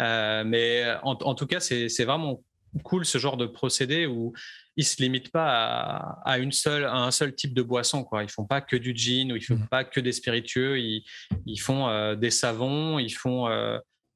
Euh, 0.01 0.45
mais 0.45 0.85
en, 1.03 1.35
tout 1.35 1.47
cas, 1.47 1.61
c'est 1.61 2.05
vraiment 2.05 2.43
cool 2.85 3.05
ce 3.05 3.19
genre 3.19 3.37
de 3.37 3.47
procédé 3.47 4.07
où 4.07 4.33
ils 4.77 4.85
se 4.85 5.03
limitent 5.03 5.33
pas 5.33 6.21
à, 6.25 6.39
une 6.39 6.53
seule, 6.53 6.85
à 6.85 6.97
un 6.97 7.11
seul 7.11 7.35
type 7.35 7.53
de 7.53 7.63
boisson. 7.63 8.03
Quoi. 8.03 8.25
Ils 8.25 8.31
font 8.31 8.45
pas 8.45 8.61
que 8.61 8.77
du 8.77 8.95
gin 8.95 9.33
ou 9.33 9.37
ils 9.37 9.45
font 9.45 9.57
mmh. 9.57 9.69
pas 9.69 9.85
que 9.85 10.01
des 10.01 10.13
spiritueux. 10.13 10.79
Ils, 10.79 11.05
ils 11.47 11.59
font 11.59 12.15
des 12.15 12.31
savons, 12.31 12.99
ils 12.99 13.15
font 13.15 13.47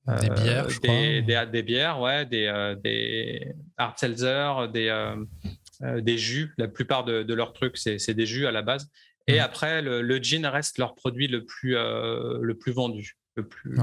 des 0.07 0.31
euh, 0.31 0.35
bières, 0.35 0.69
je 0.69 0.81
des, 0.81 0.89
crois. 0.89 1.47
Des, 1.47 1.63
bières, 1.63 2.01
ouais, 2.01 2.27
des, 2.27 2.47
euh, 2.47 2.75
des 2.75 3.55
hard 3.77 3.99
seltzer, 3.99 4.69
des, 4.73 4.89
euh, 4.89 6.01
des 6.01 6.19
jus. 6.19 6.53
La 6.59 6.69
plupart 6.69 7.05
de, 7.05 7.35
leurs 7.35 7.53
trucs, 7.53 7.77
c'est 7.77 8.15
des 8.15 8.27
jus 8.27 8.47
à 8.47 8.53
la 8.53 8.63
base. 8.63 8.89
Et 9.29 9.39
mm. 9.39 9.43
après, 9.43 9.83
le, 9.83 10.03
le, 10.03 10.17
gin 10.19 10.45
reste 10.47 10.79
leur 10.79 10.95
produit 10.95 11.29
le 11.29 11.45
plus, 11.45 11.75
le 11.75 12.55
plus 12.55 12.73
vendu, 12.73 13.17
le 13.37 13.47
plus 13.47 13.79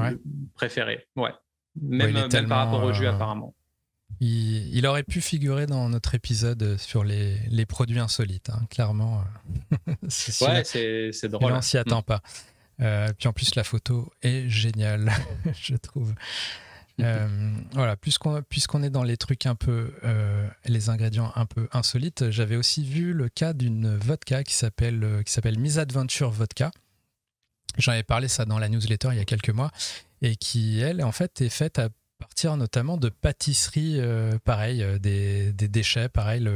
préféré. 0.55 1.07
Ouais. 1.15 1.31
Même, 1.81 2.11
même 2.13 2.47
par 2.47 2.65
rapport 2.65 2.83
au 2.83 2.93
jus, 2.93 3.07
apparemment. 3.07 3.55
Il, 4.19 4.75
il, 4.75 4.85
aurait 4.87 5.03
pu 5.03 5.21
figurer 5.21 5.67
dans 5.67 5.87
notre 5.87 6.15
épisode 6.15 6.75
sur 6.77 7.05
les, 7.05 7.37
les 7.49 7.65
produits 7.65 7.99
insolites, 7.99 8.49
hein, 8.49 8.65
clairement. 8.69 9.23
ouais, 9.87 10.63
c'est 10.65 11.29
drôle. 11.29 11.53
On 11.53 11.61
s'y 11.61 11.77
attend 11.77 11.99
mm. 11.99 12.03
pas. 12.03 12.21
Euh, 12.81 13.07
puis 13.17 13.27
en 13.27 13.33
plus, 13.33 13.55
la 13.55 13.63
photo 13.63 14.11
est 14.21 14.49
géniale, 14.49 15.11
je 15.61 15.75
trouve. 15.75 16.13
Euh, 17.01 17.27
voilà, 17.71 17.95
puisqu'on 17.95 18.83
est 18.83 18.89
dans 18.89 19.03
les 19.03 19.15
trucs 19.15 19.45
un 19.45 19.55
peu, 19.55 19.93
euh, 20.03 20.47
les 20.65 20.89
ingrédients 20.89 21.31
un 21.35 21.45
peu 21.45 21.69
insolites, 21.71 22.29
j'avais 22.29 22.57
aussi 22.57 22.83
vu 22.83 23.13
le 23.13 23.29
cas 23.29 23.53
d'une 23.53 23.95
vodka 23.95 24.43
qui 24.43 24.53
s'appelle 24.53 25.23
qui 25.25 25.31
s'appelle 25.31 25.57
Misadventure 25.57 26.29
Vodka. 26.29 26.71
J'en 27.77 27.93
avais 27.93 28.03
parlé 28.03 28.27
ça 28.27 28.43
dans 28.43 28.59
la 28.59 28.67
newsletter 28.67 29.09
il 29.13 29.17
y 29.17 29.21
a 29.21 29.25
quelques 29.25 29.51
mois 29.51 29.71
et 30.21 30.35
qui 30.35 30.81
elle 30.81 31.01
en 31.01 31.13
fait 31.13 31.39
est 31.41 31.49
faite 31.49 31.79
à 31.79 31.87
partir 32.19 32.57
notamment 32.57 32.97
de 32.97 33.09
pâtisseries, 33.09 33.95
euh, 33.99 34.37
pareil, 34.43 34.83
euh, 34.83 34.99
des, 34.99 35.51
déchets, 35.51 36.09
pareil. 36.09 36.47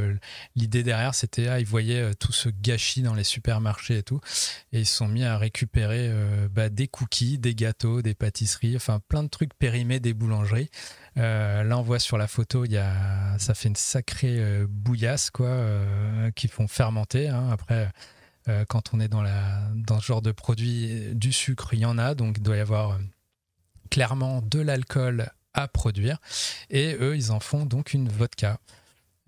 L'idée 0.56 0.84
derrière, 0.84 1.16
c'était, 1.16 1.48
ah, 1.48 1.60
ils 1.60 1.66
voyaient 1.66 2.02
euh, 2.02 2.14
tout 2.14 2.34
ce 2.34 2.50
gâchis 2.50 3.02
dans 3.02 3.16
les 3.16 3.24
supermarchés 3.24 4.00
et 4.00 4.04
tout, 4.04 4.20
et 4.74 4.82
ils 4.82 4.86
se 4.86 4.96
sont 4.98 5.08
mis 5.08 5.24
à 5.24 5.38
récupérer 5.38 6.12
bah, 6.52 6.70
des 6.70 6.88
cookies, 6.88 7.40
des 7.40 7.56
gâteaux, 7.56 8.02
des 8.02 8.14
pâtisseries, 8.14 8.76
enfin 8.76 9.00
plein 9.08 9.24
de 9.24 9.30
trucs 9.30 9.54
périmés 9.54 10.00
des 10.00 10.14
boulangeries. 10.14 10.70
là, 11.16 11.78
on 11.78 11.82
voit 11.82 12.00
sur 12.00 12.18
la 12.18 12.28
photo, 12.28 12.66
y 12.66 12.78
a, 12.78 13.38
ça 13.40 13.54
fait 13.54 13.70
une 13.70 13.76
sacrée 13.76 14.66
bouillasse, 14.68 15.30
quoi, 15.30 15.66
qui 16.36 16.48
font 16.48 16.68
fermenter. 16.68 17.30
Hein. 17.30 17.50
Après, 17.52 17.90
quand 18.68 18.94
on 18.94 19.00
est 19.00 19.08
dans, 19.08 19.22
la, 19.22 19.62
dans 19.76 20.00
ce 20.00 20.06
genre 20.06 20.22
de 20.22 20.32
produit, 20.32 21.14
du 21.14 21.32
sucre, 21.32 21.74
il 21.74 21.80
y 21.80 21.86
en 21.86 21.98
a, 21.98 22.16
donc 22.16 22.38
il 22.38 22.44
doit 22.44 22.58
y 22.58 22.62
avoir 22.62 23.00
clairement 23.90 24.42
de 24.42 24.60
l'alcool 24.60 25.32
à 25.54 25.68
produire. 25.68 26.20
Et 26.70 26.96
eux, 27.00 27.16
ils 27.16 27.32
en 27.32 27.40
font 27.40 27.66
donc 27.66 27.94
une 27.94 28.10
vodka. 28.10 28.60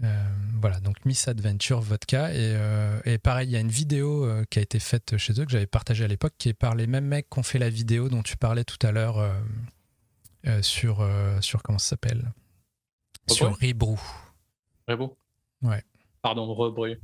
Euh, 0.04 0.24
voilà, 0.60 0.80
donc 0.82 1.06
Miss 1.06 1.28
Adventure 1.28 1.80
Vodka. 1.80 2.34
Et, 2.34 2.56
euh, 2.56 3.00
et 3.06 3.18
pareil, 3.18 3.48
il 3.48 3.52
y 3.52 3.56
a 3.56 3.60
une 3.60 3.70
vidéo 3.70 4.26
euh, 4.26 4.44
qui 4.50 4.60
a 4.60 4.62
été 4.62 4.80
faite 4.80 5.18
chez 5.18 5.40
eux, 5.40 5.46
que 5.46 5.52
j'avais 5.52 5.68
partagée 5.68 6.04
à 6.04 6.08
l'époque, 6.08 6.34
qui 6.38 6.50
est 6.50 6.54
par 6.54 6.76
les 6.76 6.88
mêmes 6.88 7.06
mecs 7.06 7.30
qui 7.30 7.40
ont 7.40 7.44
fait 7.44 7.60
la 7.60 7.70
vidéo 7.70 8.10
dont 8.10 8.24
tu 8.24 8.38
parlais 8.38 8.64
tout 8.64 8.86
à 8.86 8.92
l'heure 8.92 9.34
sur, 10.62 11.08
sur. 11.42 11.64
Comment 11.64 11.80
ça 11.80 11.90
s'appelle? 11.90 12.32
Sur 13.28 13.56
Ribrou. 13.56 14.00
Ribrou 14.88 15.18
Ouais. 15.64 15.82
Pardon, 16.22 16.54
Rebru. 16.54 17.00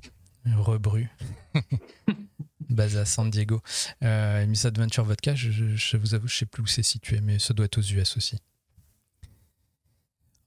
Rebru. 0.45 1.10
Basé 2.69 2.99
à 2.99 3.05
San 3.05 3.29
Diego. 3.29 3.62
Miss 4.01 4.65
Adventure 4.65 5.03
Vodka, 5.03 5.34
je, 5.34 5.51
je, 5.51 5.97
vous 5.97 6.13
avoue, 6.13 6.27
je 6.27 6.38
sais 6.38 6.45
plus 6.45 6.62
où 6.62 6.67
c'est 6.67 6.84
situé, 6.84 7.21
mais 7.21 7.39
ça 7.39 7.53
doit 7.53 7.65
être 7.65 7.79
aux 7.79 7.81
US 7.81 8.17
aussi. 8.17 8.38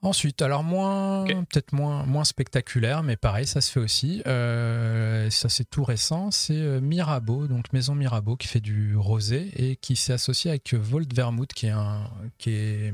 Ensuite, 0.04 0.42
alors 0.42 0.62
moins, 0.62 1.24
peut-être 1.24 1.72
moins, 1.72 2.04
moins 2.04 2.24
spectaculaire, 2.24 3.02
mais 3.02 3.16
pareil, 3.16 3.46
ça 3.46 3.62
se 3.62 3.72
fait 3.72 3.80
aussi. 3.80 4.22
Euh, 4.26 5.30
ça 5.30 5.48
c'est 5.48 5.64
tout 5.64 5.82
récent, 5.82 6.30
c'est 6.30 6.60
euh, 6.60 6.78
Mirabeau, 6.78 7.46
donc 7.46 7.72
Maison 7.72 7.94
Mirabeau 7.94 8.36
qui 8.36 8.46
fait 8.46 8.60
du 8.60 8.96
rosé 8.96 9.50
et 9.56 9.76
qui 9.76 9.96
s'est 9.96 10.12
associé 10.12 10.50
avec 10.50 10.74
Volt 10.74 11.10
Vermouth, 11.14 11.54
qui 11.54 11.66
est 11.66 11.70
un, 11.70 12.10
qui 12.36 12.50
est 12.50 12.92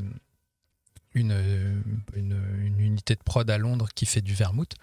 une, 1.14 1.34
une, 2.14 2.40
une, 2.62 2.78
unité 2.78 3.16
de 3.16 3.22
prod 3.24 3.50
à 3.50 3.58
Londres 3.58 3.88
qui 3.92 4.06
fait 4.06 4.20
du 4.20 4.34
vermouth. 4.34 4.74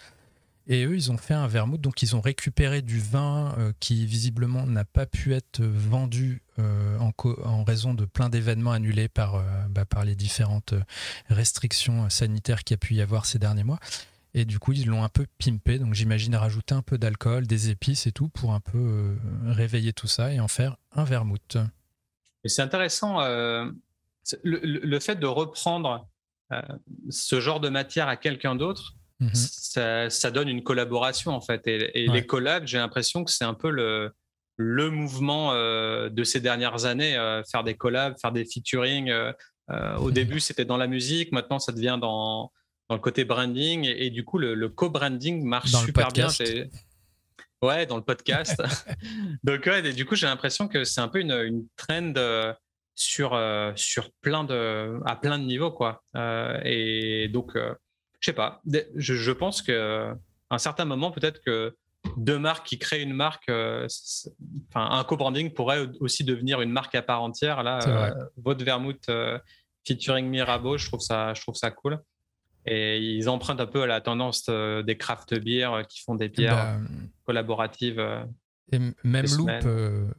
Et 0.69 0.83
eux, 0.83 0.95
ils 0.95 1.11
ont 1.13 1.17
fait 1.17 1.33
un 1.33 1.47
vermouth, 1.47 1.79
donc 1.79 2.01
ils 2.03 2.15
ont 2.15 2.19
récupéré 2.19 2.81
du 2.81 2.99
vin 2.99 3.55
euh, 3.57 3.71
qui 3.79 4.05
visiblement 4.05 4.65
n'a 4.65 4.83
pas 4.83 5.05
pu 5.05 5.33
être 5.33 5.61
vendu 5.61 6.43
euh, 6.59 6.97
en, 6.99 7.63
raison 7.63 7.93
de 7.93 8.03
plein 8.03 8.27
d'événements 8.27 8.73
annulés 8.73 9.07
par, 9.07 9.35
euh, 9.35 9.43
bah, 9.69 9.85
les 10.03 10.15
différentes 10.15 10.73
restrictions 11.29 12.09
sanitaires 12.09 12.65
qu'il 12.65 12.73
y 12.73 12.75
a 12.75 12.79
pu 12.79 12.95
y 12.95 13.01
avoir 13.01 13.25
ces 13.25 13.39
derniers 13.39 13.63
mois. 13.63 13.79
Et 14.33 14.43
du 14.43 14.59
coup, 14.59 14.73
ils 14.73 14.85
l'ont 14.85 15.03
un 15.05 15.09
peu 15.09 15.25
pimpé, 15.39 15.79
donc 15.79 15.93
j'imagine 15.93 16.35
rajouter 16.35 16.75
un 16.75 16.81
peu 16.81 16.97
d'alcool, 16.97 17.47
des 17.47 17.69
épices 17.69 18.05
et 18.05 18.11
tout 18.11 18.27
pour 18.27 18.53
un 18.53 18.59
peu 18.59 19.15
réveiller 19.45 19.93
tout 19.93 20.07
ça 20.07 20.33
et 20.33 20.39
en 20.41 20.49
faire 20.49 20.75
un 20.91 21.05
vermouth. 21.05 21.57
Et 22.43 22.49
c'est 22.49 22.61
intéressant, 22.61 23.19
le, 24.43 24.99
fait 24.99 25.15
de 25.15 25.25
reprendre 25.25 26.07
ce 27.09 27.39
genre 27.39 27.61
de 27.61 27.69
matière 27.69 28.09
à 28.09 28.17
quelqu'un 28.17 28.55
d'autre 28.55 28.97
Mmh 29.19 29.29
ça, 29.33 30.31
donne 30.31 30.47
une 30.47 30.63
collaboration 30.63 31.31
en 31.31 31.41
fait. 31.41 31.65
Et, 31.67 32.07
les 32.07 32.25
collabs, 32.25 32.65
j'ai 32.65 32.77
l'impression 32.77 33.23
que 33.23 33.31
c'est 33.31 33.45
un 33.45 33.53
peu 33.53 33.69
le, 33.69 34.11
le 34.57 34.89
mouvement 34.89 35.53
euh, 35.53 36.09
de 36.09 36.23
ces 36.23 36.41
dernières 36.41 36.85
années, 36.85 37.15
euh, 37.15 37.43
faire 37.43 37.63
des 37.63 37.75
collabs, 37.75 38.15
faire 38.19 38.31
des 38.31 38.43
featuring, 38.43 39.09
euh, 39.09 39.97
au 39.97 40.11
début, 40.11 40.39
c'était 40.39 40.65
dans 40.65 40.77
la 40.77 40.87
musique, 40.87 41.31
maintenant, 41.31 41.59
ça 41.59 41.71
devient 41.71 41.97
dans, 42.01 42.51
dans 42.89 42.95
le 42.95 43.01
côté 43.01 43.23
branding. 43.23 43.85
Et, 43.85 44.09
du 44.09 44.25
coup, 44.25 44.39
le, 44.39 44.67
co-branding 44.69 45.43
marche 45.43 45.71
super 45.71 46.11
bien. 46.11 46.29
Ouais, 47.61 47.85
dans 47.85 47.97
le 47.97 48.03
podcast. 48.03 48.61
Donc, 49.43 49.65
ouais, 49.65 49.93
du 49.93 50.05
coup, 50.05 50.15
j'ai 50.15 50.27
l'impression 50.27 50.67
que 50.67 50.83
c'est 50.83 51.01
un 51.01 51.07
peu 51.07 51.19
une, 51.19 51.31
une 51.31 51.67
trend 51.75 52.13
sur, 52.95 53.39
sur 53.75 54.09
plein 54.21 54.43
de, 54.43 54.99
à 55.05 55.15
plein 55.15 55.37
de 55.37 55.43
niveaux. 55.43 55.71
Quoi. 55.71 56.03
et 56.63 57.29
donc, 57.31 57.55
je 58.19 58.25
sais 58.25 58.33
pas, 58.33 58.61
je, 58.95 59.13
je 59.13 59.31
pense 59.31 59.61
qu'à 59.61 60.15
un 60.49 60.57
certain 60.57 60.85
moment, 60.85 61.11
peut-être 61.11 61.41
que 61.41 61.75
deux 62.15 62.39
marques 62.39 62.65
qui 62.65 62.79
créent 62.79 63.03
une 63.03 63.13
marque, 63.13 63.49
enfin, 63.49 64.89
un 64.91 65.03
co-branding 65.03 65.51
pourrait 65.51 65.87
aussi 65.99 66.23
devenir 66.23 66.61
une 66.61 66.71
marque 66.71 66.95
à 66.95 67.01
part 67.01 67.21
entière. 67.21 67.63
Là, 67.63 68.13
votre 68.37 68.63
vermouth 68.63 69.09
featuring 69.87 70.27
Mirabeau, 70.27 70.77
je 70.77 70.87
trouve 70.87 70.99
ça, 70.99 71.33
je 71.33 71.41
trouve 71.41 71.55
ça 71.55 71.71
cool. 71.71 71.99
Et 72.65 72.99
ils 72.99 73.29
empruntent 73.29 73.61
un 73.61 73.65
peu 73.65 73.83
à 73.83 73.87
la 73.87 74.01
tendance 74.01 74.45
euh, 74.49 74.83
des 74.83 74.97
craft 74.97 75.39
beer 75.39 75.73
euh, 75.73 75.83
qui 75.83 76.01
font 76.01 76.15
des 76.15 76.27
bières 76.27 76.77
bah, 76.77 76.77
collaboratives. 77.25 77.99
Euh, 77.99 78.23
et 78.73 78.79
même 79.05 79.25
loop, 79.37 79.49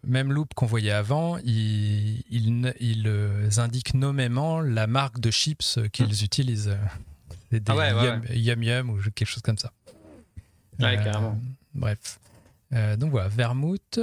même 0.02 0.32
loop 0.32 0.54
qu'on 0.54 0.64
voyait 0.64 0.90
avant, 0.90 1.36
ils, 1.44 2.22
ils, 2.30 3.60
indiquent 3.60 3.92
nommément 3.92 4.62
la 4.62 4.86
marque 4.86 5.20
de 5.20 5.30
chips 5.30 5.78
qu'ils 5.92 6.06
hmm. 6.06 6.24
utilisent. 6.24 6.78
Des 7.50 7.62
ah 7.68 8.20
yum, 8.30 8.62
yum, 8.62 8.90
ou 8.90 9.00
quelque 9.14 9.28
chose 9.28 9.42
comme 9.42 9.58
ça. 9.58 9.72
Ouais, 10.78 10.96
carrément. 10.96 11.38
Bref. 11.74 12.18
donc 12.98 13.10
voilà, 13.10 13.28
vermouth. 13.28 13.98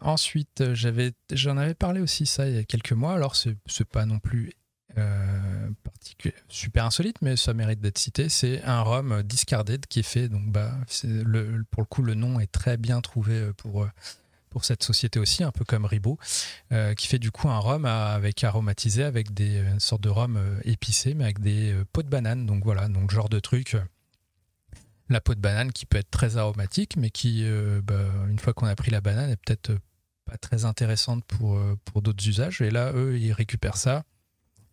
ensuite, 0.00 0.74
j'avais, 0.74 1.12
j'en 1.32 1.56
avais 1.56 1.74
parlé 1.74 2.00
aussi 2.00 2.26
ça 2.26 2.48
il 2.48 2.56
y 2.56 2.58
a 2.58 2.64
quelques 2.64 2.92
mois. 2.92 3.14
Alors 3.14 3.36
c'est, 3.36 3.56
c'est 3.66 3.88
pas 3.88 4.06
non 4.06 4.18
plus 4.18 4.52
euh, 4.98 5.70
super 6.48 6.84
insolite, 6.84 7.16
mais 7.22 7.36
ça 7.36 7.54
mérite 7.54 7.80
d'être 7.80 7.98
cité. 7.98 8.28
C'est 8.28 8.62
un 8.64 8.82
rhum 8.82 9.22
discarded 9.22 9.86
qui 9.86 10.00
est 10.00 10.04
fait. 10.04 10.28
Donc, 10.28 10.50
bah, 10.50 10.72
le, 11.04 11.62
pour 11.70 11.82
le 11.82 11.86
coup, 11.86 12.02
le 12.02 12.14
nom 12.14 12.40
est 12.40 12.50
très 12.50 12.76
bien 12.76 13.00
trouvé 13.00 13.52
pour, 13.56 13.86
pour 14.50 14.64
cette 14.64 14.82
société 14.82 15.18
aussi, 15.18 15.42
un 15.42 15.52
peu 15.52 15.64
comme 15.64 15.84
Ribot, 15.84 16.18
euh, 16.72 16.94
qui 16.94 17.06
fait 17.06 17.18
du 17.18 17.30
coup 17.30 17.48
un 17.48 17.58
rhum 17.58 17.84
avec 17.84 18.44
aromatisé 18.44 19.04
avec 19.04 19.32
des 19.32 19.62
sortes 19.78 20.02
de 20.02 20.08
rhum 20.08 20.36
euh, 20.36 20.60
épicé, 20.64 21.14
mais 21.14 21.24
avec 21.24 21.40
des 21.40 21.74
pots 21.92 22.02
de 22.02 22.08
banane. 22.08 22.46
Donc 22.46 22.64
voilà, 22.64 22.88
donc 22.88 23.10
genre 23.10 23.28
de 23.28 23.40
truc. 23.40 23.76
La 25.08 25.20
peau 25.20 25.34
de 25.34 25.40
banane 25.40 25.72
qui 25.72 25.86
peut 25.86 25.98
être 25.98 26.10
très 26.10 26.36
aromatique, 26.36 26.96
mais 26.96 27.10
qui, 27.10 27.44
bah, 27.82 28.04
une 28.28 28.38
fois 28.38 28.52
qu'on 28.52 28.66
a 28.66 28.76
pris 28.76 28.92
la 28.92 29.00
banane, 29.00 29.30
est 29.30 29.36
peut-être 29.44 29.72
pas 30.24 30.36
très 30.36 30.64
intéressante 30.64 31.24
pour, 31.24 31.60
pour 31.84 32.00
d'autres 32.00 32.28
usages. 32.28 32.60
Et 32.60 32.70
là, 32.70 32.92
eux, 32.92 33.18
ils 33.18 33.32
récupèrent 33.32 33.76
ça 33.76 34.04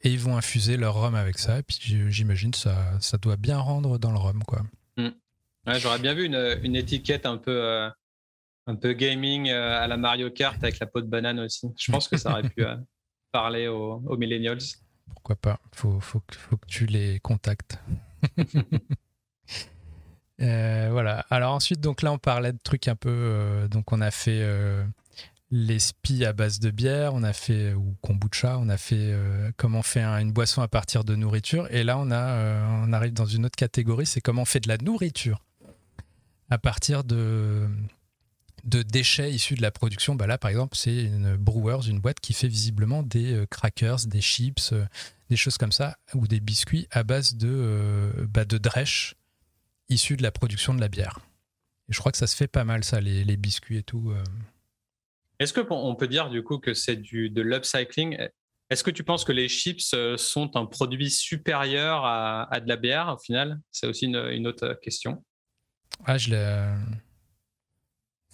et 0.03 0.11
ils 0.11 0.19
vont 0.19 0.37
infuser 0.37 0.77
leur 0.77 0.93
rhum 0.93 1.15
avec 1.15 1.39
ça. 1.39 1.59
Et 1.59 1.63
puis 1.63 2.11
j'imagine 2.11 2.53
ça, 2.53 2.93
ça 2.99 3.17
doit 3.17 3.35
bien 3.35 3.57
rendre 3.57 3.97
dans 3.97 4.11
le 4.11 4.17
rhum, 4.17 4.43
quoi. 4.43 4.61
Mm. 4.97 5.09
J'aurais 5.79 5.99
bien 5.99 6.13
vu 6.13 6.25
une, 6.25 6.59
une, 6.63 6.75
étiquette 6.75 7.25
un 7.25 7.37
peu, 7.37 7.51
euh, 7.51 7.89
un 8.67 8.75
peu 8.75 8.93
gaming 8.93 9.49
euh, 9.49 9.81
à 9.81 9.87
la 9.87 9.97
Mario 9.97 10.29
Kart 10.29 10.61
avec 10.63 10.79
la 10.79 10.85
peau 10.85 11.01
de 11.01 11.07
banane 11.07 11.39
aussi. 11.39 11.67
Je 11.77 11.91
pense 11.91 12.07
que 12.07 12.17
ça 12.17 12.31
aurait 12.31 12.49
pu 12.49 12.63
euh, 12.63 12.75
parler 13.31 13.67
aux, 13.67 14.03
aux, 14.05 14.17
millennials. 14.17 14.59
Pourquoi 15.13 15.35
pas 15.35 15.59
faut, 15.73 15.99
faut, 15.99 16.21
faut, 16.31 16.57
que 16.57 16.67
tu 16.67 16.85
les 16.85 17.19
contactes. 17.19 17.79
voilà. 20.37 21.25
Alors 21.29 21.53
ensuite, 21.53 21.81
donc 21.81 22.01
là, 22.01 22.11
on 22.11 22.17
parlait 22.17 22.53
de 22.53 22.59
trucs 22.63 22.87
un 22.87 22.95
peu. 22.95 23.67
donc 23.71 23.91
on 23.91 24.01
a 24.01 24.11
fait 24.11 24.43
les 25.49 25.79
spies 25.79 26.25
à 26.25 26.33
base 26.33 26.59
de 26.59 26.71
bière, 26.71 27.13
on 27.13 27.23
a 27.23 27.33
fait 27.33 27.73
ou 27.73 27.95
kombucha, 28.01 28.57
on 28.59 28.69
a 28.69 28.77
fait 28.77 28.95
euh, 28.99 29.51
comment 29.55 29.79
on 29.79 29.83
fait 29.83 30.03
une 30.03 30.31
boisson 30.31 30.61
à 30.61 30.67
partir 30.67 31.03
de 31.03 31.15
nourriture. 31.15 31.73
Et 31.73 31.83
là, 31.83 31.97
on 31.97 32.11
a, 32.11 32.15
euh, 32.15 32.83
on 32.85 32.91
arrive 32.91 33.13
dans 33.13 33.25
une 33.25 33.45
autre 33.45 33.55
catégorie, 33.55 34.05
c'est 34.05 34.21
comment 34.21 34.41
on 34.41 34.45
fait 34.45 34.59
de 34.59 34.67
la 34.67 34.77
nourriture 34.77 35.43
à 36.49 36.57
partir 36.57 37.03
de 37.03 37.67
de 38.67 38.83
déchets 38.83 39.31
issus 39.31 39.55
de 39.55 39.61
la 39.61 39.71
production. 39.71 40.15
Bah 40.15 40.27
là, 40.27 40.37
par 40.37 40.51
exemple, 40.51 40.77
c'est 40.77 41.03
une 41.03 41.35
Brewers, 41.35 41.87
une 41.87 41.99
boîte 41.99 42.19
qui 42.19 42.33
fait 42.33 42.47
visiblement 42.47 43.01
des 43.01 43.33
euh, 43.33 43.45
crackers, 43.45 44.05
des 44.05 44.21
chips, 44.21 44.73
des 45.29 45.35
choses 45.35 45.57
comme 45.57 45.71
ça, 45.71 45.97
ou 46.13 46.27
des 46.27 46.39
biscuits 46.39 46.87
à 46.91 47.03
base 47.03 47.35
de 47.35 48.27
bah, 48.29 48.45
de 48.45 48.57
drèche 48.57 49.15
issus 49.89 50.17
de 50.17 50.23
la 50.23 50.31
production 50.31 50.73
de 50.73 50.81
la 50.81 50.89
bière. 50.89 51.19
Et 51.89 51.93
je 51.93 51.99
crois 51.99 52.11
que 52.11 52.17
ça 52.17 52.27
se 52.27 52.35
fait 52.35 52.47
pas 52.47 52.65
mal, 52.65 52.83
ça, 52.83 52.99
les, 52.99 53.23
les 53.23 53.37
biscuits 53.37 53.77
et 53.77 53.83
tout. 53.83 54.13
Est-ce 55.39 55.53
qu'on 55.53 55.95
peut 55.95 56.07
dire 56.07 56.29
du 56.29 56.43
coup 56.43 56.57
que 56.57 56.73
c'est 56.73 56.95
du 56.95 57.29
de 57.29 57.41
l'upcycling? 57.41 58.17
Est-ce 58.69 58.83
que 58.83 58.91
tu 58.91 59.03
penses 59.03 59.23
que 59.23 59.31
les 59.31 59.47
chips 59.47 59.93
euh, 59.93 60.17
sont 60.17 60.57
un 60.57 60.65
produit 60.65 61.09
supérieur 61.09 62.03
à, 62.03 62.59
de 62.59 62.67
la 62.67 62.75
bière 62.75 63.13
au 63.13 63.17
final? 63.17 63.59
C'est 63.71 63.87
aussi 63.87 64.05
une, 64.07 64.47
autre 64.47 64.77
question. 64.81 65.23
Ah, 66.05 66.17
je 66.17 66.31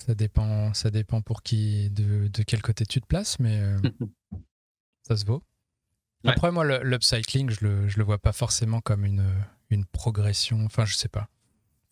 Ça 0.06 0.16
dépend, 0.16 0.74
ça 0.74 0.92
dépend 0.92 1.22
pour 1.22 1.44
qui, 1.44 1.90
de, 1.90 2.30
quel 2.44 2.62
côté 2.62 2.86
tu 2.86 3.00
te 3.00 3.06
places, 3.06 3.40
mais 3.40 3.62
euh, 3.62 3.78
ça 5.04 5.16
se 5.16 5.24
vaut. 5.24 5.42
Après, 6.26 6.52
moi, 6.52 6.66
l'upcycling, 6.84 7.50
je 7.50 7.66
le, 7.66 7.88
je 7.88 7.98
le 7.98 8.04
vois 8.04 8.18
pas 8.18 8.34
forcément 8.34 8.82
comme 8.82 9.06
une, 9.06 9.26
une 9.70 9.86
progression. 9.86 10.66
Enfin, 10.66 10.84
je 10.84 10.96
sais 10.96 11.08
pas. 11.08 11.30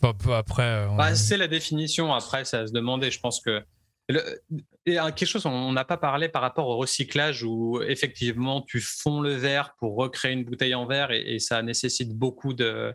après, 0.03 0.87
bah, 0.97 1.15
c'est 1.15 1.37
la 1.37 1.47
définition. 1.47 2.13
Après, 2.13 2.43
ça 2.43 2.67
se 2.67 2.73
demander. 2.73 3.11
Je 3.11 3.19
pense 3.21 3.39
que 3.39 3.63
et 4.85 4.95
quelque 4.95 5.25
chose, 5.25 5.45
on 5.45 5.71
n'a 5.71 5.85
pas 5.85 5.97
parlé 5.97 6.27
par 6.27 6.41
rapport 6.41 6.67
au 6.67 6.77
recyclage 6.77 7.43
où 7.43 7.81
effectivement 7.83 8.61
tu 8.61 8.79
fonds 8.79 9.21
le 9.21 9.33
verre 9.33 9.75
pour 9.77 9.95
recréer 9.95 10.33
une 10.33 10.43
bouteille 10.43 10.73
en 10.73 10.85
verre 10.85 11.11
et, 11.11 11.39
ça 11.39 11.61
nécessite 11.61 12.17
beaucoup 12.17 12.53
de 12.53 12.93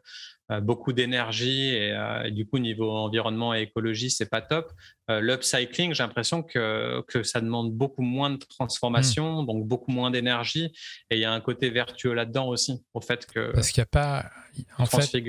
euh, 0.52 0.60
beaucoup 0.60 0.92
d'énergie 0.92 1.76
euh, 1.76 2.22
et, 2.22 2.30
du 2.30 2.46
coup 2.46 2.58
niveau 2.58 2.90
environnement 2.90 3.54
et 3.54 3.62
écologie 3.62 4.10
c'est 4.10 4.30
pas 4.30 4.40
top. 4.40 4.72
Euh, 5.10 5.20
l'upcycling, 5.20 5.94
j'ai 5.94 6.02
l'impression 6.02 6.42
que, 6.42 7.02
que 7.08 7.22
ça 7.22 7.40
demande 7.40 7.72
beaucoup 7.72 8.02
moins 8.02 8.30
de 8.30 8.36
transformation, 8.36 9.42
mmh. 9.42 9.46
donc 9.46 9.66
beaucoup 9.66 9.90
moins 9.90 10.10
d'énergie 10.10 10.72
et 11.10 11.16
il 11.16 11.18
y 11.18 11.24
a 11.24 11.32
un 11.32 11.40
côté 11.40 11.70
vertueux 11.70 12.14
là-dedans 12.14 12.48
aussi 12.48 12.84
au 12.94 13.00
fait 13.00 13.26
que 13.26 13.52
parce 13.52 13.70
qu'il 13.70 13.80
n'y 13.80 13.86
a 13.86 13.86
pas 13.86 14.30
en 14.78 14.86
fait 14.86 15.20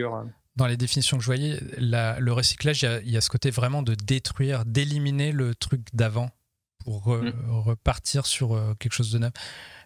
dans 0.58 0.66
les 0.66 0.76
définitions 0.76 1.18
que 1.18 1.24
je 1.24 1.28
voyais, 1.28 1.60
le 1.78 2.32
recyclage, 2.32 2.82
il 2.82 3.10
y, 3.10 3.18
a 3.18 3.22
ce 3.22 3.30
côté 3.30 3.52
vraiment 3.52 3.84
de 3.84 3.94
détruire, 3.94 4.66
d'éliminer 4.66 5.32
le 5.32 5.54
truc 5.56 5.82
d'avant 5.94 6.32
pour 6.84 7.16
mm. 7.16 7.32
repartir 7.50 8.26
sur 8.26 8.56
euh, 8.56 8.74
quelque 8.80 8.94
chose 8.94 9.12
de 9.12 9.20
neuf. 9.20 9.34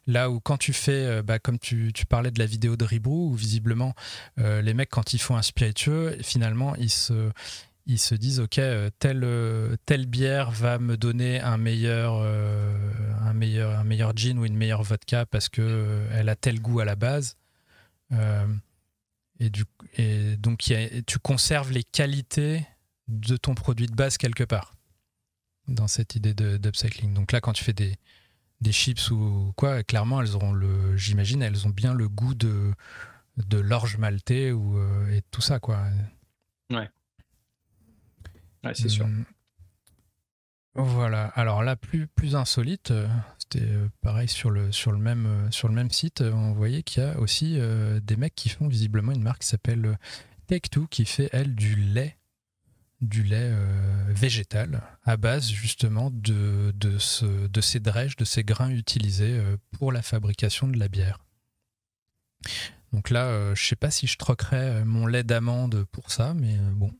Là 0.08 0.30
où 0.30 0.40
quand 0.40 0.58
tu 0.58 0.72
fais, 0.72 1.06
euh, 1.06 1.24
bah, 1.24 1.40
comme 1.40 1.60
tu, 1.60 1.92
parlais 2.08 2.32
de 2.32 2.40
la 2.40 2.46
vidéo 2.46 2.78
de 2.78 2.86
Ribrou, 2.86 3.32
où 3.32 3.36
visiblement 3.36 3.94
euh, 4.40 4.62
les 4.62 4.74
mecs 4.74 4.90
quand 4.90 5.14
ils 5.14 5.20
font 5.20 5.36
un 5.36 5.42
spiritueux, 5.42 6.18
finalement 6.22 6.76
ils 6.76 6.90
se, 6.90 7.32
ils 7.86 8.00
se 8.00 8.16
disent 8.16 8.40
ok 8.40 8.62
telle, 9.00 9.28
telle 9.86 10.06
bière 10.06 10.52
va 10.52 10.80
me 10.80 10.96
donner 10.96 11.42
un 11.42 11.58
meilleur, 11.58 12.22
un 12.22 13.34
meilleur, 13.34 13.80
un 13.80 13.84
meilleur 13.84 14.16
gin 14.16 14.38
ou 14.38 14.46
une 14.46 14.56
meilleure 14.56 14.84
vodka 14.84 15.26
parce 15.26 15.50
que 15.50 16.06
elle 16.14 16.30
a 16.30 16.36
tel 16.36 16.62
goût 16.62 16.80
à 16.80 16.86
la 16.86 16.96
base. 16.96 17.36
Et, 19.42 19.50
du, 19.50 19.66
et 19.98 20.38
donc, 20.38 20.72
tu 21.08 21.18
conserves 21.18 21.72
les 21.72 21.84
qualités 21.84 22.64
de 23.08 23.38
ton 23.38 23.56
produit 23.56 23.88
de 23.88 23.96
base 23.96 24.18
quelque 24.18 24.44
part 24.44 24.76
dans 25.68 25.88
cette 25.88 26.16
idée 26.16 26.36
d'upcycling. 26.36 27.16
Donc 27.16 27.32
là, 27.32 27.42
quand 27.42 27.54
tu 27.54 27.64
fais 27.64 27.74
des, 27.74 27.96
des 28.62 28.72
chips 28.72 29.10
ou 29.10 29.52
quoi, 29.58 29.82
clairement, 29.84 30.22
elles 30.22 30.36
auront 30.36 30.54
le, 30.54 30.96
j'imagine, 30.96 31.42
elles 31.42 31.66
ont 31.66 31.72
bien 31.72 31.96
le 31.96 32.08
goût 32.08 32.36
de, 32.36 32.72
de 33.38 33.58
l'orge 33.58 33.98
maltais 33.98 34.52
ou, 34.52 34.78
euh, 34.78 35.12
et 35.12 35.24
tout 35.32 35.42
ça, 35.42 35.60
quoi. 35.60 35.86
Ouais. 36.70 36.88
Ouais, 38.64 38.76
c'est 38.76 38.90
sûr. 38.90 39.08
Voilà. 40.76 41.26
Alors 41.36 41.64
là, 41.64 41.76
plus, 41.76 42.08
plus 42.08 42.36
insolite, 42.36 42.92
euh, 42.92 43.08
c'était 43.38 43.66
euh, 43.66 43.90
pareil 44.02 44.30
sur 44.30 44.50
le, 44.50 44.72
sur, 44.72 44.94
le 44.94 45.00
même, 45.00 45.26
euh, 45.26 45.52
sur 45.52 45.68
le 45.68 45.74
même 45.74 45.92
site, 45.92 46.22
on 46.22 46.54
voyait 46.54 46.82
qu'il 46.82 47.04
y 47.04 47.06
a 47.06 47.20
aussi 47.20 47.60
des 48.02 48.16
mecs 48.16 48.36
qui 48.36 48.50
font 48.50 48.68
visiblement 48.68 49.12
une 49.12 49.24
marque 49.24 49.42
qui 49.42 49.48
s'appelle 49.48 49.98
Take-Two 50.48 50.88
qui 50.88 51.06
fait, 51.06 51.30
elle, 51.34 51.56
du 51.56 51.76
lait 51.76 52.18
du 53.02 53.24
lait 53.24 53.52
végétal 54.10 54.84
à 55.06 55.18
base 55.18 55.50
justement 55.50 56.12
de, 56.12 56.72
de, 56.76 57.00
ce, 57.00 57.48
de 57.48 57.60
ces 57.60 57.80
drèches, 57.80 58.16
de 58.16 58.26
ces 58.26 58.44
grains 58.44 58.70
utilisés 58.70 59.42
pour 59.72 59.92
la 59.92 60.04
fabrication 60.04 60.68
de 60.68 60.78
la 60.78 60.88
bière. 60.88 61.18
Donc 62.94 63.10
là, 63.10 63.56
je 63.56 63.66
sais 63.66 63.76
pas 63.76 63.90
si 63.90 64.06
je 64.06 64.18
troquerais 64.18 64.86
mon 64.86 65.08
lait 65.08 65.24
d'amande 65.24 65.84
pour 65.92 66.12
ça, 66.12 66.36
mais 66.36 66.56
bon. 66.76 66.94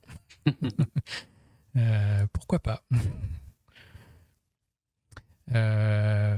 pourquoi 2.34 2.58
pas 2.58 2.82
euh, 5.54 6.38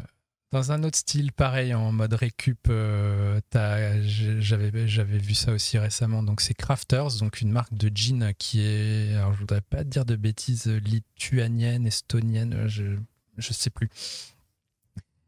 dans 0.52 0.72
un 0.72 0.84
autre 0.84 0.98
style, 0.98 1.32
pareil, 1.32 1.74
en 1.74 1.92
mode 1.92 2.14
récup, 2.14 2.68
euh, 2.70 3.42
j'avais, 3.52 4.70
vu 4.70 5.34
ça 5.34 5.52
aussi 5.52 5.78
récemment. 5.78 6.24
Donc, 6.24 6.42
c'est 6.42 6.54
Crafters, 6.54 7.18
donc 7.20 7.42
une 7.42 7.52
marque 7.52 7.74
de 7.74 7.92
jeans 7.94 8.34
qui 8.38 8.62
est, 8.62 9.16
alors 9.16 9.34
je 9.34 9.40
voudrais 9.40 9.62
pas 9.62 9.84
dire 9.84 10.06
de 10.06 10.16
bêtises, 10.16 10.68
lituanienne, 10.68 11.88
estonienne, 11.88 12.68
je, 12.68 12.98
je 13.38 13.54
sais 13.54 13.72
plus. 13.72 13.90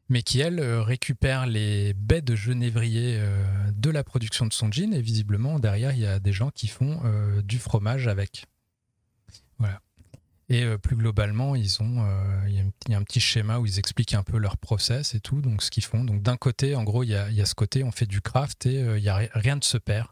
mais 0.09 0.21
qui, 0.21 0.39
elle, 0.41 0.61
récupère 0.61 1.47
les 1.47 1.93
baies 1.93 2.21
de 2.21 2.35
genévrier 2.35 3.19
de 3.73 3.89
la 3.89 4.03
production 4.03 4.45
de 4.45 4.53
son 4.53 4.71
gin, 4.71 4.93
et 4.93 5.01
visiblement, 5.01 5.57
derrière, 5.57 5.91
il 5.91 6.01
y 6.01 6.07
a 6.07 6.19
des 6.19 6.33
gens 6.33 6.51
qui 6.51 6.67
font 6.67 7.01
du 7.43 7.57
fromage 7.57 8.07
avec. 8.07 8.45
Voilà. 9.57 9.81
Et 10.47 10.63
euh, 10.63 10.77
plus 10.77 10.95
globalement, 10.95 11.55
ils 11.55 11.81
ont, 11.81 12.05
euh, 12.05 12.47
il 12.47 12.53
y, 12.89 12.93
a 12.93 12.97
un 12.97 13.03
petit 13.03 13.19
schéma 13.19 13.57
où 13.57 13.65
ils 13.65 13.79
expliquent 13.79 14.13
un 14.13 14.21
peu 14.21 14.37
leur 14.37 14.57
process 14.57 15.15
et 15.15 15.19
tout, 15.19 15.41
donc 15.41 15.63
ce 15.63 15.71
qu'ils 15.71 15.83
font. 15.83 16.03
Donc 16.03 16.21
d'un 16.21 16.37
côté, 16.37 16.75
en 16.75 16.83
gros, 16.83 17.03
il 17.03 17.09
y 17.09 17.15
a, 17.15 17.45
ce 17.45 17.55
côté, 17.55 17.83
on 17.83 17.91
fait 17.91 18.05
du 18.05 18.21
craft 18.21 18.67
et 18.67 18.83
euh, 18.83 18.97
il 18.99 19.03
y 19.03 19.09
a 19.09 19.15
rien 19.33 19.55
ne 19.55 19.61
se 19.61 19.77
perd. 19.77 20.07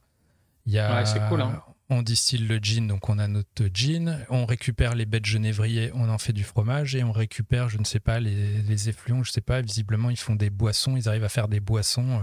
Y 0.65 0.80
a, 0.80 1.06
c'est 1.06 1.19
cool. 1.28 1.41
Hein. 1.41 1.62
On 1.89 2.02
distille 2.02 2.48
le 2.48 2.58
gin, 2.58 2.88
donc 2.88 3.10
on 3.10 3.19
a 3.19 3.28
notre 3.28 3.67
gin. 3.72 4.26
On 4.30 4.46
récupère 4.46 4.96
les 4.96 5.06
baies 5.06 5.19
de 5.19 5.26
genévrier, 5.26 5.91
on 5.93 6.10
en 6.10 6.17
fait 6.17 6.34
du 6.34 6.43
fromage 6.43 6.96
et 6.96 7.04
on 7.04 7.12
récupère, 7.12 7.69
je 7.69 7.78
ne 7.78 7.84
sais 7.84 8.00
pas, 8.00 8.19
les, 8.19 8.63
les 8.63 8.89
effluents, 8.89 9.24
je 9.24 9.30
ne 9.30 9.34
sais 9.34 9.41
pas. 9.41 9.62
Visiblement, 9.62 10.10
ils 10.10 10.17
font 10.17 10.36
des 10.36 10.50
boissons, 10.50 10.98
ils 10.98 11.08
arrivent 11.08 11.26
à 11.26 11.30
faire 11.30 11.48
des 11.48 11.60
boissons 11.60 12.22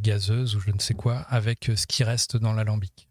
gazeuses 0.00 0.56
ou 0.56 0.60
je 0.60 0.70
ne 0.70 0.78
sais 0.78 0.94
quoi 0.94 1.18
avec 1.28 1.70
ce 1.74 1.86
qui 1.86 2.02
reste 2.02 2.38
dans 2.38 2.54
l'alambic. 2.54 3.08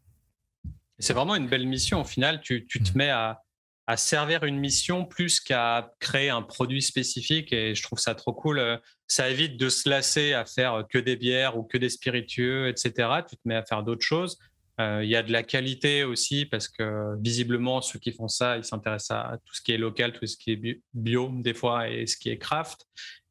C'est 0.97 1.13
vraiment 1.13 1.36
une 1.36 1.47
belle 1.47 1.67
mission. 1.67 2.01
Au 2.01 2.06
final, 2.06 2.41
tu, 2.41 2.65
tu 2.65 2.82
te 2.82 2.91
mm. 2.91 2.97
mets 2.97 3.10
à, 3.12 3.44
à 3.87 3.97
servir 3.97 4.43
une 4.43 4.57
mission 4.57 5.05
plus 5.05 5.39
qu'à 5.39 5.91
créer 5.99 6.29
un 6.29 6.41
produit 6.41 6.81
spécifique 6.81 7.53
et 7.53 7.75
je 7.75 7.83
trouve 7.83 7.99
ça 7.99 8.15
trop 8.15 8.33
cool. 8.33 8.79
Ça 9.07 9.29
évite 9.29 9.57
de 9.57 9.69
se 9.69 9.87
lasser 9.87 10.33
à 10.33 10.45
faire 10.45 10.85
que 10.89 10.97
des 10.97 11.15
bières 11.15 11.57
ou 11.57 11.63
que 11.63 11.77
des 11.77 11.89
spiritueux, 11.89 12.67
etc. 12.67 13.09
Tu 13.29 13.35
te 13.35 13.41
mets 13.45 13.55
à 13.55 13.63
faire 13.63 13.83
d'autres 13.83 14.05
choses. 14.05 14.39
Euh, 14.81 15.01
il 15.03 15.09
y 15.09 15.15
a 15.15 15.23
de 15.23 15.31
la 15.31 15.43
qualité 15.43 16.03
aussi 16.03 16.45
parce 16.45 16.67
que 16.67 17.15
visiblement 17.19 17.81
ceux 17.81 17.99
qui 17.99 18.11
font 18.11 18.27
ça, 18.27 18.57
ils 18.57 18.65
s'intéressent 18.65 19.11
à 19.11 19.37
tout 19.45 19.53
ce 19.53 19.61
qui 19.61 19.71
est 19.71 19.77
local, 19.77 20.11
tout 20.11 20.25
ce 20.25 20.35
qui 20.35 20.51
est 20.51 20.81
bio 20.93 21.31
des 21.33 21.53
fois 21.53 21.87
et 21.89 22.07
ce 22.07 22.17
qui 22.17 22.29
est 22.29 22.37
craft. 22.37 22.85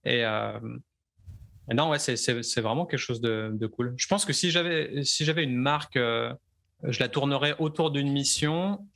Et, 0.05 0.25
euh, 0.25 0.59
non, 1.73 1.91
ouais, 1.91 1.99
c'est 1.99 2.61
vraiment 2.61 2.87
quelque 2.87 2.99
chose 2.99 3.21
de, 3.21 3.67
cool. 3.67 3.95
Je 3.97 4.07
pense 4.07 4.25
que 4.25 4.33
si 4.33 4.51
j'avais 4.51 5.03
si 5.03 5.25
une 5.25 5.57
marque, 5.57 5.97
euh, 5.97 6.33
je 6.83 7.01
la 7.01 7.09
tournerais 7.09 7.57
autour 7.59 7.91
d'une 7.91 8.13
mission 8.13 8.87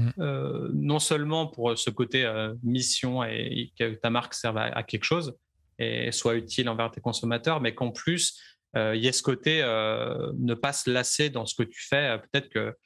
Mm. 0.00 0.12
Euh, 0.18 0.68
non 0.72 0.98
seulement 0.98 1.46
pour 1.46 1.76
ce 1.76 1.90
côté 1.90 2.24
euh, 2.24 2.54
mission 2.62 3.22
et, 3.24 3.72
que 3.78 3.94
ta 3.94 4.10
marque 4.10 4.34
serve 4.34 4.58
à, 4.58 4.82
quelque 4.82 5.04
chose 5.04 5.36
et 5.78 6.12
soit 6.12 6.34
utile 6.34 6.68
envers 6.68 6.90
tes 6.90 7.00
consommateurs, 7.00 7.60
mais 7.60 7.74
qu'en 7.74 7.90
plus, 7.90 8.38
euh, 8.76 8.94
il 8.94 9.02
y 9.02 9.08
ait 9.08 9.12
ce 9.12 9.22
côté 9.22 9.62
ne 9.62 10.54
pas 10.54 10.72
se 10.72 10.90
lasser 10.90 11.30
dans 11.30 11.46
ce 11.46 11.54
que 11.54 11.62
tu 11.62 11.86
fais. 11.86 12.18
Peut-être 12.18 12.48
que 12.50 12.76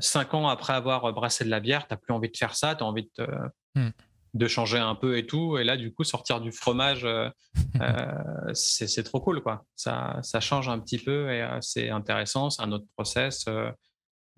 cinq 0.00 0.34
ans 0.34 0.48
après 0.48 0.72
avoir 0.72 1.12
brassé 1.12 1.44
de 1.44 1.50
la 1.50 1.60
bière, 1.60 1.86
tu 1.86 1.94
n'as 1.94 1.96
plus 1.96 2.12
envie 2.12 2.30
de 2.30 2.36
faire 2.36 2.54
ça, 2.54 2.74
tu 2.74 2.84
as 2.84 2.86
envie 2.86 3.10
de, 3.18 3.26
mm. 3.74 3.90
de, 4.34 4.48
changer 4.48 4.78
un 4.78 4.94
peu 4.94 5.18
et 5.18 5.26
tout. 5.26 5.58
Et 5.58 5.64
là, 5.64 5.76
du 5.76 5.92
coup, 5.92 6.04
sortir 6.04 6.40
du 6.40 6.52
fromage, 6.52 7.06
c'est 8.54 9.02
trop 9.02 9.20
cool. 9.20 9.42
Quoi. 9.42 9.64
Ça, 9.74 10.20
ça, 10.22 10.38
change 10.38 10.68
un 10.68 10.78
petit 10.78 10.98
peu 10.98 11.30
et 11.32 11.44
c'est 11.60 11.90
intéressant, 11.90 12.50
c'est 12.50 12.62
un 12.62 12.70
autre 12.70 12.86
process. 12.94 13.46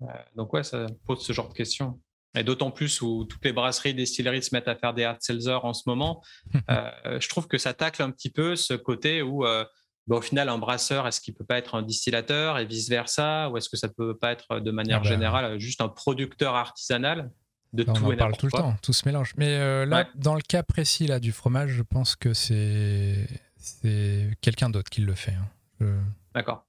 Euh, 0.09 0.13
donc 0.35 0.53
ouais, 0.53 0.63
ça 0.63 0.85
pose 1.05 1.23
ce 1.23 1.33
genre 1.33 1.49
de 1.49 1.53
questions. 1.53 1.99
Et 2.37 2.43
d'autant 2.43 2.69
plus 2.69 3.01
où 3.01 3.23
toutes 3.23 3.43
les 3.45 3.53
brasseries, 3.53 3.93
distilleries 3.93 4.43
se 4.43 4.53
mettent 4.53 4.67
à 4.67 4.75
faire 4.75 4.93
des 4.93 5.05
hard 5.05 5.21
seltzer 5.21 5.63
en 5.63 5.73
ce 5.73 5.83
moment, 5.87 6.21
euh, 6.69 7.19
je 7.19 7.29
trouve 7.29 7.47
que 7.47 7.57
ça 7.57 7.73
tacle 7.73 8.01
un 8.01 8.11
petit 8.11 8.29
peu 8.29 8.55
ce 8.55 8.73
côté 8.73 9.21
où, 9.21 9.45
euh, 9.45 9.63
bah, 10.07 10.17
au 10.17 10.21
final, 10.21 10.49
un 10.49 10.57
brasseur, 10.57 11.07
est-ce 11.07 11.21
qu'il 11.21 11.33
peut 11.33 11.45
pas 11.45 11.57
être 11.57 11.75
un 11.75 11.81
distillateur 11.81 12.57
et 12.57 12.65
vice 12.65 12.89
versa, 12.89 13.49
ou 13.49 13.57
est-ce 13.57 13.69
que 13.69 13.77
ça 13.77 13.87
peut 13.87 14.17
pas 14.17 14.31
être 14.31 14.59
de 14.59 14.71
manière 14.71 14.97
ah 14.97 15.03
bah. 15.03 15.09
générale 15.09 15.59
juste 15.59 15.81
un 15.81 15.87
producteur 15.87 16.55
artisanal 16.55 17.31
de 17.73 17.83
tout 17.83 17.91
on 17.91 18.13
en 18.13 18.15
parle 18.15 18.37
tout 18.37 18.45
le 18.45 18.51
temps, 18.51 18.75
tout 18.81 18.93
se 18.93 19.05
mélange. 19.05 19.33
Mais 19.37 19.85
là, 19.85 20.07
dans 20.15 20.35
le 20.35 20.41
cas 20.41 20.63
précis 20.63 21.07
là 21.07 21.19
du 21.19 21.31
fromage, 21.31 21.71
je 21.71 21.83
pense 21.83 22.15
que 22.15 22.33
c'est 22.33 23.27
c'est 23.57 24.29
quelqu'un 24.41 24.69
d'autre 24.69 24.89
qui 24.89 25.01
le 25.01 25.13
fait. 25.13 25.33
Hein. 25.81 25.97
D'accord. 26.33 26.65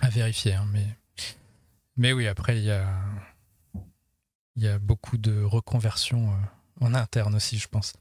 À 0.00 0.08
vérifier, 0.08 0.54
hein, 0.54 0.66
mais. 0.72 0.86
Mais 1.96 2.12
oui, 2.12 2.26
après, 2.26 2.58
il 2.58 2.64
y 2.64 2.70
a, 2.70 2.86
il 4.56 4.62
y 4.62 4.68
a 4.68 4.78
beaucoup 4.78 5.18
de 5.18 5.42
reconversions 5.42 6.30
euh, 6.30 6.84
en 6.84 6.94
interne 6.94 7.34
aussi, 7.34 7.58
je 7.58 7.68
pense. 7.68 7.94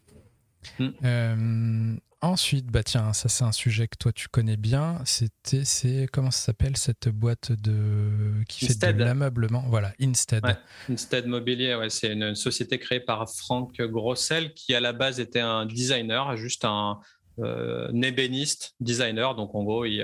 Mm. 0.79 0.87
Euh, 1.03 1.95
ensuite, 2.21 2.67
bah 2.67 2.83
tiens, 2.83 3.13
ça 3.13 3.27
c'est 3.29 3.43
un 3.43 3.51
sujet 3.51 3.87
que 3.87 3.97
toi 3.97 4.11
tu 4.11 4.27
connais 4.29 4.57
bien. 4.57 4.99
C'était, 5.05 5.65
c'est 5.65 6.07
comment 6.11 6.31
ça 6.31 6.45
s'appelle 6.45 6.77
cette 6.77 7.09
boîte 7.09 7.51
de 7.51 8.43
qui 8.47 8.65
fait 8.65 8.93
de 8.93 9.03
l'ameublement? 9.03 9.63
Voilà, 9.67 9.93
Instead. 10.01 10.43
Instead 10.89 11.27
Mobilier, 11.27 11.75
ouais, 11.75 11.89
c'est 11.89 12.13
une 12.13 12.35
société 12.35 12.79
créée 12.79 13.01
par 13.01 13.29
Franck 13.29 13.81
Grossel 13.81 14.53
qui 14.53 14.73
à 14.73 14.79
la 14.79 14.93
base 14.93 15.19
était 15.19 15.41
un 15.41 15.65
designer, 15.65 16.35
juste 16.37 16.65
un 16.65 16.99
euh, 17.39 17.91
ébéniste 18.01 18.75
designer. 18.79 19.35
Donc 19.35 19.53
en 19.53 19.63
gros, 19.63 19.85
il, 19.85 20.01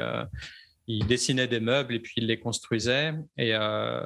il 0.89 1.06
dessinait 1.06 1.47
des 1.47 1.60
meubles 1.60 1.93
et 1.93 1.99
puis 1.99 2.15
il 2.17 2.25
les 2.25 2.39
construisait. 2.39 3.13
Et, 3.38 3.52
euh, 3.54 4.02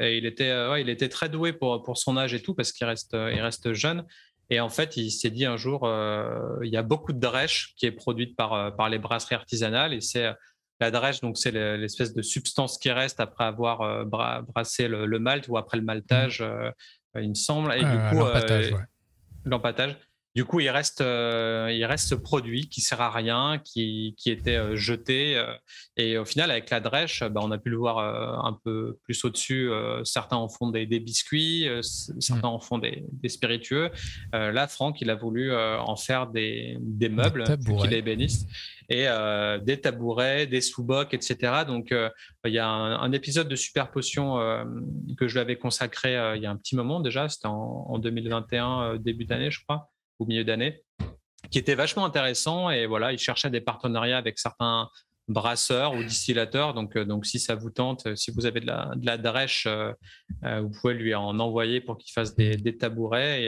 il, 0.00 0.24
était, 0.24 0.48
euh, 0.48 0.80
il 0.80 0.88
était 0.88 1.10
très 1.10 1.28
doué 1.28 1.52
pour, 1.52 1.82
pour 1.82 1.98
son 1.98 2.16
âge 2.16 2.32
et 2.32 2.40
tout, 2.40 2.54
parce 2.54 2.72
qu'il 2.72 2.86
reste, 2.86 3.12
il 3.12 3.40
reste 3.40 3.74
jeune. 3.74 4.06
Et 4.48 4.58
en 4.58 4.70
fait, 4.70 4.96
il 4.96 5.10
s'est 5.10 5.30
dit 5.30 5.44
un 5.44 5.58
jour, 5.58 5.84
euh, 5.84 6.56
il 6.62 6.70
y 6.70 6.78
a 6.78 6.82
beaucoup 6.82 7.12
de 7.12 7.20
drèche 7.20 7.74
qui 7.76 7.84
est 7.84 7.92
produite 7.92 8.34
par, 8.34 8.74
par 8.76 8.88
les 8.88 8.98
brasseries 8.98 9.34
artisanales. 9.34 9.92
Et 9.92 10.00
c'est 10.00 10.32
la 10.80 10.90
drèche, 10.90 11.20
donc 11.20 11.36
c'est 11.36 11.52
l'espèce 11.52 12.14
de 12.14 12.22
substance 12.22 12.78
qui 12.78 12.90
reste 12.90 13.20
après 13.20 13.44
avoir 13.44 14.06
brassé 14.06 14.88
le, 14.88 15.18
malt 15.18 15.46
ou 15.48 15.58
après 15.58 15.76
le 15.76 15.84
maltage, 15.84 16.40
mmh. 16.40 17.20
il 17.20 17.28
me 17.28 17.34
semble. 17.34 17.74
Et 17.74 17.80
du 17.80 17.98
coup, 18.10 18.24
l'empattage. 19.44 19.98
Du 20.34 20.46
coup, 20.46 20.60
il 20.60 20.70
reste, 20.70 21.02
euh, 21.02 21.70
il 21.70 21.84
reste 21.84 22.08
ce 22.08 22.14
produit 22.14 22.68
qui 22.68 22.80
sert 22.80 23.02
à 23.02 23.10
rien, 23.10 23.60
qui, 23.62 24.14
qui 24.16 24.30
était 24.30 24.56
euh, 24.56 24.76
jeté. 24.76 25.36
Euh, 25.36 25.52
et 25.98 26.16
au 26.16 26.24
final, 26.24 26.50
avec 26.50 26.70
la 26.70 26.80
drèche, 26.80 27.22
bah, 27.22 27.40
on 27.42 27.50
a 27.50 27.58
pu 27.58 27.68
le 27.68 27.76
voir 27.76 27.98
un 27.98 28.58
peu 28.64 28.98
plus 29.02 29.24
au-dessus. 29.24 29.70
certains 30.04 30.36
en 30.36 30.48
font 30.48 30.70
des, 30.70 30.86
biscuits, 30.86 31.68
certains 32.18 32.48
en 32.48 32.60
font 32.60 32.78
des, 32.78 33.04
spiritueux. 33.28 33.90
là, 34.32 34.66
Franck, 34.68 35.02
il 35.02 35.10
a 35.10 35.14
voulu 35.14 35.54
en 35.54 35.96
faire 35.96 36.28
des, 36.28 36.78
des 36.80 37.10
meubles, 37.10 37.44
qu'il 37.80 37.92
est 37.92 37.98
ébéniste, 37.98 38.48
et 38.88 39.06
des 39.62 39.80
tabourets, 39.80 40.46
des 40.46 40.62
sous-bocs, 40.62 41.12
etc. 41.12 41.64
Donc, 41.66 41.94
il 42.44 42.52
y 42.52 42.58
a 42.58 42.68
un, 42.68 43.12
épisode 43.12 43.48
de 43.48 43.56
Super 43.56 43.90
Potion 43.90 44.36
que 45.18 45.28
je 45.28 45.34
lui 45.34 45.40
avais 45.40 45.56
consacré 45.56 46.12
il 46.36 46.42
y 46.42 46.46
a 46.46 46.50
un 46.50 46.56
petit 46.56 46.74
moment 46.74 47.00
déjà. 47.00 47.28
C'était 47.28 47.48
en, 47.48 47.86
en 47.88 47.98
2021, 47.98 48.96
début 48.96 49.26
d'année, 49.26 49.50
je 49.50 49.62
crois 49.62 49.91
au 50.22 50.26
milieu 50.26 50.44
d'année, 50.44 50.82
qui 51.50 51.58
était 51.58 51.74
vachement 51.74 52.04
intéressant. 52.04 52.70
Et 52.70 52.86
voilà, 52.86 53.12
il 53.12 53.18
cherchait 53.18 53.50
des 53.50 53.60
partenariats 53.60 54.18
avec 54.18 54.38
certains 54.38 54.88
brasseurs 55.28 55.94
ou 55.94 56.02
distillateurs. 56.02 56.74
Donc, 56.74 56.96
euh, 56.96 57.04
donc 57.04 57.26
si 57.26 57.38
ça 57.38 57.54
vous 57.54 57.70
tente, 57.70 58.14
si 58.16 58.30
vous 58.30 58.46
avez 58.46 58.60
de 58.60 58.66
la, 58.66 58.92
de 58.96 59.06
la 59.06 59.18
drèche, 59.18 59.66
euh, 59.66 59.92
euh, 60.44 60.60
vous 60.60 60.70
pouvez 60.80 60.94
lui 60.94 61.14
en 61.14 61.38
envoyer 61.38 61.80
pour 61.80 61.98
qu'il 61.98 62.12
fasse 62.12 62.34
des, 62.34 62.56
des 62.56 62.76
tabourets. 62.76 63.44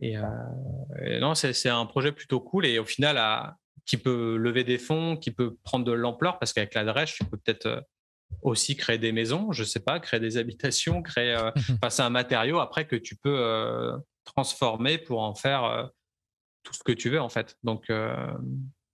Et, 0.00 0.16
et, 1.06 1.20
non, 1.20 1.34
c'est 1.34 1.68
un 1.68 1.86
projet 1.86 2.12
plutôt 2.12 2.40
cool 2.40 2.66
et 2.66 2.78
au 2.78 2.84
final, 2.84 3.16
à, 3.16 3.56
qui 3.86 3.96
peut 3.96 4.36
lever 4.36 4.64
des 4.64 4.78
fonds, 4.78 5.16
qui 5.16 5.30
peut 5.30 5.56
prendre 5.62 5.84
de 5.84 5.92
l'ampleur 5.92 6.38
parce 6.38 6.52
qu'avec 6.52 6.74
la 6.74 6.84
drèche, 6.84 7.16
tu 7.16 7.24
peux 7.24 7.36
peut-être 7.36 7.84
aussi 8.42 8.76
créer 8.76 8.98
des 8.98 9.12
maisons, 9.12 9.52
je 9.52 9.62
sais 9.62 9.80
pas, 9.80 10.00
créer 10.00 10.18
des 10.18 10.36
habitations, 10.36 11.00
créer, 11.00 11.36
passer 11.80 12.02
un 12.02 12.10
matériau 12.10 12.58
après 12.58 12.86
que 12.86 12.96
tu 12.96 13.14
peux 13.14 13.92
transformer 14.24 14.98
pour 14.98 15.22
en 15.22 15.34
faire 15.34 15.64
euh, 15.64 15.86
tout 16.62 16.74
ce 16.74 16.82
que 16.82 16.92
tu 16.92 17.10
veux 17.10 17.20
en 17.20 17.28
fait. 17.28 17.56
Donc, 17.62 17.90
euh, 17.90 18.32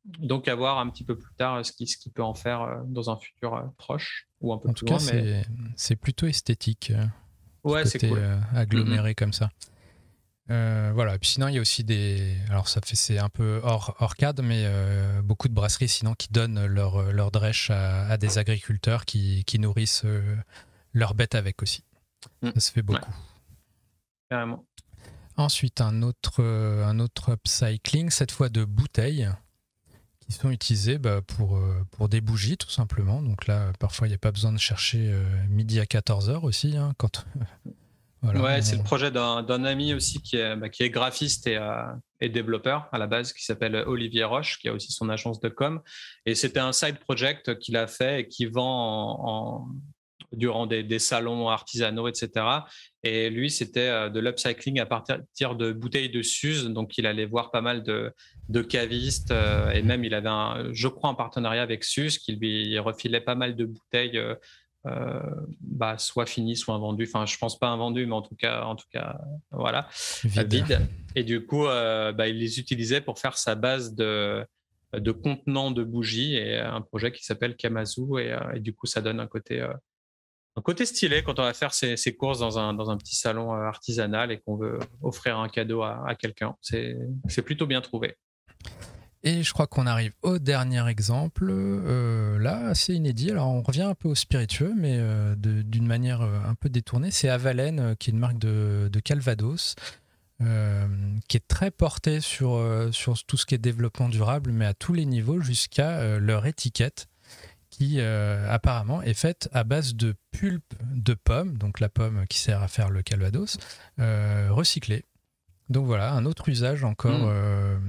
donc 0.04 0.48
à 0.48 0.54
voir 0.54 0.78
un 0.78 0.88
petit 0.90 1.04
peu 1.04 1.16
plus 1.16 1.34
tard 1.34 1.64
ce 1.64 1.72
qui, 1.72 1.86
ce 1.86 1.96
qui 1.96 2.10
peut 2.10 2.22
en 2.22 2.34
faire 2.34 2.62
euh, 2.62 2.76
dans 2.86 3.10
un 3.10 3.16
futur 3.16 3.72
proche 3.78 4.28
ou 4.40 4.52
un 4.52 4.58
peu 4.58 4.72
plus 4.72 4.86
loin. 4.86 4.98
mais... 5.12 5.44
c'est 5.76 5.96
plutôt 5.96 6.26
esthétique. 6.26 6.92
Ouais, 7.62 7.84
c'est 7.84 8.08
cool. 8.08 8.18
aggloméré 8.54 9.14
comme 9.14 9.32
ça. 9.34 9.50
voilà. 10.48 11.14
Et 11.14 11.18
puis 11.18 11.28
sinon, 11.28 11.48
il 11.48 11.54
y 11.54 11.58
a 11.58 11.60
aussi 11.60 11.84
des. 11.84 12.36
Alors, 12.48 12.68
ça 12.68 12.80
fait 12.80 12.96
c'est 12.96 13.18
un 13.18 13.28
peu 13.28 13.60
hors, 13.62 13.94
hors 14.00 14.16
cadre, 14.16 14.42
mais 14.42 14.66
beaucoup 15.22 15.48
de 15.48 15.52
brasseries 15.52 15.88
sinon 15.88 16.14
qui 16.14 16.32
donnent 16.32 16.64
leur, 16.64 17.12
leur 17.12 17.30
drèche 17.30 17.68
à, 17.70 18.16
des 18.16 18.38
agriculteurs 18.38 19.04
qui, 19.04 19.44
qui 19.44 19.58
nourrissent 19.58 20.06
leurs 20.94 21.12
bêtes 21.12 21.34
avec 21.34 21.62
aussi. 21.62 21.84
Mmh. 22.40 22.50
Ça 22.54 22.60
se 22.60 22.72
fait 22.72 22.82
beaucoup. 22.82 23.12
Carrément. 24.30 24.64
Ensuite, 25.40 25.80
un 25.80 26.02
autre, 26.02 26.42
euh, 26.42 26.84
un 26.84 27.00
autre 27.00 27.30
upcycling, 27.30 28.10
cette 28.10 28.30
fois 28.30 28.50
de 28.50 28.62
bouteilles, 28.62 29.26
qui 30.20 30.32
sont 30.32 30.50
utilisées 30.50 30.98
bah, 30.98 31.22
pour, 31.22 31.56
euh, 31.56 31.82
pour 31.92 32.10
des 32.10 32.20
bougies, 32.20 32.58
tout 32.58 32.68
simplement. 32.68 33.22
Donc 33.22 33.46
là, 33.46 33.72
parfois, 33.78 34.06
il 34.06 34.10
n'y 34.10 34.14
a 34.14 34.18
pas 34.18 34.32
besoin 34.32 34.52
de 34.52 34.58
chercher 34.58 35.10
euh, 35.10 35.24
midi 35.48 35.80
à 35.80 35.84
14h 35.84 36.42
aussi. 36.42 36.76
Hein, 36.76 36.92
quand, 36.98 37.24
ouais, 38.22 38.60
c'est 38.60 38.76
le 38.76 38.82
projet 38.82 39.10
d'un 39.10 39.64
ami 39.64 39.94
aussi 39.94 40.20
qui 40.20 40.36
est, 40.36 40.56
bah, 40.56 40.68
qui 40.68 40.82
est 40.82 40.90
graphiste 40.90 41.46
et, 41.46 41.58
et, 42.20 42.28
développeur 42.28 42.90
à 42.92 42.98
la 42.98 43.06
base, 43.06 43.32
qui 43.32 43.42
s'appelle 43.42 43.76
Olivier 43.86 44.24
Roche, 44.24 44.58
qui 44.58 44.68
a 44.68 44.74
aussi 44.74 44.92
son 44.92 45.08
agence 45.08 45.40
de 45.40 45.48
com. 45.48 45.80
Et 46.26 46.34
c'était 46.34 46.60
un 46.60 46.72
side 46.72 46.98
project 46.98 47.58
qu'il 47.58 47.78
a 47.78 47.86
fait 47.86 48.20
et 48.20 48.28
qui 48.28 48.44
vend 48.44 49.16
en 49.26 49.68
durant 50.32 50.66
des, 50.66 50.98
salons 50.98 51.48
artisanaux, 51.48 52.08
etc. 52.08 52.46
Et 53.02 53.30
lui, 53.30 53.50
c'était 53.50 54.10
de 54.10 54.20
l'upcycling 54.20 54.80
à 54.80 54.86
partir 54.86 55.56
de 55.56 55.72
bouteilles 55.72 56.10
de 56.10 56.22
Suze. 56.22 56.66
Donc, 56.66 56.98
il 56.98 57.06
allait 57.06 57.26
voir 57.26 57.50
pas 57.50 57.60
mal 57.60 57.82
de, 57.82 58.12
de 58.48 58.62
cavistes 58.62 59.32
et 59.74 59.82
même 59.82 60.04
il 60.04 60.14
avait, 60.14 60.28
un, 60.28 60.68
je 60.72 60.88
crois, 60.88 61.10
un 61.10 61.14
partenariat 61.14 61.62
avec 61.62 61.84
Suze 61.84 62.18
qui 62.18 62.36
lui 62.36 62.78
refilait 62.78 63.20
pas 63.20 63.34
mal 63.34 63.56
de 63.56 63.64
bouteilles 63.64 64.20
euh, 64.86 65.20
bah, 65.60 65.98
soit 65.98 66.26
fini, 66.26 66.56
soit 66.56 66.78
vendu. 66.78 67.04
Enfin, 67.06 67.26
je 67.26 67.36
pense 67.36 67.58
pas 67.58 67.68
invendu, 67.68 68.06
mais 68.06 68.14
en 68.14 68.22
tout 68.22 68.34
cas, 68.34 68.64
en 68.64 68.76
tout 68.76 68.86
cas, 68.90 69.20
voilà, 69.50 69.88
vide. 70.24 70.88
Et 71.14 71.22
du 71.22 71.44
coup, 71.44 71.66
euh, 71.66 72.12
bah, 72.12 72.28
il 72.28 72.38
les 72.38 72.58
utilisait 72.58 73.02
pour 73.02 73.18
faire 73.18 73.36
sa 73.36 73.54
base 73.54 73.94
de, 73.94 74.44
de 74.94 75.12
contenants 75.12 75.70
de 75.70 75.84
bougies 75.84 76.34
et 76.34 76.58
un 76.58 76.80
projet 76.80 77.12
qui 77.12 77.24
s'appelle 77.24 77.56
Kamazu. 77.56 78.02
Et, 78.20 78.32
euh, 78.32 78.54
et, 78.54 78.60
du 78.60 78.72
coup, 78.72 78.86
ça 78.86 79.02
donne 79.02 79.20
un 79.20 79.26
côté, 79.26 79.66
côté 80.60 80.86
stylé 80.86 81.22
quand 81.22 81.38
on 81.38 81.42
va 81.42 81.54
faire 81.54 81.72
ses, 81.74 81.96
courses 82.16 82.38
dans 82.38 82.58
un, 82.58 82.96
petit 82.96 83.16
salon 83.16 83.52
artisanal 83.52 84.32
et 84.32 84.40
qu'on 84.40 84.56
veut 84.56 84.78
offrir 85.02 85.38
un 85.38 85.48
cadeau 85.48 85.82
à, 85.82 86.14
quelqu'un. 86.18 86.56
C'est 86.60 87.42
plutôt 87.42 87.66
bien 87.66 87.80
trouvé. 87.80 88.16
Et 89.22 89.42
je 89.42 89.52
crois 89.52 89.66
qu'on 89.66 89.86
arrive 89.86 90.12
au 90.22 90.38
dernier 90.38 90.86
exemple, 90.88 91.48
euh, 91.50 92.38
là, 92.38 92.68
assez 92.68 92.94
inédit. 92.94 93.30
Alors, 93.30 93.48
on 93.48 93.60
revient 93.60 93.82
un 93.82 93.94
peu 93.94 94.08
au 94.08 94.14
spiritueux, 94.14 94.72
mais 94.74 94.96
euh, 94.98 95.34
d'une 95.36 95.86
manière 95.86 96.22
euh, 96.22 96.40
un 96.46 96.54
peu 96.54 96.70
détournée. 96.70 97.10
C'est 97.10 97.28
Avalène, 97.28 97.96
qui 97.98 98.10
est 98.10 98.12
une 98.14 98.18
marque 98.18 98.38
de, 98.38 98.88
Calvados, 99.04 99.74
qui 101.28 101.36
est 101.36 101.46
très 101.46 101.70
portée 101.70 102.20
sur, 102.20 102.58
sur 102.92 103.22
tout 103.24 103.36
ce 103.36 103.44
qui 103.44 103.54
est 103.54 103.58
développement 103.58 104.08
durable, 104.08 104.52
mais 104.52 104.64
à 104.64 104.72
tous 104.72 104.94
les 104.94 105.04
niveaux, 105.04 105.40
jusqu'à 105.40 106.18
leur 106.18 106.46
étiquette, 106.46 107.09
qui 107.80 108.00
apparemment 108.00 109.00
est 109.00 109.14
faite 109.14 109.48
à 109.52 109.64
base 109.64 109.94
de 109.94 110.14
pulpe 110.32 110.74
de 110.94 111.14
pomme, 111.14 111.56
donc 111.56 111.80
la 111.80 111.88
pomme 111.88 112.26
qui 112.28 112.38
sert 112.38 112.62
à 112.62 112.68
faire 112.68 112.90
le 112.90 113.02
Calvados, 113.02 113.56
recyclée. 113.98 115.06
Donc 115.70 115.86
voilà, 115.86 116.12
un 116.12 116.26
autre 116.26 116.50
usage 116.50 116.84
encore. 116.84 117.28
Mmh 117.28 117.80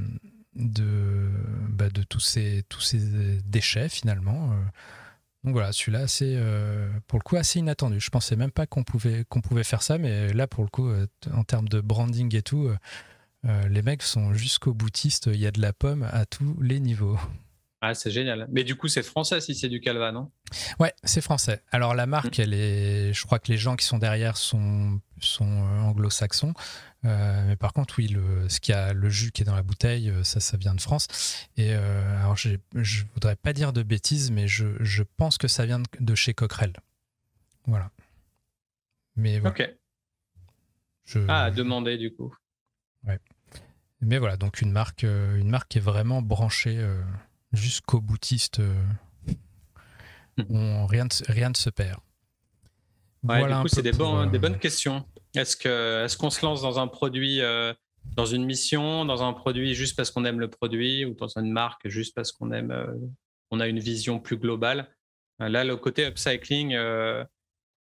de, 0.56 1.30
bah, 1.70 1.90
de 1.90 2.04
tous, 2.04 2.20
ces, 2.20 2.64
tous 2.70 2.82
ces 2.82 3.00
déchets 3.46 3.90
finalement. 3.90 4.52
Euh. 4.52 4.56
Donc 5.44 5.54
voilà, 5.54 5.72
celui-là, 5.72 6.08
c'est 6.08 6.36
euh, 6.36 6.92
pour 7.08 7.18
le 7.18 7.24
coup 7.24 7.36
assez 7.36 7.60
inattendu. 7.60 8.00
Je 8.00 8.10
pensais 8.10 8.36
même 8.36 8.52
pas 8.52 8.68
qu'on 8.68 8.84
pouvait, 8.84 9.26
qu'on 9.28 9.42
pouvait 9.42 9.64
faire 9.64 9.82
ça, 9.82 9.98
mais 9.98 10.32
là, 10.34 10.46
pour 10.48 10.64
le 10.64 10.70
coup, 10.70 10.88
euh, 10.88 11.08
en 11.34 11.44
termes 11.44 11.68
de 11.68 11.82
branding 11.82 12.36
et 12.36 12.44
tout, 12.44 12.70
les 13.44 13.82
mecs 13.82 14.04
sont 14.04 14.34
jusqu'au 14.34 14.72
boutiste. 14.76 15.28
Il 15.34 15.40
y 15.40 15.48
a 15.48 15.52
de 15.52 15.62
la 15.62 15.74
pomme 15.74 16.08
à 16.12 16.28
tous 16.28 16.56
les 16.62 16.80
niveaux. 16.80 17.18
Ah, 17.84 17.96
c'est 17.96 18.12
génial. 18.12 18.48
Mais 18.52 18.64
du 18.64 18.76
coup, 18.76 18.88
c'est 18.88 19.02
français 19.02 19.42
si 19.42 19.56
c'est 19.56 19.68
du 19.68 19.80
Calva, 19.80 20.12
non? 20.12 20.32
Ouais, 20.80 20.94
c'est 21.04 21.22
français. 21.22 21.64
Alors 21.72 21.96
la 21.96 22.06
marque, 22.06 22.38
mm. 22.38 22.42
elle 22.42 22.54
est. 22.54 23.14
Je 23.14 23.26
crois 23.26 23.40
que 23.40 23.52
les 23.52 23.58
gens 23.58 23.76
qui 23.76 23.86
sont 23.86 23.98
derrière 23.98 24.38
sont, 24.38 25.02
sont 25.20 25.46
anglo-saxons. 25.46 26.54
Euh, 27.06 27.48
mais 27.48 27.56
par 27.56 27.74
contre, 27.74 27.96
oui, 27.98 28.08
le, 28.08 28.48
ce 28.50 28.60
qui 28.60 28.72
a 28.72 28.94
le 28.94 29.10
jus 29.10 29.32
qui 29.32 29.42
est 29.42 29.46
dans 29.46 29.56
la 29.56 29.64
bouteille, 29.64 30.12
euh, 30.12 30.24
ça, 30.24 30.40
ça 30.40 30.58
vient 30.58 30.76
de 30.76 30.82
France. 30.82 31.48
Et 31.58 31.74
euh, 31.74 32.20
alors, 32.20 32.38
je 32.38 33.04
voudrais 33.16 33.36
pas 33.36 33.52
dire 33.52 33.74
de 33.74 33.82
bêtises, 33.82 34.30
mais 34.30 34.48
je, 34.48 34.68
je, 34.80 35.02
pense 35.18 35.40
que 35.40 35.48
ça 35.48 35.66
vient 35.66 35.82
de 36.00 36.16
chez 36.16 36.36
Coquerel. 36.36 36.74
Voilà. 37.66 37.90
Mais 39.16 39.40
voilà. 39.40 39.56
Ok. 39.56 39.76
ah, 41.28 41.46
à 41.46 41.52
demander 41.52 41.98
du 41.98 42.14
coup. 42.14 42.32
Ouais. 43.08 43.18
Mais 44.02 44.20
voilà, 44.20 44.38
donc 44.38 44.62
une 44.62 44.72
marque, 44.72 45.02
une 45.04 45.50
marque 45.50 45.70
qui 45.70 45.80
est 45.80 45.82
vraiment 45.82 46.22
branchée 46.22 46.80
jusqu'au 47.54 48.02
boutiste. 48.02 48.62
Hmm. 50.38 50.86
rien, 50.86 51.08
rien 51.28 51.50
ne 51.50 51.56
se 51.56 51.70
perd. 51.70 52.00
Ouais, 53.24 53.40
voilà 53.40 53.58
du 53.58 53.62
coup, 53.64 53.68
c'est 53.68 53.84
des, 53.84 53.92
des 53.92 54.40
bonnes 54.40 54.58
questions. 54.58 55.06
Est-ce 55.36 55.56
que 55.56 56.04
est-ce 56.04 56.18
qu'on 56.18 56.30
se 56.30 56.44
lance 56.46 56.62
dans 56.62 56.80
un 56.80 56.88
produit, 56.88 57.42
euh, 57.42 57.74
dans 58.16 58.26
une 58.26 58.46
mission, 58.46 59.06
dans 59.06 59.24
un 59.24 59.34
produit 59.34 59.76
juste 59.76 59.96
parce 59.96 60.10
qu'on 60.10 60.26
aime 60.26 60.40
le 60.40 60.50
produit, 60.50 61.06
ou 61.06 61.14
dans 61.14 61.28
une 61.28 61.52
marque 61.52 61.88
juste 61.88 62.16
parce 62.16 62.32
qu'on 62.32 62.52
aime, 62.52 62.72
euh, 62.72 62.88
on 63.52 63.60
a 63.60 63.68
une 63.68 63.80
vision 63.80 64.20
plus 64.20 64.38
globale? 64.38 64.90
Euh, 65.42 65.50
Là, 65.50 65.64
le 65.64 65.78
côté 65.78 66.06
upcycling 66.08 66.76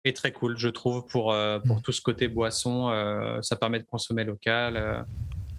est 0.04 0.16
très 0.16 0.32
cool, 0.32 0.58
je 0.58 0.68
trouve, 0.68 1.06
pour 1.06 1.34
pour 1.66 1.76
mm. 1.76 1.82
tout 1.82 1.92
ce 1.92 2.00
côté 2.00 2.28
boisson. 2.28 2.90
ça 3.42 3.56
permet 3.56 3.78
de 3.78 3.84
consommer 3.84 4.24
local, 4.24 5.06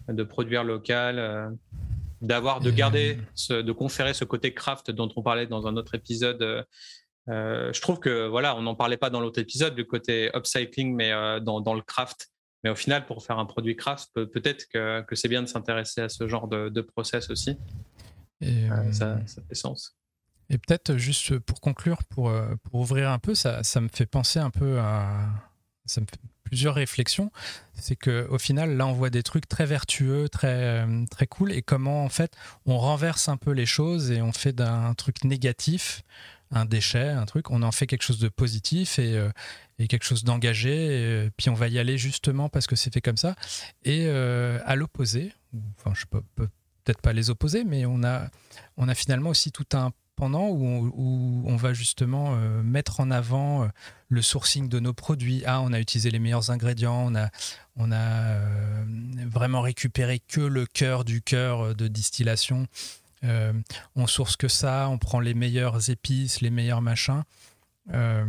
de 0.10 0.24
produire 0.24 0.64
local. 0.64 1.55
D'avoir, 2.22 2.60
de 2.60 2.72
garder, 2.72 3.18
de 3.50 3.72
conférer 3.72 4.14
ce 4.14 4.26
côté 4.26 4.54
craft 4.54 4.92
dont 4.92 5.10
on 5.16 5.22
parlait 5.22 5.48
dans 5.48 5.68
un 5.68 5.78
autre 5.78 5.96
épisode 5.96 6.66
euh, 7.30 7.72
je 7.74 7.82
trouve 7.82 8.00
que 8.00 8.28
voilà, 8.28 8.56
on 8.56 8.62
n'en 8.62 8.76
parlait 8.76 8.98
pas 8.98 9.10
dans 9.10 9.20
l'autre 9.20 9.40
épisode 9.40 9.76
du 9.76 9.86
côté 9.86 10.32
upcycling, 10.36 10.96
mais 10.96 11.12
euh, 11.12 11.40
dans, 11.40 11.62
dans, 11.62 11.74
le 11.74 11.82
craft. 11.82 12.30
Mais 12.64 12.70
au 12.70 12.76
final, 12.76 13.06
pour 13.06 13.24
faire 13.24 13.38
un 13.38 13.46
produit 13.46 13.76
craft, 13.76 14.10
peut-être 14.14 14.66
que, 14.74 15.02
que 15.02 15.16
c'est 15.16 15.28
bien 15.28 15.42
de 15.42 15.48
s'intéresser 15.48 16.02
à 16.02 16.10
ce 16.10 16.28
genre 16.28 16.48
de, 16.48 16.70
de 16.70 16.82
process 16.82 17.30
aussi. 17.30 17.58
Et, 18.42 18.70
euh, 18.70 18.92
ça, 18.92 19.20
ça, 19.28 19.42
fait 19.48 19.56
sens. 19.56 19.96
Et 20.50 20.58
peut-être 20.58 20.98
juste 20.98 21.38
pour 21.40 21.62
conclure, 21.62 22.00
pour, 22.10 22.34
pour 22.64 22.80
ouvrir 22.80 23.12
un 23.12 23.20
peu, 23.20 23.36
ça, 23.36 23.64
ça, 23.64 23.80
me 23.80 23.90
fait 23.90 24.08
penser 24.08 24.40
un 24.40 24.50
peu 24.50 24.80
à. 24.80 25.30
Ça 25.86 26.02
me 26.02 26.06
fait 26.06 26.20
plusieurs 26.50 26.76
réflexions. 26.76 27.32
C'est 27.76 27.95
qu'au 27.95 28.38
final, 28.39 28.76
là, 28.76 28.88
on 28.88 28.93
voit 28.93 29.12
des 29.12 29.24
trucs 29.24 29.47
très 29.47 29.66
vertueux, 29.66 30.28
très, 30.28 30.86
très 31.12 31.28
cool, 31.28 31.52
et 31.54 31.62
comment 31.62 32.04
en 32.04 32.10
fait 32.10 32.36
on 32.66 32.78
renverse 32.78 33.30
un 33.30 33.38
peu 33.38 33.52
les 33.52 33.66
choses 33.66 34.12
et 34.12 34.22
on 34.22 34.34
fait 34.34 34.52
d'un 34.52 34.93
truc 34.95 35.24
négatif 35.24 36.04
un 36.52 36.66
déchet, 36.66 37.10
un 37.10 37.26
truc, 37.26 37.52
on 37.52 37.62
en 37.62 37.72
fait 37.72 37.86
quelque 37.86 38.02
chose 38.02 38.18
de 38.18 38.28
positif 38.28 38.97
et, 38.97 39.16
euh, 39.16 39.30
quelque 39.88 40.04
chose 40.04 40.24
d'engagé, 40.24 41.26
et, 41.26 41.30
puis 41.38 41.50
on 41.50 41.54
va 41.54 41.68
y 41.68 41.78
aller 41.78 41.97
justement 41.97 42.50
parce 42.50 42.66
que 42.66 42.76
c'est 42.76 42.91
fait 42.91 43.02
comme 43.02 43.18
ça. 43.18 43.36
Et 43.84 44.08
euh, 44.08 44.60
à 44.66 44.76
l'opposé, 44.76 45.32
enfin 45.78 45.93
je 45.93 46.06
peux 46.06 46.24
peut-être 46.36 47.02
pas 47.02 47.14
les 47.14 47.30
opposer, 47.30 47.64
mais 47.64 47.86
on 47.86 48.04
a, 48.04 48.30
on 48.78 48.88
a 48.88 48.95
finalement 48.95 49.30
aussi 49.30 49.52
tout 49.52 49.68
un 49.74 49.91
où 50.22 51.44
on, 51.46 51.56
va 51.56 51.74
justement 51.74 52.34
euh, 52.34 52.62
mettre 52.62 53.00
en 53.00 53.12
avant 53.12 53.70
le 54.10 54.22
sourcing 54.22 54.70
de 54.70 54.80
nos 54.80 54.94
produits. 54.94 55.44
Ah, 55.46 55.62
on 55.62 55.74
a 55.74 55.80
utilisé 55.80 56.12
les 56.12 56.20
meilleurs 56.20 56.52
ingrédients, 56.52 57.12
on 57.76 57.92
a, 57.92 57.96
a 57.96 58.40
vraiment 59.28 59.62
récupéré 59.62 60.20
que 60.20 60.42
le 60.42 60.66
cœur 60.66 61.06
du 61.06 61.22
cœur 61.22 61.76
de 61.76 61.88
distillation. 61.88 62.68
Euh, 63.24 63.54
on 63.96 64.08
source 64.08 64.36
que 64.36 64.48
ça, 64.48 64.88
on 64.90 64.98
prend 64.98 65.20
les 65.20 65.34
meilleures 65.34 65.90
épices, 65.90 66.42
les 66.42 66.50
meilleurs 66.50 66.82
machins. 66.82 67.24
Euh, 67.94 68.26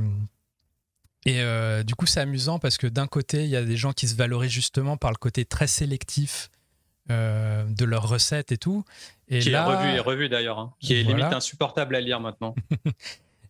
et 1.26 1.40
euh, 1.40 1.82
du 1.82 1.94
coup, 1.94 2.06
c'est 2.06 2.20
amusant 2.20 2.58
parce 2.58 2.78
que 2.78 2.86
d'un 2.86 3.06
côté, 3.06 3.44
il 3.44 3.50
y 3.50 3.56
a 3.56 3.64
des 3.64 3.76
gens 3.76 3.92
qui 3.92 4.08
se 4.08 4.14
valorisent 4.14 4.50
justement 4.50 4.96
par 4.96 5.10
le 5.10 5.16
côté 5.16 5.44
très 5.44 5.66
sélectif 5.66 6.50
de 7.10 7.84
leurs 7.84 8.08
recettes 8.08 8.52
et 8.52 8.58
tout. 8.58 8.84
Et 9.28 9.40
qui 9.40 9.50
est 9.50 9.60
revu 9.60 9.88
et 9.88 10.00
revu 10.00 10.28
d'ailleurs, 10.28 10.58
hein. 10.58 10.72
qui 10.80 10.94
est 10.94 11.02
limite 11.02 11.24
insupportable 11.24 11.94
à 11.94 12.00
lire 12.00 12.20
maintenant. 12.20 12.54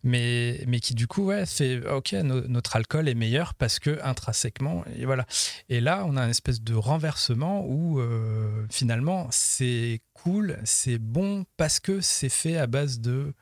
mais, 0.03 0.63
mais 0.67 0.79
qui 0.79 0.95
du 0.95 1.07
coup 1.07 1.25
ouais, 1.25 1.45
fait 1.45 1.85
ok 1.87 2.13
notre 2.13 2.75
alcool 2.75 3.07
est 3.07 3.15
meilleur 3.15 3.53
parce 3.53 3.79
que 3.79 3.99
intrinsèquement 4.03 4.83
et 4.97 5.05
voilà 5.05 5.25
et 5.69 5.79
là 5.79 6.05
on 6.07 6.17
a 6.17 6.23
une 6.23 6.29
espèce 6.29 6.61
de 6.61 6.73
renversement 6.73 7.65
où 7.65 7.99
euh, 7.99 8.65
finalement 8.69 9.27
c'est 9.31 10.01
cool 10.13 10.57
c'est 10.63 10.97
bon 10.97 11.45
parce 11.57 11.79
que 11.79 12.01
c'est 12.01 12.29
fait 12.29 12.57
à 12.57 12.67
base 12.67 12.99
de 12.99 13.33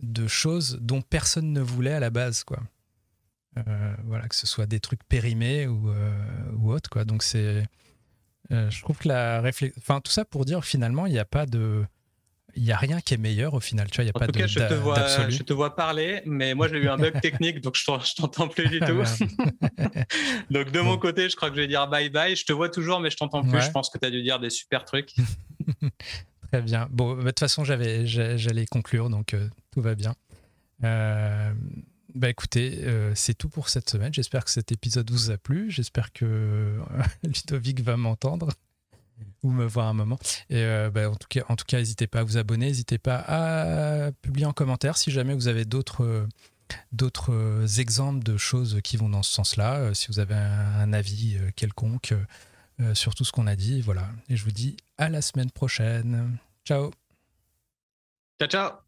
de 0.00 0.26
choses 0.26 0.78
dont 0.82 1.00
personne 1.00 1.52
ne 1.52 1.60
voulait 1.60 1.94
à 1.94 2.00
la 2.00 2.10
base 2.10 2.44
quoi 2.44 2.60
euh, 3.56 3.94
voilà 4.04 4.28
que 4.28 4.34
ce 4.34 4.46
soit 4.46 4.66
des 4.66 4.80
trucs 4.80 5.02
périmés 5.04 5.66
ou 5.66 5.88
euh, 5.88 6.12
ou 6.58 6.72
autre 6.72 6.90
quoi 6.90 7.04
donc 7.04 7.22
c'est 7.22 7.66
je 8.50 8.82
trouve 8.82 8.98
que 8.98 9.08
la 9.08 9.40
réflexion 9.40 9.80
enfin 9.82 10.00
tout 10.00 10.12
ça 10.12 10.24
pour 10.24 10.44
dire 10.44 10.64
finalement 10.64 11.06
il 11.06 11.12
n'y 11.12 11.18
a 11.18 11.24
pas 11.24 11.46
de 11.46 11.84
il 12.56 12.62
n'y 12.62 12.72
a 12.72 12.76
rien 12.76 13.00
qui 13.00 13.14
est 13.14 13.18
meilleur 13.18 13.54
au 13.54 13.60
final. 13.60 13.88
Tu 13.90 14.00
vois, 14.00 14.10
a 14.10 14.16
en 14.16 14.18
pas 14.18 14.26
tout 14.26 14.32
cas, 14.32 14.46
je 14.46 14.58
te, 14.58 14.74
vois, 14.74 15.28
je 15.28 15.42
te 15.42 15.52
vois 15.52 15.76
parler, 15.76 16.22
mais 16.24 16.54
moi 16.54 16.68
j'ai 16.68 16.78
eu 16.78 16.88
un 16.88 16.96
bug 16.96 17.20
technique, 17.22 17.60
donc 17.60 17.76
je 17.76 18.14
t'entends 18.14 18.48
plus 18.48 18.68
du 18.68 18.80
tout. 18.80 19.02
donc 20.50 20.72
de 20.72 20.80
mon 20.80 20.96
côté, 20.96 21.28
je 21.28 21.36
crois 21.36 21.50
que 21.50 21.56
je 21.56 21.60
vais 21.60 21.66
dire 21.68 21.86
bye 21.86 22.08
bye. 22.08 22.34
Je 22.34 22.44
te 22.44 22.52
vois 22.52 22.70
toujours, 22.70 22.98
mais 22.98 23.10
je 23.10 23.16
t'entends 23.16 23.42
plus. 23.42 23.60
Je 23.60 23.70
pense 23.70 23.90
que 23.90 23.98
tu 23.98 24.06
as 24.06 24.10
dû 24.10 24.22
dire 24.22 24.40
des 24.40 24.50
super 24.50 24.84
trucs. 24.84 25.14
Très 26.52 26.62
bien. 26.62 26.88
Bon, 26.90 27.16
de 27.16 27.22
toute 27.22 27.40
façon, 27.40 27.64
j'allais 27.64 28.66
conclure, 28.66 29.10
donc 29.10 29.34
euh, 29.34 29.48
tout 29.72 29.82
va 29.82 29.94
bien. 29.94 30.14
Euh, 30.84 31.52
bah 32.16 32.28
écoutez, 32.30 32.80
euh, 32.84 33.12
c'est 33.14 33.34
tout 33.34 33.48
pour 33.48 33.68
cette 33.68 33.88
semaine. 33.88 34.12
J'espère 34.12 34.44
que 34.44 34.50
cet 34.50 34.72
épisode 34.72 35.10
vous 35.10 35.30
a 35.30 35.36
plu. 35.36 35.70
J'espère 35.70 36.12
que 36.12 36.80
Ludovic 37.22 37.80
va 37.80 37.96
m'entendre 37.96 38.50
ou 39.42 39.50
me 39.50 39.64
voir 39.64 39.86
un 39.88 39.92
moment. 39.92 40.18
Et 40.50 40.62
euh, 40.62 40.90
bah, 40.90 41.10
en 41.10 41.14
tout 41.14 41.28
cas, 41.28 41.42
en 41.48 41.56
tout 41.56 41.64
cas, 41.66 41.78
n'hésitez 41.78 42.06
pas 42.06 42.20
à 42.20 42.22
vous 42.24 42.36
abonner, 42.36 42.66
n'hésitez 42.66 42.98
pas 42.98 43.22
à 43.26 44.12
publier 44.22 44.46
en 44.46 44.52
commentaire 44.52 44.96
si 44.96 45.10
jamais 45.10 45.34
vous 45.34 45.48
avez 45.48 45.64
d'autres 45.64 46.26
d'autres 46.90 47.78
exemples 47.78 48.24
de 48.24 48.36
choses 48.36 48.80
qui 48.82 48.96
vont 48.96 49.08
dans 49.08 49.22
ce 49.22 49.32
sens-là. 49.32 49.76
Euh, 49.76 49.94
si 49.94 50.08
vous 50.08 50.18
avez 50.18 50.34
un, 50.34 50.92
avis 50.92 51.36
euh, 51.38 51.50
quelconque 51.54 52.14
sur 52.92 53.14
tout 53.14 53.24
ce 53.24 53.32
qu'on 53.32 53.46
a 53.46 53.56
dit, 53.56 53.80
voilà. 53.80 54.10
Et 54.28 54.36
je 54.36 54.44
vous 54.44 54.50
dis 54.50 54.76
à 54.98 55.08
la 55.08 55.22
semaine 55.22 55.50
prochaine. 55.50 56.36
Ciao. 56.66 56.90
Ciao 58.38 58.48
ciao. 58.48 58.85